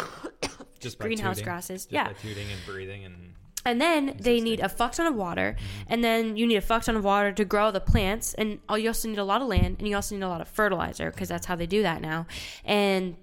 [0.81, 1.53] Just by greenhouse tooting.
[1.53, 1.83] gases.
[1.87, 3.35] Just yeah, tooting and breathing and
[3.65, 5.93] and then they need a fuck ton of water, Mm-hmm.
[5.93, 8.87] and then you need a fuck ton of water to grow the plants, and you
[8.89, 11.29] also need a lot of land, and you also need a lot of fertilizer because
[11.29, 12.27] that's how they do that now,
[12.65, 13.17] and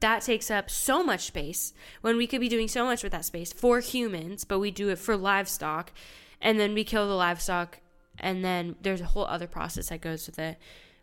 [0.00, 3.24] that takes up so much space when we could be doing so much with that
[3.24, 5.92] space for humans, but we do it for livestock,
[6.40, 7.78] and then we kill the livestock,
[8.18, 10.58] and then there's a whole other process that goes with it,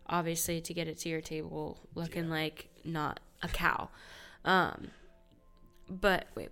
[0.08, 3.88] obviously to get it to your table looking like not a cow.
[4.44, 4.88] Um,
[5.88, 6.50] but wait,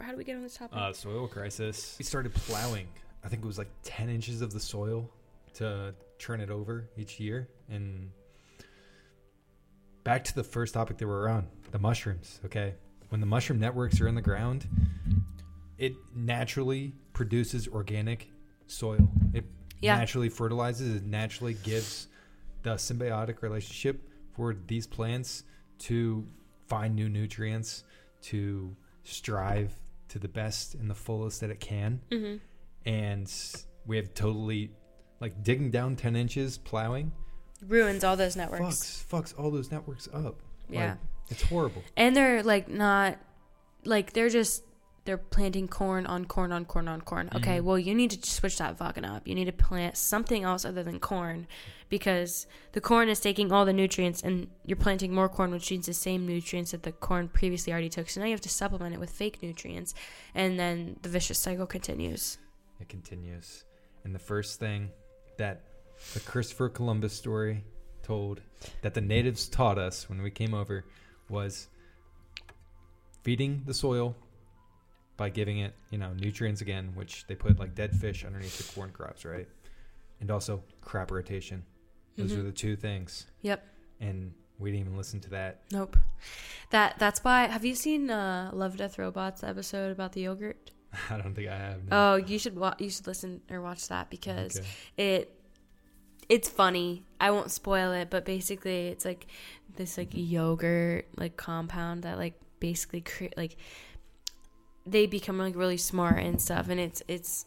[0.00, 0.76] how do we get on this topic?
[0.76, 1.96] uh, soil crisis.
[1.98, 2.88] We started plowing.
[3.24, 5.10] I think it was like ten inches of the soil
[5.54, 7.48] to turn it over each year.
[7.68, 8.10] And
[10.04, 12.40] back to the first topic that we're on, the mushrooms.
[12.44, 12.74] Okay,
[13.08, 14.66] when the mushroom networks are in the ground,
[15.78, 18.30] it naturally produces organic
[18.66, 19.10] soil.
[19.32, 19.44] It
[19.80, 19.96] Yeah.
[19.96, 20.96] naturally fertilizes.
[20.96, 22.08] It naturally gives
[22.62, 25.44] the symbiotic relationship for these plants
[25.78, 26.26] to
[26.66, 27.84] find new nutrients,
[28.22, 29.72] to strive
[30.08, 32.00] to the best and the fullest that it can.
[32.10, 32.36] mm-hmm.
[32.84, 33.32] And
[33.86, 34.70] we have totally
[35.20, 37.12] like digging down 10 inches, plowing,
[37.66, 38.62] ruins all those networks.
[38.64, 40.40] fucks, fucks all those networks up.
[40.68, 40.90] Yeah.
[40.90, 40.98] Like,
[41.30, 41.82] it's horrible.
[41.96, 43.18] And they're like not
[43.84, 44.62] like they're just
[45.04, 47.30] they're planting corn on corn on corn on corn.
[47.34, 47.64] Okay, Mhm.
[47.64, 49.26] well you need to switch that fucking up.
[49.26, 51.46] You need to plant something else other than corn
[51.88, 55.86] because the corn is taking all the nutrients and you're planting more corn which needs
[55.86, 58.10] the same nutrients that the corn previously already took.
[58.10, 59.94] So now you have to supplement it with fake nutrients
[60.34, 62.36] and then the vicious cycle continues.
[62.78, 63.64] It continues.
[64.04, 64.90] And the first thing
[65.38, 65.62] that
[66.12, 67.64] the Christopher Columbus story
[68.02, 68.42] told
[68.82, 70.84] that the natives taught us when we came over
[71.30, 71.68] was
[73.22, 74.16] feeding the soil
[75.16, 78.72] by giving it, you know, nutrients again, which they put like dead fish underneath the
[78.74, 79.48] corn crops, right?
[80.20, 81.64] And also crop rotation.
[82.16, 82.38] Those Mhm.
[82.38, 83.26] are the two things.
[83.42, 83.64] Yep.
[84.00, 85.62] And we didn't even listen to that.
[85.72, 85.96] Nope.
[86.70, 90.70] That that's why have you seen uh Love Death Robots episode about the yogurt?
[91.10, 91.84] I don't think I have.
[91.84, 91.88] no.
[92.12, 94.66] Oh, you should wa- you should listen or watch that because Okay.
[94.96, 95.37] it
[96.28, 97.04] it's funny.
[97.20, 99.26] I won't spoil it, but basically it's like
[99.76, 103.56] this like yogurt like compound that like basically create like
[104.86, 107.44] they become like really smart and stuff and it's it's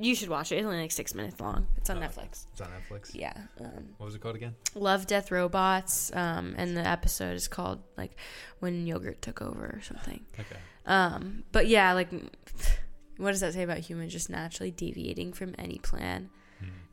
[0.00, 0.56] you should watch it.
[0.56, 1.66] It's only like 6 minutes long.
[1.76, 2.00] It's on Oh.
[2.00, 2.46] Netflix.
[2.52, 3.10] It's on Netflix.
[3.14, 3.32] Yeah.
[3.60, 4.54] Um What was it called again?
[4.76, 8.12] Love Death Robots um and the episode is called like
[8.60, 10.24] when yogurt took over or something.
[10.38, 10.56] Okay.
[10.84, 12.10] Um, but yeah, like,
[13.16, 16.28] what does that say about humans just naturally deviating from any plan.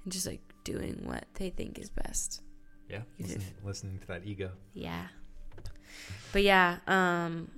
[0.10, 2.41] And just like doing what they think is best?
[2.90, 3.02] Yeah.
[3.19, 4.49] Listen, listening to that ego.
[4.73, 5.06] Yeah.
[6.34, 7.52] But yeah, um,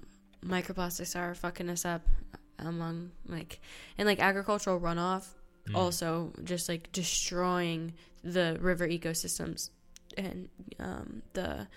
[0.46, 2.02] microplastics are fucking us up
[2.60, 3.62] among like,
[3.98, 5.28] and like agricultural runoff
[5.68, 5.76] Mm.
[5.76, 9.70] also just like destroying the river ecosystems
[10.18, 10.50] and
[10.80, 11.68] um, the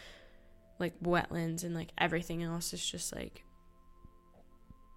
[0.78, 3.44] like wetlands and like everything else is just like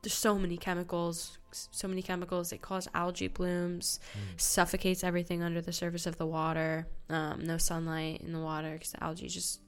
[0.03, 4.39] there's so many chemicals so many chemicals that cause algae blooms Mm.
[4.39, 8.91] suffocates everything under the surface of the water um, no sunlight in the water because
[8.91, 9.61] the algae is just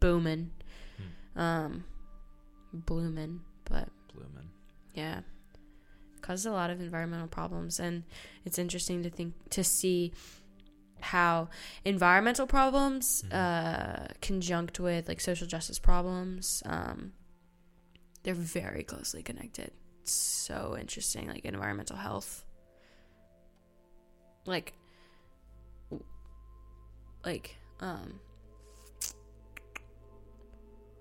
[0.00, 0.50] booming
[1.36, 1.84] um,
[2.72, 4.48] blooming but blooming.
[4.94, 5.20] yeah.
[6.22, 8.02] Causes a lot of environmental problems and
[8.44, 10.12] it's interesting to think to see
[11.00, 11.48] how
[11.84, 13.32] environmental problems Mhm.
[13.32, 17.12] uh conjunct with like social justice problems um
[18.22, 19.70] they're very closely connected.
[20.02, 22.44] It's so interesting like environmental health
[24.46, 24.72] like
[27.24, 28.18] like um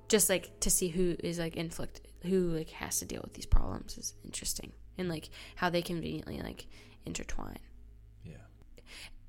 [0.09, 3.45] just like to see who is like inflict who like has to deal with these
[3.45, 6.67] problems is interesting and like how they conveniently like
[7.05, 7.59] intertwine
[8.25, 8.33] Yeah.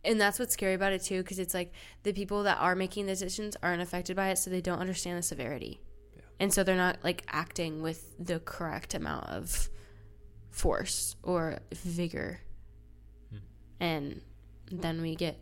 [0.04, 1.72] and that's what's scary about it too because it's like
[2.02, 5.18] the people that are making the decisions aren't affected by it so they don't understand
[5.18, 5.80] the severity.
[6.40, 9.68] And so they're not like acting with the correct amount of
[10.50, 12.40] force or vigor
[13.30, 13.38] Hmm.
[13.78, 14.20] and
[14.72, 15.38] then we get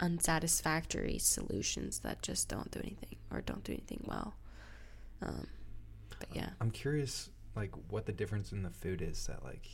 [0.00, 4.34] unsatisfactory solutions that just don't do anything or don't do anything well
[5.22, 5.46] um
[6.18, 9.68] but yeah I'm curious, like, what the difference in the food is that, like,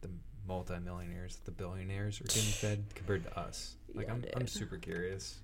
[0.00, 0.08] the
[0.46, 3.76] multimillionaires, the billionaires are getting fed compared to us.
[3.94, 5.38] Like, Yeah, I'm, I'm super curious.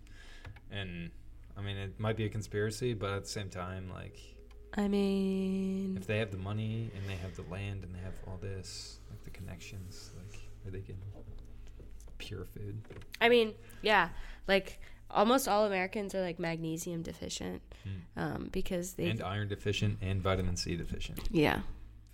[0.73, 1.11] And
[1.57, 4.19] I mean, it might be a conspiracy, but at the same time, like,
[4.77, 8.15] I mean, if they have the money and they have the land and they have
[8.27, 10.97] all this, like the connections, like, where they can
[12.19, 12.81] pure food.
[13.21, 14.09] I mean, yeah,
[14.49, 17.63] like almost all Americans are like magnesium deficient
[18.17, 21.21] um, because they and iron deficient and vitamin C deficient.
[21.31, 21.61] yeah.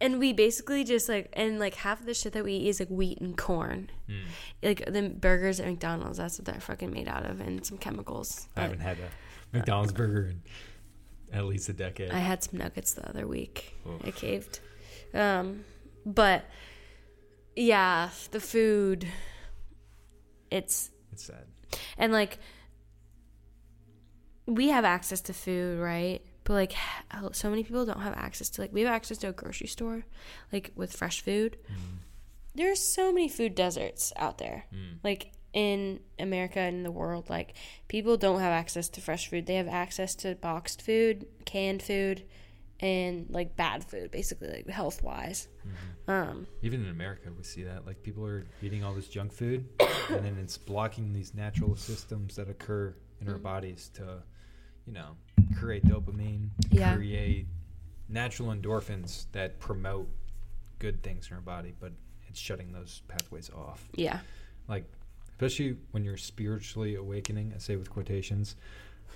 [0.03, 2.81] And we basically just like and like half of the shit that we eat is
[2.81, 3.91] like wheat and corn.
[4.09, 4.23] Mm.
[4.63, 8.49] Like the burgers at McDonald's, that's what they're fucking made out of, and some chemicals.
[8.57, 9.11] I haven't had a
[9.59, 10.43] McDonald's burger in
[11.33, 12.11] at least a decade.
[12.11, 13.77] I had some nuggets the other week.
[13.87, 14.01] Oof.
[14.05, 14.61] I caved.
[15.15, 15.65] Um,
[16.05, 16.45] but
[17.57, 19.07] yeah, the food.
[20.51, 21.47] It's It's sad.
[21.97, 22.39] and like
[24.47, 26.21] we have access to food, right?
[26.45, 26.75] But like
[27.33, 30.05] so many people don't have access to like we have access to a grocery store,
[30.53, 31.59] like with fresh food.
[31.71, 31.99] Mm.
[32.55, 34.65] There's so many food deserts out there.
[34.75, 34.99] Mm.
[35.05, 37.55] Like in America and the world, like
[37.89, 39.47] people don't have access to fresh food.
[39.47, 42.25] They have access to boxed food, canned food,
[42.79, 45.49] and like bad food, basically like health wise.
[45.67, 46.13] Mhm.
[46.13, 47.87] Um, Even in America, we see that.
[47.87, 49.69] Like people are eating all this junk food,
[50.09, 53.43] and then it's blocking these natural systems that occur in our Mm.
[53.43, 54.23] bodies to,
[54.87, 55.17] you know,
[55.59, 56.95] create dopamine, Yeah.
[56.95, 57.47] create
[58.09, 60.09] natural endorphins that promote
[60.79, 61.93] good things in our body, but
[62.29, 63.89] it's shutting those pathways off.
[63.95, 64.21] yeah,
[64.69, 64.85] Like,
[65.41, 68.57] especially when you're spiritually awakening, I say with quotations,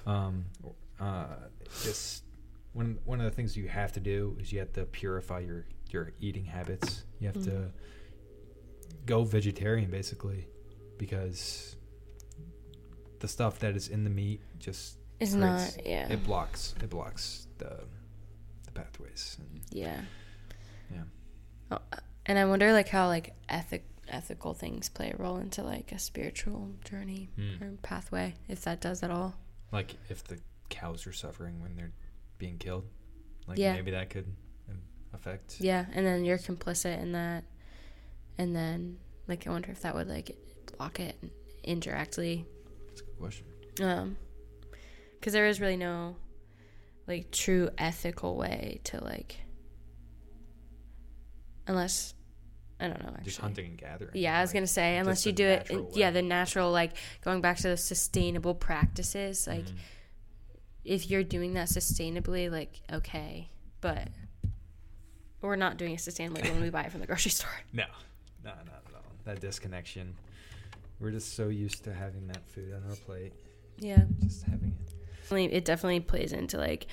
[0.07, 0.47] um,
[0.99, 1.27] uh,
[1.83, 2.25] just
[2.73, 5.67] one one of the things you have to do is you have to purify your
[5.91, 7.05] your eating habits.
[7.21, 7.71] You have to Mhm.
[9.05, 10.47] go vegetarian basically
[10.97, 11.77] because
[13.21, 15.87] the stuff that is in the meat just it's creates- not.
[15.87, 17.85] Yeah, it blocks it blocks the
[18.65, 19.37] the pathways.
[19.41, 20.01] And yeah,
[20.91, 21.03] Yeah.
[21.71, 21.97] Oh, uh,
[22.27, 25.99] and I wonder like how like ethic ethical things play a role into like a
[25.99, 27.63] spiritual journey Mm.
[27.63, 29.35] or pathway, if that does at all.
[29.73, 31.93] like if the cows are suffering when they're
[32.39, 32.85] being killed,
[33.47, 33.73] like Yeah.
[33.75, 34.27] maybe that could
[34.71, 34.79] um,
[35.13, 35.61] affect.
[35.61, 37.45] Yeah, and then you're complicit in that,
[38.39, 40.37] and then like I wonder if that would like
[40.77, 41.17] block it
[41.63, 42.45] indirectly.
[42.89, 43.47] That's a good question.
[43.83, 44.17] Um,
[45.19, 46.17] because there is really no
[47.07, 49.41] like true ethical way to like,
[51.67, 52.14] unless
[52.85, 53.25] I don't know actually.
[53.25, 54.11] Just hunting and gathering.
[54.15, 56.93] Yeah, I was like, gonna say unless you do it, yeah, the natural like
[57.23, 59.47] going back to the sustainable practices.
[59.47, 59.77] Like mm,
[60.85, 63.49] if you're doing that sustainably, like okay,
[63.81, 64.09] but
[65.41, 67.51] we're not doing it sustainably when we buy it from the grocery store.
[67.73, 67.85] no,
[68.45, 68.59] no, not
[68.89, 69.03] at all.
[69.25, 70.15] That disconnection.
[71.01, 73.33] We're just so used to having that food on our plate,
[73.79, 74.75] Yeah, just having
[75.31, 75.53] it.
[75.53, 76.87] it definitely plays into like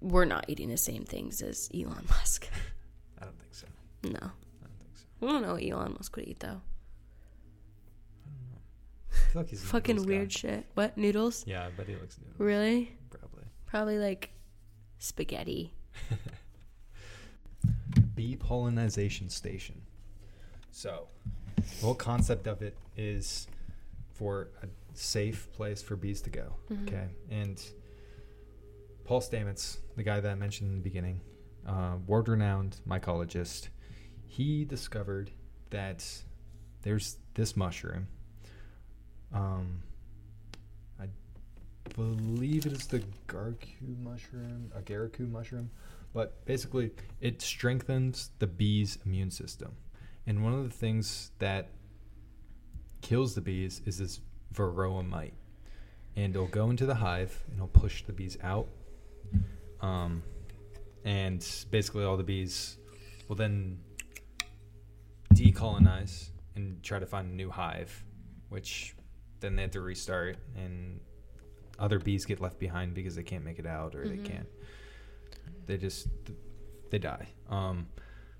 [0.00, 2.48] we're not eating the same things as Elon Musk.
[3.20, 3.66] I don't think so.
[4.04, 4.30] No,
[5.26, 5.28] I don't think so.
[5.28, 6.48] I don't know what Elon Musk would eat though.
[6.48, 8.58] I don't know.
[9.12, 10.32] I feel like he's a Fucking weird guy.
[10.34, 10.66] shit.
[10.74, 11.44] What noodles?
[11.46, 12.38] Yeah, I bet he looks noodles.
[12.38, 12.96] Really?
[13.10, 13.44] Probably.
[13.66, 14.30] Probably like
[14.98, 15.72] spaghetti.
[18.14, 19.80] bee pollination station.
[20.70, 21.08] So,
[21.80, 23.46] the whole concept of it is
[24.14, 26.54] for a safe place for bees to go.
[26.70, 26.88] Mhm.
[26.88, 27.62] Okay, and
[29.04, 31.20] Paul Stamets, the guy that I mentioned in the beginning,
[31.66, 33.68] uh, world-renowned mycologist,
[34.28, 35.30] he discovered
[35.70, 36.04] that
[36.82, 38.06] there's this mushroom.
[39.32, 39.82] Um,
[41.00, 41.06] I
[41.94, 45.70] believe it is the garku mushroom, a garaku mushroom,
[46.12, 49.72] but basically it strengthens the bee's immune system.
[50.26, 51.68] And one of the things that
[53.00, 54.20] kills the bees is this
[54.52, 55.34] varroa mite.
[56.16, 58.68] And it'll go into the hive and it'll push the bees out.
[59.80, 60.22] Um,
[61.04, 62.78] and basically all the bees
[63.28, 63.78] will then
[65.36, 68.04] decolonize and try to find a new hive,
[68.48, 68.94] which
[69.40, 71.00] then they have to restart and
[71.78, 74.08] other bees get left behind because they can't make it out or Mhm.
[74.22, 74.48] they can't.
[75.66, 76.08] They just
[76.90, 77.28] they die.
[77.48, 77.88] Um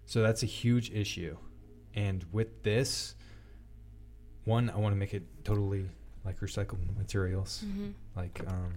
[0.06, 1.36] so that's a huge issue.
[1.94, 3.14] And with this
[4.44, 5.86] one i want to make it totally
[6.24, 7.64] like recycled materials.
[7.66, 7.90] Mm-hmm.
[8.14, 8.72] like um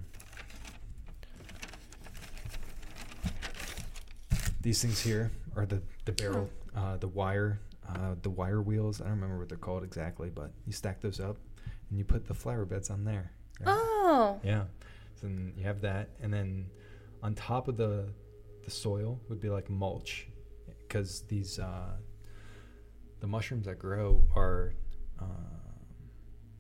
[4.62, 7.60] these things here are the the barrel uh the wire
[7.96, 11.20] uh the wire wheels i don't remember what they're called exactly but you stack those
[11.20, 11.38] up
[11.90, 13.68] and you put the flower beds on there right?
[13.76, 14.40] Oh.
[14.44, 14.64] yeah
[15.16, 16.66] so then you have that and then
[17.24, 18.08] on top of the
[18.64, 20.28] the soil would be like mulch
[20.88, 21.96] because these uh
[23.20, 24.74] the mushrooms that grow are
[25.20, 25.28] um,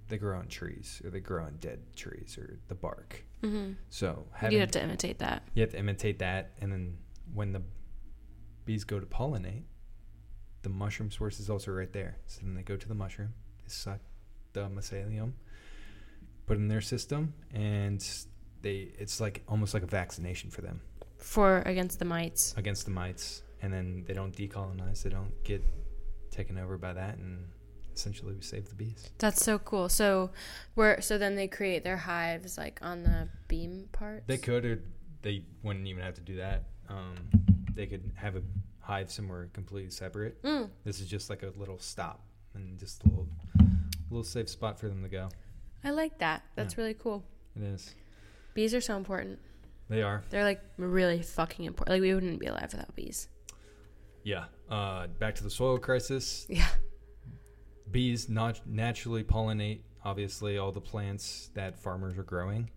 [0.09, 3.71] they grow on trees or they grow on dead trees or the bark Mm-hmm.
[3.89, 5.43] so You have to imitate that.
[5.53, 6.97] you have to imitate that, and then
[7.33, 7.61] when the
[8.65, 9.63] bees go to pollinate,
[10.61, 12.17] the mushroom source is also right there.
[12.27, 13.33] So then they go to the mushroom,
[13.63, 13.99] they suck
[14.53, 15.33] the mycelium,
[16.45, 18.05] put in their system, and
[18.61, 20.81] they it's like almost like a vaccination for them
[21.17, 22.53] For against the mites.
[22.57, 25.63] against the mites, and then they don't decolonize, they don't get
[26.31, 27.45] taken over by that, and
[27.95, 29.09] essentially we save the bees.
[29.17, 29.89] That's so cool.
[29.89, 30.31] So,
[30.75, 34.23] where so then they create their hives like on the beam parts.
[34.27, 34.83] They could, or
[35.21, 36.63] they wouldn't even have to do that.
[36.89, 37.15] Um,
[37.75, 38.41] they could have a
[38.89, 40.41] hive somewhere completely separate.
[40.41, 40.67] Mm.
[40.83, 42.23] This is just like a little stop
[42.55, 43.27] and just a little,
[44.09, 45.29] little safe spot for them to go.
[45.83, 46.43] I like that.
[46.55, 47.23] That's really cool.
[47.55, 47.93] It is.
[48.55, 49.37] Bees are so important.
[49.89, 50.23] They are.
[50.31, 51.95] They're like really fucking important.
[51.95, 53.27] Like we wouldn't be alive without bees.
[54.23, 54.45] Yeah.
[54.69, 56.47] Uh, back to the soil crisis.
[56.49, 56.67] Yeah.
[57.91, 62.71] Bees not naturally pollinate, obviously, all the plants that farmers are growing.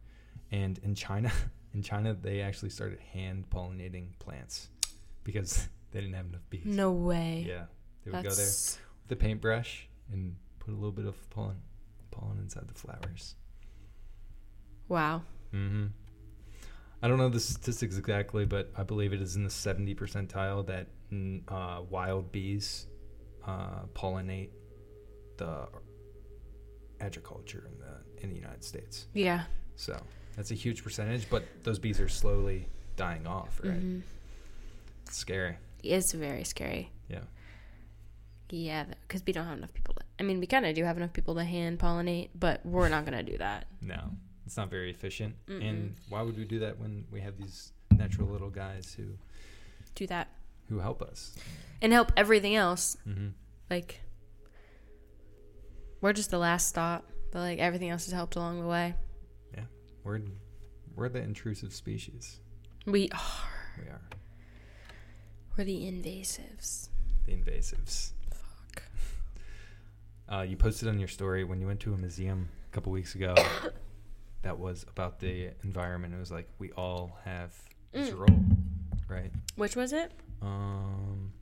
[0.51, 1.32] And in China,
[1.74, 4.68] in China, they actually started hand pollinating plants
[5.24, 6.62] because they didn't have enough bees.
[6.64, 7.44] No way.
[7.47, 7.64] Yeah.
[8.05, 11.56] They would go there That's with a paintbrush and put a little bit of pollen,
[12.10, 13.36] pollen inside the flowers.
[14.89, 15.23] wow.
[15.52, 15.86] hmm
[17.05, 20.64] I don't know the statistics exactly, but I believe it is in the 70 percentile
[20.66, 22.86] that mm, uh, wild bees
[23.44, 24.51] uh, pollinate
[25.36, 25.66] the
[27.01, 29.06] agriculture in the in the United States.
[29.14, 29.44] Yeah.
[29.74, 30.01] So
[30.36, 33.60] that's a huge percentage, but those bees are slowly dying off.
[33.64, 33.73] Right?
[33.74, 34.01] hmm
[35.06, 35.56] It's scary.
[35.82, 36.90] It's very scary.
[37.09, 37.20] Yeah.
[38.50, 39.94] Yeah, because we don't have enough people.
[39.94, 42.88] To, I mean, we kind of do have enough people to hand pollinate, but we're
[42.90, 43.66] not gonna do that.
[43.80, 44.10] No,
[44.44, 45.34] it's not very efficient.
[45.46, 45.66] Mm-mm.
[45.66, 49.04] And why would we do that when we have these natural little guys who
[49.94, 50.28] Do that
[50.68, 51.34] who help us?
[51.80, 52.96] and help everything else.
[53.09, 53.28] Mm-hmm.
[53.70, 54.00] Like
[56.02, 58.94] we're just the last stop, but like everything else has helped along the way.
[59.54, 59.64] Yeah,
[60.04, 60.20] we're
[60.94, 62.40] we're the intrusive species.
[62.86, 63.80] We are.
[63.82, 64.00] We are
[65.56, 66.88] We're the invasives.
[67.26, 68.12] the invasives.
[68.30, 68.82] Fuck.
[70.28, 73.14] Uh, you posted on your story when you went to a museum a couple weeks
[73.14, 73.34] ago.
[74.42, 76.14] that was about the environment.
[76.14, 77.52] It was like we all have
[77.92, 78.18] this Mm.
[78.18, 78.40] role,
[79.08, 79.30] right?
[79.56, 80.10] Which was it?
[80.40, 81.32] Um,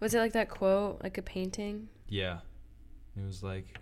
[0.00, 1.88] Was it like that quote, like a painting?
[2.08, 2.40] yeah.
[3.16, 3.78] It was like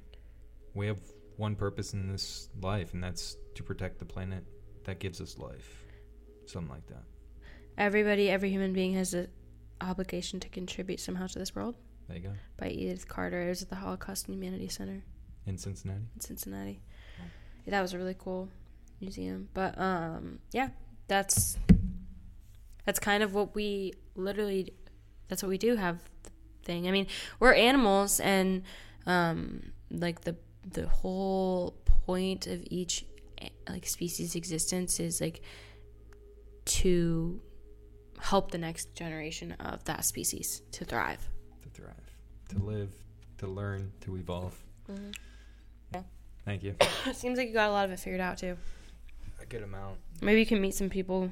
[0.74, 1.00] we have
[1.36, 4.44] one purpose in this life, and that's to protect the planet
[4.84, 5.84] that gives us life.
[6.46, 7.02] Something like that.
[7.76, 9.26] Everybody, every human being has an
[9.80, 11.74] obligation to contribute somehow to this world.
[12.08, 12.32] There you go.
[12.56, 13.42] By Edith Carter.
[13.42, 15.02] It was at the Holocaust and Humanity Center
[15.46, 16.02] In Cincinnati.
[16.14, 16.80] in Cincinnati.
[17.64, 18.48] Yeah, that was a really cool
[19.00, 19.48] museum.
[19.54, 20.68] But um, yeah,
[21.08, 21.56] that's
[22.84, 24.72] that's kind of what we literally.
[25.28, 25.98] That's what we do have.
[26.62, 26.88] Thing.
[26.88, 27.06] I mean,
[27.40, 28.62] we're animals, and
[29.06, 30.36] um, like the
[30.70, 31.74] the whole
[32.06, 33.04] point of each
[33.38, 35.42] eh, like species existence is like
[36.64, 37.40] to
[38.20, 41.28] help the next generation of that species to thrive.
[41.62, 41.94] To thrive,
[42.50, 42.90] to live,
[43.38, 44.58] to learn, to evolve.
[45.92, 46.02] Yeah.
[46.44, 46.74] Thank you.
[47.06, 48.56] it seems like you got a lot of it figured out too.
[49.40, 49.98] A good amount.
[50.22, 51.30] Maybe you can meet some people,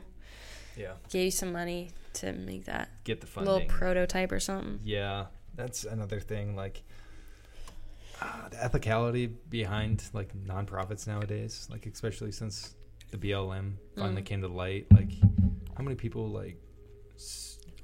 [0.76, 0.92] Yeah.
[1.10, 3.52] give you some money to make that Get the funding.
[3.52, 4.80] little prototype or something.
[4.84, 6.54] Yeah, that's another thing.
[6.56, 6.82] Like
[8.20, 12.74] uh, the ethicality behind like nonprofits nowadays, like especially since
[13.10, 14.26] the BLM finally Mm.
[14.26, 14.86] came to light.
[14.92, 15.10] Like,
[15.76, 16.56] how many people like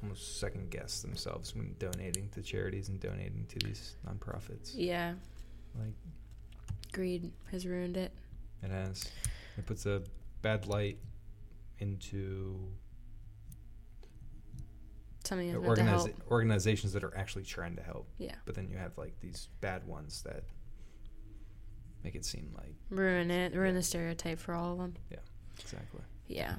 [0.03, 4.73] almost second guess themselves when donating to charities and donating to these nonprofits?
[4.75, 5.15] Yeah,
[5.79, 5.95] Like,
[6.93, 8.13] greed has ruined it.
[8.63, 9.05] it has
[9.57, 10.03] it puts a
[10.43, 10.99] bad light
[11.79, 12.69] into
[15.25, 16.09] Something that's meant to help.
[16.09, 18.09] organiza- organizations that are actually trying to help.
[18.19, 20.45] Yeah, But then you have like these bad ones that
[22.03, 23.55] make it seem like ruin it.
[23.55, 24.95] Ruin the stereotype for all of them.
[25.11, 25.19] Yeah.
[25.61, 26.01] Exactly.
[26.29, 26.55] Yeah.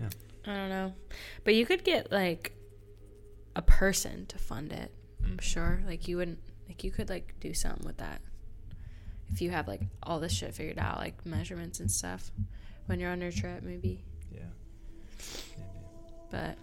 [0.00, 0.08] Yeah.
[0.46, 0.94] I don't know,
[1.44, 2.52] but you could get like
[3.54, 4.92] a person to fund it.
[5.24, 5.82] I'm sure.
[5.86, 6.40] Like you wouldn't.
[6.68, 8.22] Like you could like do something with that
[9.32, 12.30] if you have like all this shit figured out, like measurements and stuff.
[12.86, 14.04] When you're on your trip, maybe.
[14.30, 14.40] Yeah.
[15.56, 15.84] Maybe.
[16.30, 16.58] But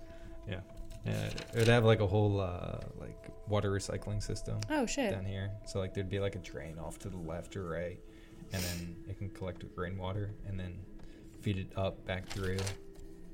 [0.47, 0.59] Yeah.
[1.05, 5.11] Yeah, It'd have like a whole uh, like water recycling system oh shit.
[5.11, 5.49] down here.
[5.65, 7.99] So like there'd be like a drain off to the left or right,
[8.51, 10.77] and then it can collect rainwater and then
[11.41, 12.57] feed it up back through.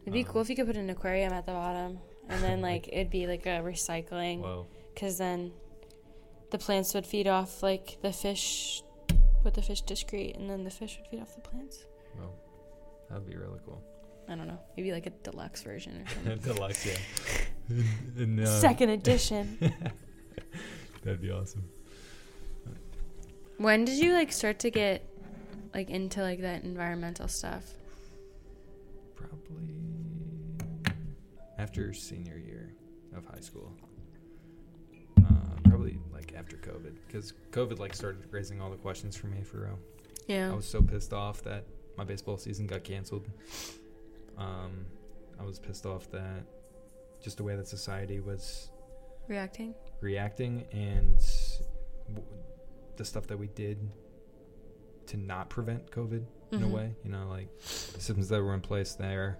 [0.06, 2.00] It'd be Um, cool if you could put an aquarium at the bottom,
[2.30, 4.68] and then like it'd be like a recycling, Whoa.
[4.94, 5.52] because then
[6.52, 8.84] the plants would feed off like the fish,
[9.44, 11.86] with the fish discrete, and then the fish would feed off the plants.
[12.18, 12.30] Whoa.
[13.10, 13.84] That'd be really cool.
[14.28, 16.38] I don't know, maybe like a deluxe version or something.
[16.56, 16.98] Deluxe, yeah.
[18.18, 19.58] And, uh, Second edition.
[21.04, 21.64] That'd be awesome.
[23.58, 25.08] when did you like start to get
[25.74, 27.64] like into like that environmental stuff?
[29.16, 29.70] Probably
[31.58, 32.74] after senior year
[33.16, 33.72] of high school.
[35.20, 35.24] Uh,
[35.64, 39.62] probably like after COVID, because COVID like started raising all the questions for me for
[39.62, 39.80] real.
[40.28, 40.52] Yeah.
[40.52, 41.66] I was so pissed off that
[41.98, 43.28] my baseball season got canceled.
[44.38, 44.86] Um,
[45.40, 46.44] I was pissed off that
[47.24, 48.70] just the way that society was
[49.28, 49.74] Reacting.
[50.02, 51.18] reacting and
[52.14, 52.28] w-
[52.98, 53.78] the stuff that we did
[55.08, 56.72] to not prevent COVID in a Mhm.
[56.72, 56.96] way.
[57.04, 57.68] You know, like the
[58.02, 59.40] systems that were in place there,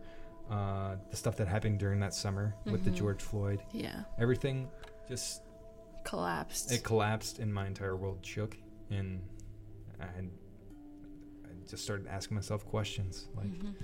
[0.50, 2.96] uh, the stuff that happened during that summer with the Mhm.
[2.96, 4.04] George Floyd, Yeah.
[4.20, 4.70] everything
[5.08, 5.42] just
[6.04, 6.72] Collapsed.
[6.72, 8.56] it collapsed and my entire world shook
[8.92, 9.22] and
[10.00, 10.30] I, had,
[11.46, 13.76] I just started asking myself questions like Mhm.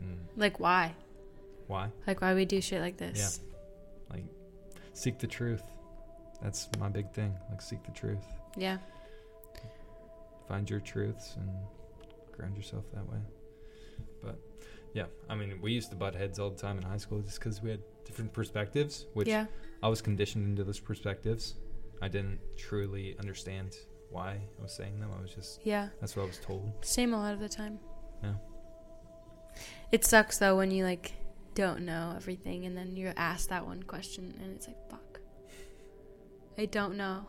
[0.00, 0.94] mm, Like why?
[1.66, 3.40] why Like why we do shit like this?
[3.40, 4.14] Yeah.
[4.14, 4.24] Like
[4.92, 5.62] seek the truth
[6.40, 8.24] that's my big thing like seek the truth
[8.56, 8.78] Yeah.
[10.46, 11.50] find your truths and
[12.32, 13.18] ground yourself that way
[14.94, 17.38] yeah i mean we used to butt heads all the time in high school just
[17.38, 19.46] because we had different perspectives which yeah.
[19.82, 21.54] i was conditioned into those perspectives
[22.02, 23.76] i didn't truly understand
[24.10, 25.88] why i was saying them i was just Yeah.
[26.00, 27.78] that's what i was told Same a lot of the time.
[28.22, 28.34] Yeah.
[29.90, 31.12] It sucks though when you like
[31.54, 35.20] don't know everything and then you're asked that one question and it's like fuck.
[36.56, 37.26] I don't know.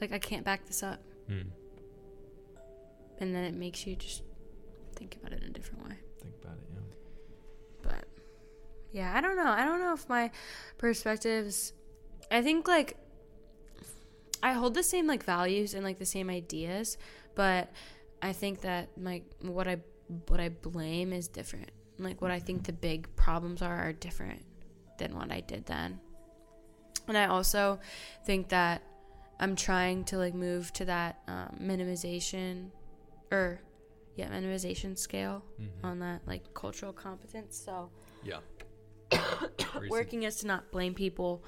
[0.00, 1.00] Like I can't back this up.
[1.30, 1.46] mm.
[3.20, 4.22] And then it makes you just
[4.96, 5.96] think about it in a different way.
[8.92, 9.46] Yeah, I don't know.
[9.48, 10.30] I don't know if my
[10.78, 11.72] perspectives
[12.30, 12.96] I think like
[14.42, 16.96] I hold the same like values and like the same ideas,
[17.34, 17.70] but
[18.22, 19.78] I think that my what I
[20.28, 21.70] what I blame is different.
[21.98, 24.44] Like what I think the big problems are are different
[24.98, 26.00] than what I did then.
[27.08, 27.80] And I also
[28.24, 28.82] think that
[29.40, 32.70] I'm trying to like move to that um, minimization
[33.32, 33.60] or
[34.16, 35.68] yeah, minimization scale Mhm.
[35.84, 37.56] on that like cultural competence.
[37.56, 37.90] So
[38.24, 38.67] yeah Where you see-
[39.90, 41.42] working is to not blame people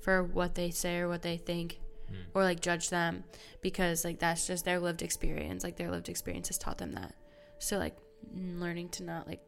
[0.00, 1.80] for what they say or what they think
[2.12, 2.16] Mm.
[2.34, 3.24] or like judge them
[3.62, 5.64] because like that's just their lived experience.
[5.64, 7.14] Like their lived experience has taught them that.
[7.58, 7.96] So like
[8.34, 9.40] learning to not like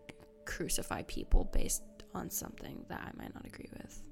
[0.46, 1.82] crucify people based
[2.14, 4.02] on something that i might not agree with.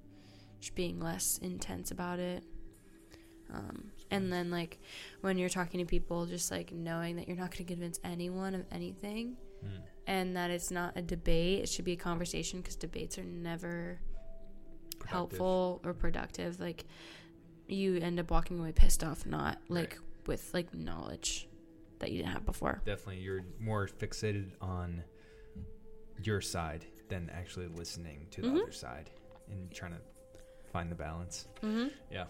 [0.61, 2.45] Just being less intense about it.
[3.53, 4.79] Um, and then like
[5.23, 8.55] when you're talking to people just like knowing that you're not going to convince anyone
[8.55, 9.81] of anything Mm.
[10.07, 13.99] And that it's not a debate it should be a conversation because debates are never
[14.99, 15.11] Productive.
[15.11, 16.85] helpful or productive like
[17.69, 21.49] you end up walking away pissed off not like with like knowledge
[22.01, 25.03] that you didn't have before definitely you're more fixated on
[26.23, 28.63] your side than actually listening to the Mhm.
[28.63, 29.11] other side
[29.51, 30.01] and trying to
[30.73, 31.89] find the balance mm-hmm.
[32.11, 32.25] Yeah.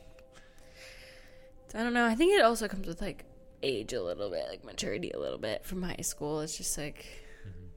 [1.68, 3.24] so i don't know i think it also comes with like
[3.62, 7.06] age a little bit like maturity a little bit from high school it's just like.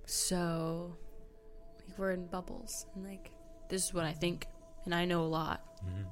[0.09, 0.95] So
[1.77, 3.29] like we're in bubbles and like
[3.69, 4.47] this is what i think
[4.85, 6.05] and i know a lot Mhm.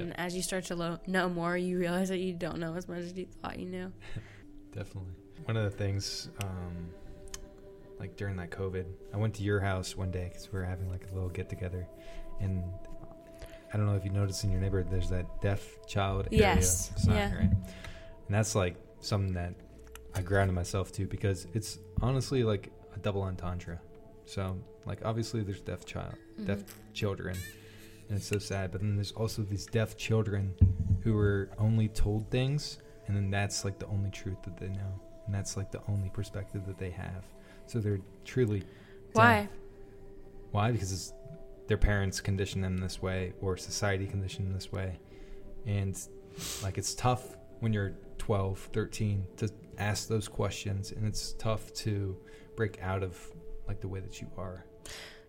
[0.00, 2.88] and as you start to lo- know more you realize that you don't know as
[2.88, 3.92] much as you thought you knew
[4.72, 5.12] Definitely.
[5.44, 6.90] One of the things, um,
[8.00, 10.90] like during that COVID, I went to your house one day because we were having
[10.90, 11.86] like a little get together,
[12.40, 12.64] and
[13.72, 16.90] I don't know if you noticed in your neighborhood, there's that deaf child area Yes,
[16.96, 17.34] sign, yeah.
[17.36, 17.50] right?
[17.52, 19.54] And that's like something that
[20.14, 23.80] I grounded myself to because it's honestly like a double entendre.
[24.26, 26.14] So, like, obviously, there's deaf child,
[26.44, 26.94] deaf Mhm.
[26.94, 27.36] children,
[28.08, 28.70] and it's so sad.
[28.70, 30.54] But then there's also these deaf children
[31.02, 35.00] who are only told things, and then that's like the only truth that they know,
[35.26, 37.24] and that's like the only perspective that they have.
[37.66, 38.62] So they're truly
[39.12, 39.50] why deaf.
[40.52, 40.72] Why?
[40.72, 41.12] Because it's,
[41.66, 44.98] their parents condition them this way, or society conditioned them this way,
[45.66, 45.98] and
[46.62, 47.92] like it's tough when you're
[48.24, 52.16] 12, 13 to ask those questions, and it's tough to
[52.56, 53.18] break out of
[53.68, 54.64] like the way that you are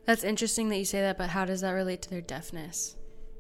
[0.05, 2.95] That's interesting that you say that, but how does that relate to their deafness?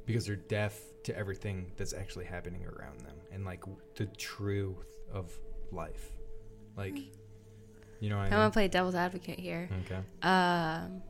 [0.05, 3.63] because they're deaf to everything that's actually happening around them and like
[3.95, 4.75] the truth
[5.11, 5.31] of
[5.71, 6.11] life
[6.77, 6.97] like
[7.99, 9.67] you know i gonna play devil's advocate here.
[9.85, 11.01] okay Um,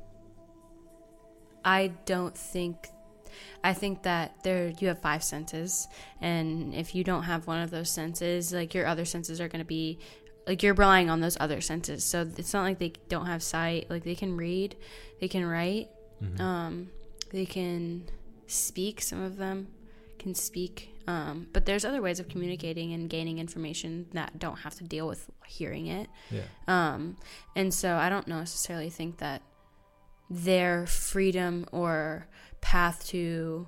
[1.66, 2.88] I don't think.
[3.64, 5.88] I think that there you have five senses,
[6.22, 9.66] and if you don't have one of those senses, like your other senses are gonna
[9.66, 10.00] be,
[10.48, 12.04] like you're relying on those other senses.
[12.04, 13.90] So it's not like they don't have sight.
[13.90, 14.76] Like they can read,
[15.20, 15.90] they can write,
[16.24, 16.40] Mhm.
[16.40, 16.90] um,
[17.32, 18.04] they can
[18.48, 19.02] speak.
[19.02, 19.68] Some of them
[20.20, 24.76] can speak, um, but there's other ways of communicating and gaining information that don't have
[24.76, 26.08] to deal with hearing it.
[26.32, 27.18] yeah Um,
[27.56, 29.42] and so I don't necessarily think that
[30.30, 32.28] their freedom or
[32.66, 33.68] path to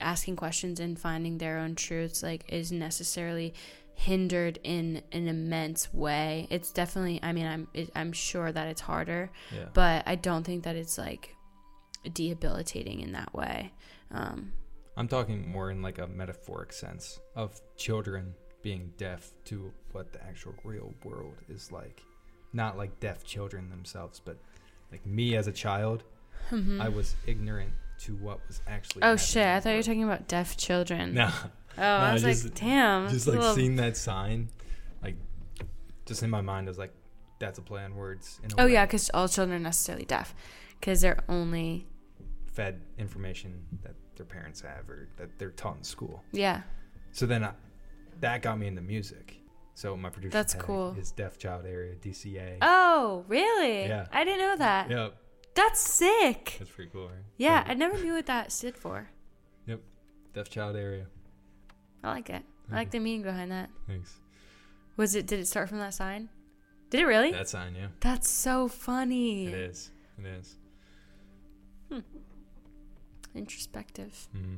[0.00, 3.52] asking questions and finding their own truths like is necessarily
[3.94, 6.46] hindered in an immense way.
[6.50, 10.44] It's definitely I mean I'm it, I'm sure that it's harder, yeah but I don't
[10.44, 11.34] think that it's like
[12.14, 13.72] debilitating in that way.
[14.12, 14.52] Um,
[14.96, 20.22] i'm talking more in like a metaphoric sense of children being deaf to what the
[20.22, 22.02] actual real world is like.
[22.52, 24.36] Not like deaf children themselves, but
[24.92, 26.04] like me as a child,
[26.50, 26.80] Mhm.
[26.80, 29.02] I was ignorant to what was actually.
[29.02, 29.46] Oh shit!
[29.46, 31.14] I thought you were talking about deaf children.
[31.14, 31.30] No,
[31.78, 33.08] Oh, I was just- like, damn.
[33.08, 34.48] just like little- seeing that sign,
[35.02, 35.16] like
[36.06, 36.92] just in my mind, I was like,
[37.38, 38.72] "That's a play on words." In a Oh way.
[38.72, 40.34] yeah, because all children are necessarily deaf,
[40.80, 41.86] because they're only
[42.52, 46.24] fed information that their parents have or that they're taught in school.
[46.32, 46.62] yeah.
[47.12, 47.52] So then I,
[48.20, 49.36] that got me into music.
[49.74, 50.94] So my producer That's cool.
[50.98, 52.58] is Deaf Child Area DCA.
[52.60, 53.86] Oh really?
[53.86, 54.06] Yeah.
[54.12, 54.90] I didn't know that.
[54.90, 55.14] Yep,
[55.54, 56.56] That's sick.
[56.58, 57.24] that's pretty cool, right?
[57.36, 59.08] Yeah, I never knew what that stood for.
[59.66, 59.80] Yep,
[60.34, 61.06] deaf Child Area.
[62.02, 62.42] I like it.
[62.70, 63.68] I like the meaning behind that.
[63.86, 64.14] Thanks.
[64.96, 65.26] Was it?
[65.26, 66.28] Did it start from that sign?
[66.90, 67.30] Did it really?
[67.32, 69.46] That sign, yeah, That's so funny.
[69.46, 69.90] it is.
[70.18, 70.56] It is.
[71.90, 71.98] Hmm.
[73.34, 74.28] Introspective.
[74.32, 74.56] hmm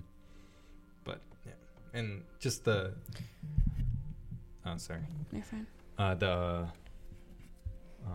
[1.05, 1.53] But yeah,
[1.95, 2.95] and just the.
[4.65, 5.01] Oh, sorry.
[5.33, 5.67] My friend.
[5.99, 6.67] Uh, the
[8.07, 8.09] uh,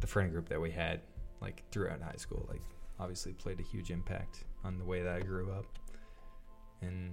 [0.00, 1.00] the friend group that we had,
[1.44, 2.62] like throughout high school, like
[2.98, 5.66] obviously played a huge impact on the way that I grew up,
[6.82, 7.12] and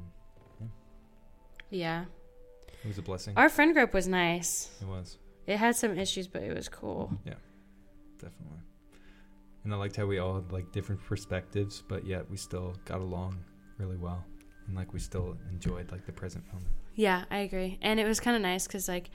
[1.69, 2.05] Yeah.
[2.83, 3.33] it was a blessing.
[3.37, 4.69] Our friend group was nice.
[4.81, 5.17] It was
[5.47, 7.11] It had some issues, but it was cool.
[7.25, 7.33] Yeah.
[8.19, 8.59] Definitely,
[9.63, 13.01] and I liked how we all had like different perspectives, but yet we still got
[13.01, 13.37] along
[13.79, 14.23] really well,
[14.67, 16.69] and like we still enjoyed like the present moment.
[16.93, 17.79] Yeah, I agree.
[17.81, 19.09] And it was kind of nice because like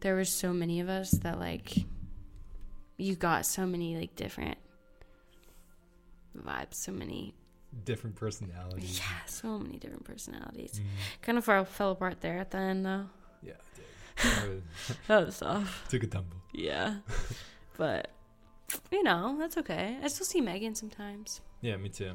[0.00, 1.72] there was so many of us that like
[2.98, 4.58] you got so many like different
[6.36, 7.34] vibes, so many
[7.84, 8.98] Different personalities.
[8.98, 10.80] yeah, so many different personalities.
[10.80, 11.20] Mhm.
[11.22, 13.06] Kind of fell, fell apart there at the end though.
[13.42, 13.76] Yeah, it
[14.22, 14.62] did.
[15.06, 15.86] That was tough.
[15.90, 16.38] took a tumble.
[16.52, 16.96] Yeah,
[17.76, 18.10] but
[18.90, 19.98] you know that's okay.
[20.02, 21.40] I still see Megan sometimes.
[21.60, 22.12] Yeah, me too.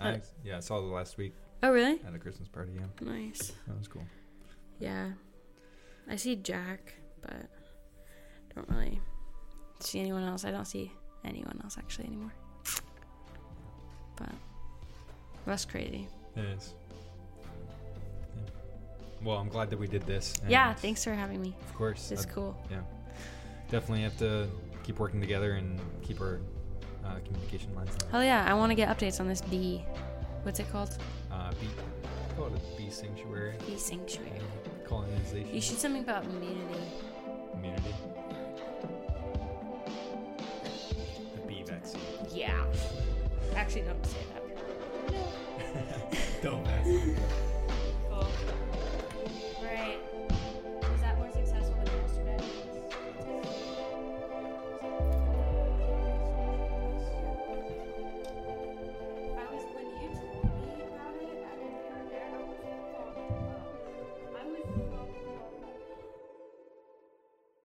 [0.00, 1.34] I, yeah, I saw the last week
[1.64, 2.00] Oh really?
[2.06, 2.72] at a Christmas party.
[2.74, 3.52] Yeah, Nice.
[3.66, 4.06] that was cool.
[4.78, 5.10] Yeah,
[6.08, 7.48] I see Jack, but
[8.54, 9.00] don't really
[9.84, 10.44] see anyone else.
[10.44, 10.92] I don't see
[11.24, 12.32] anyone else actually anymore.
[14.16, 14.30] But
[15.46, 16.08] that's crazy.
[16.36, 16.74] It is.
[18.36, 18.42] Yeah.
[19.22, 20.34] Well, I'm glad that we did this.
[20.48, 21.54] yeah, thanks for having me.
[21.68, 22.56] Of course, It's cool.
[22.70, 22.80] Yeah.
[23.70, 24.48] Definitely have to
[24.82, 26.40] keep working together and keep our
[27.04, 27.90] uh, communication lines.
[28.04, 28.10] on.
[28.10, 29.84] Hell yeah, I want to get updates on this bee.
[30.42, 30.96] What's it called?
[31.30, 31.68] Uh, bee,
[32.36, 33.54] call it a bee sanctuary.
[33.66, 34.30] Bee sanctuary.
[34.86, 35.54] Colonization.
[35.54, 36.80] You should something about immunity.
[37.52, 37.94] Community.
[42.32, 42.64] Yeah.
[43.54, 44.42] Actually, don't say that.
[46.42, 47.16] Don't vaccine.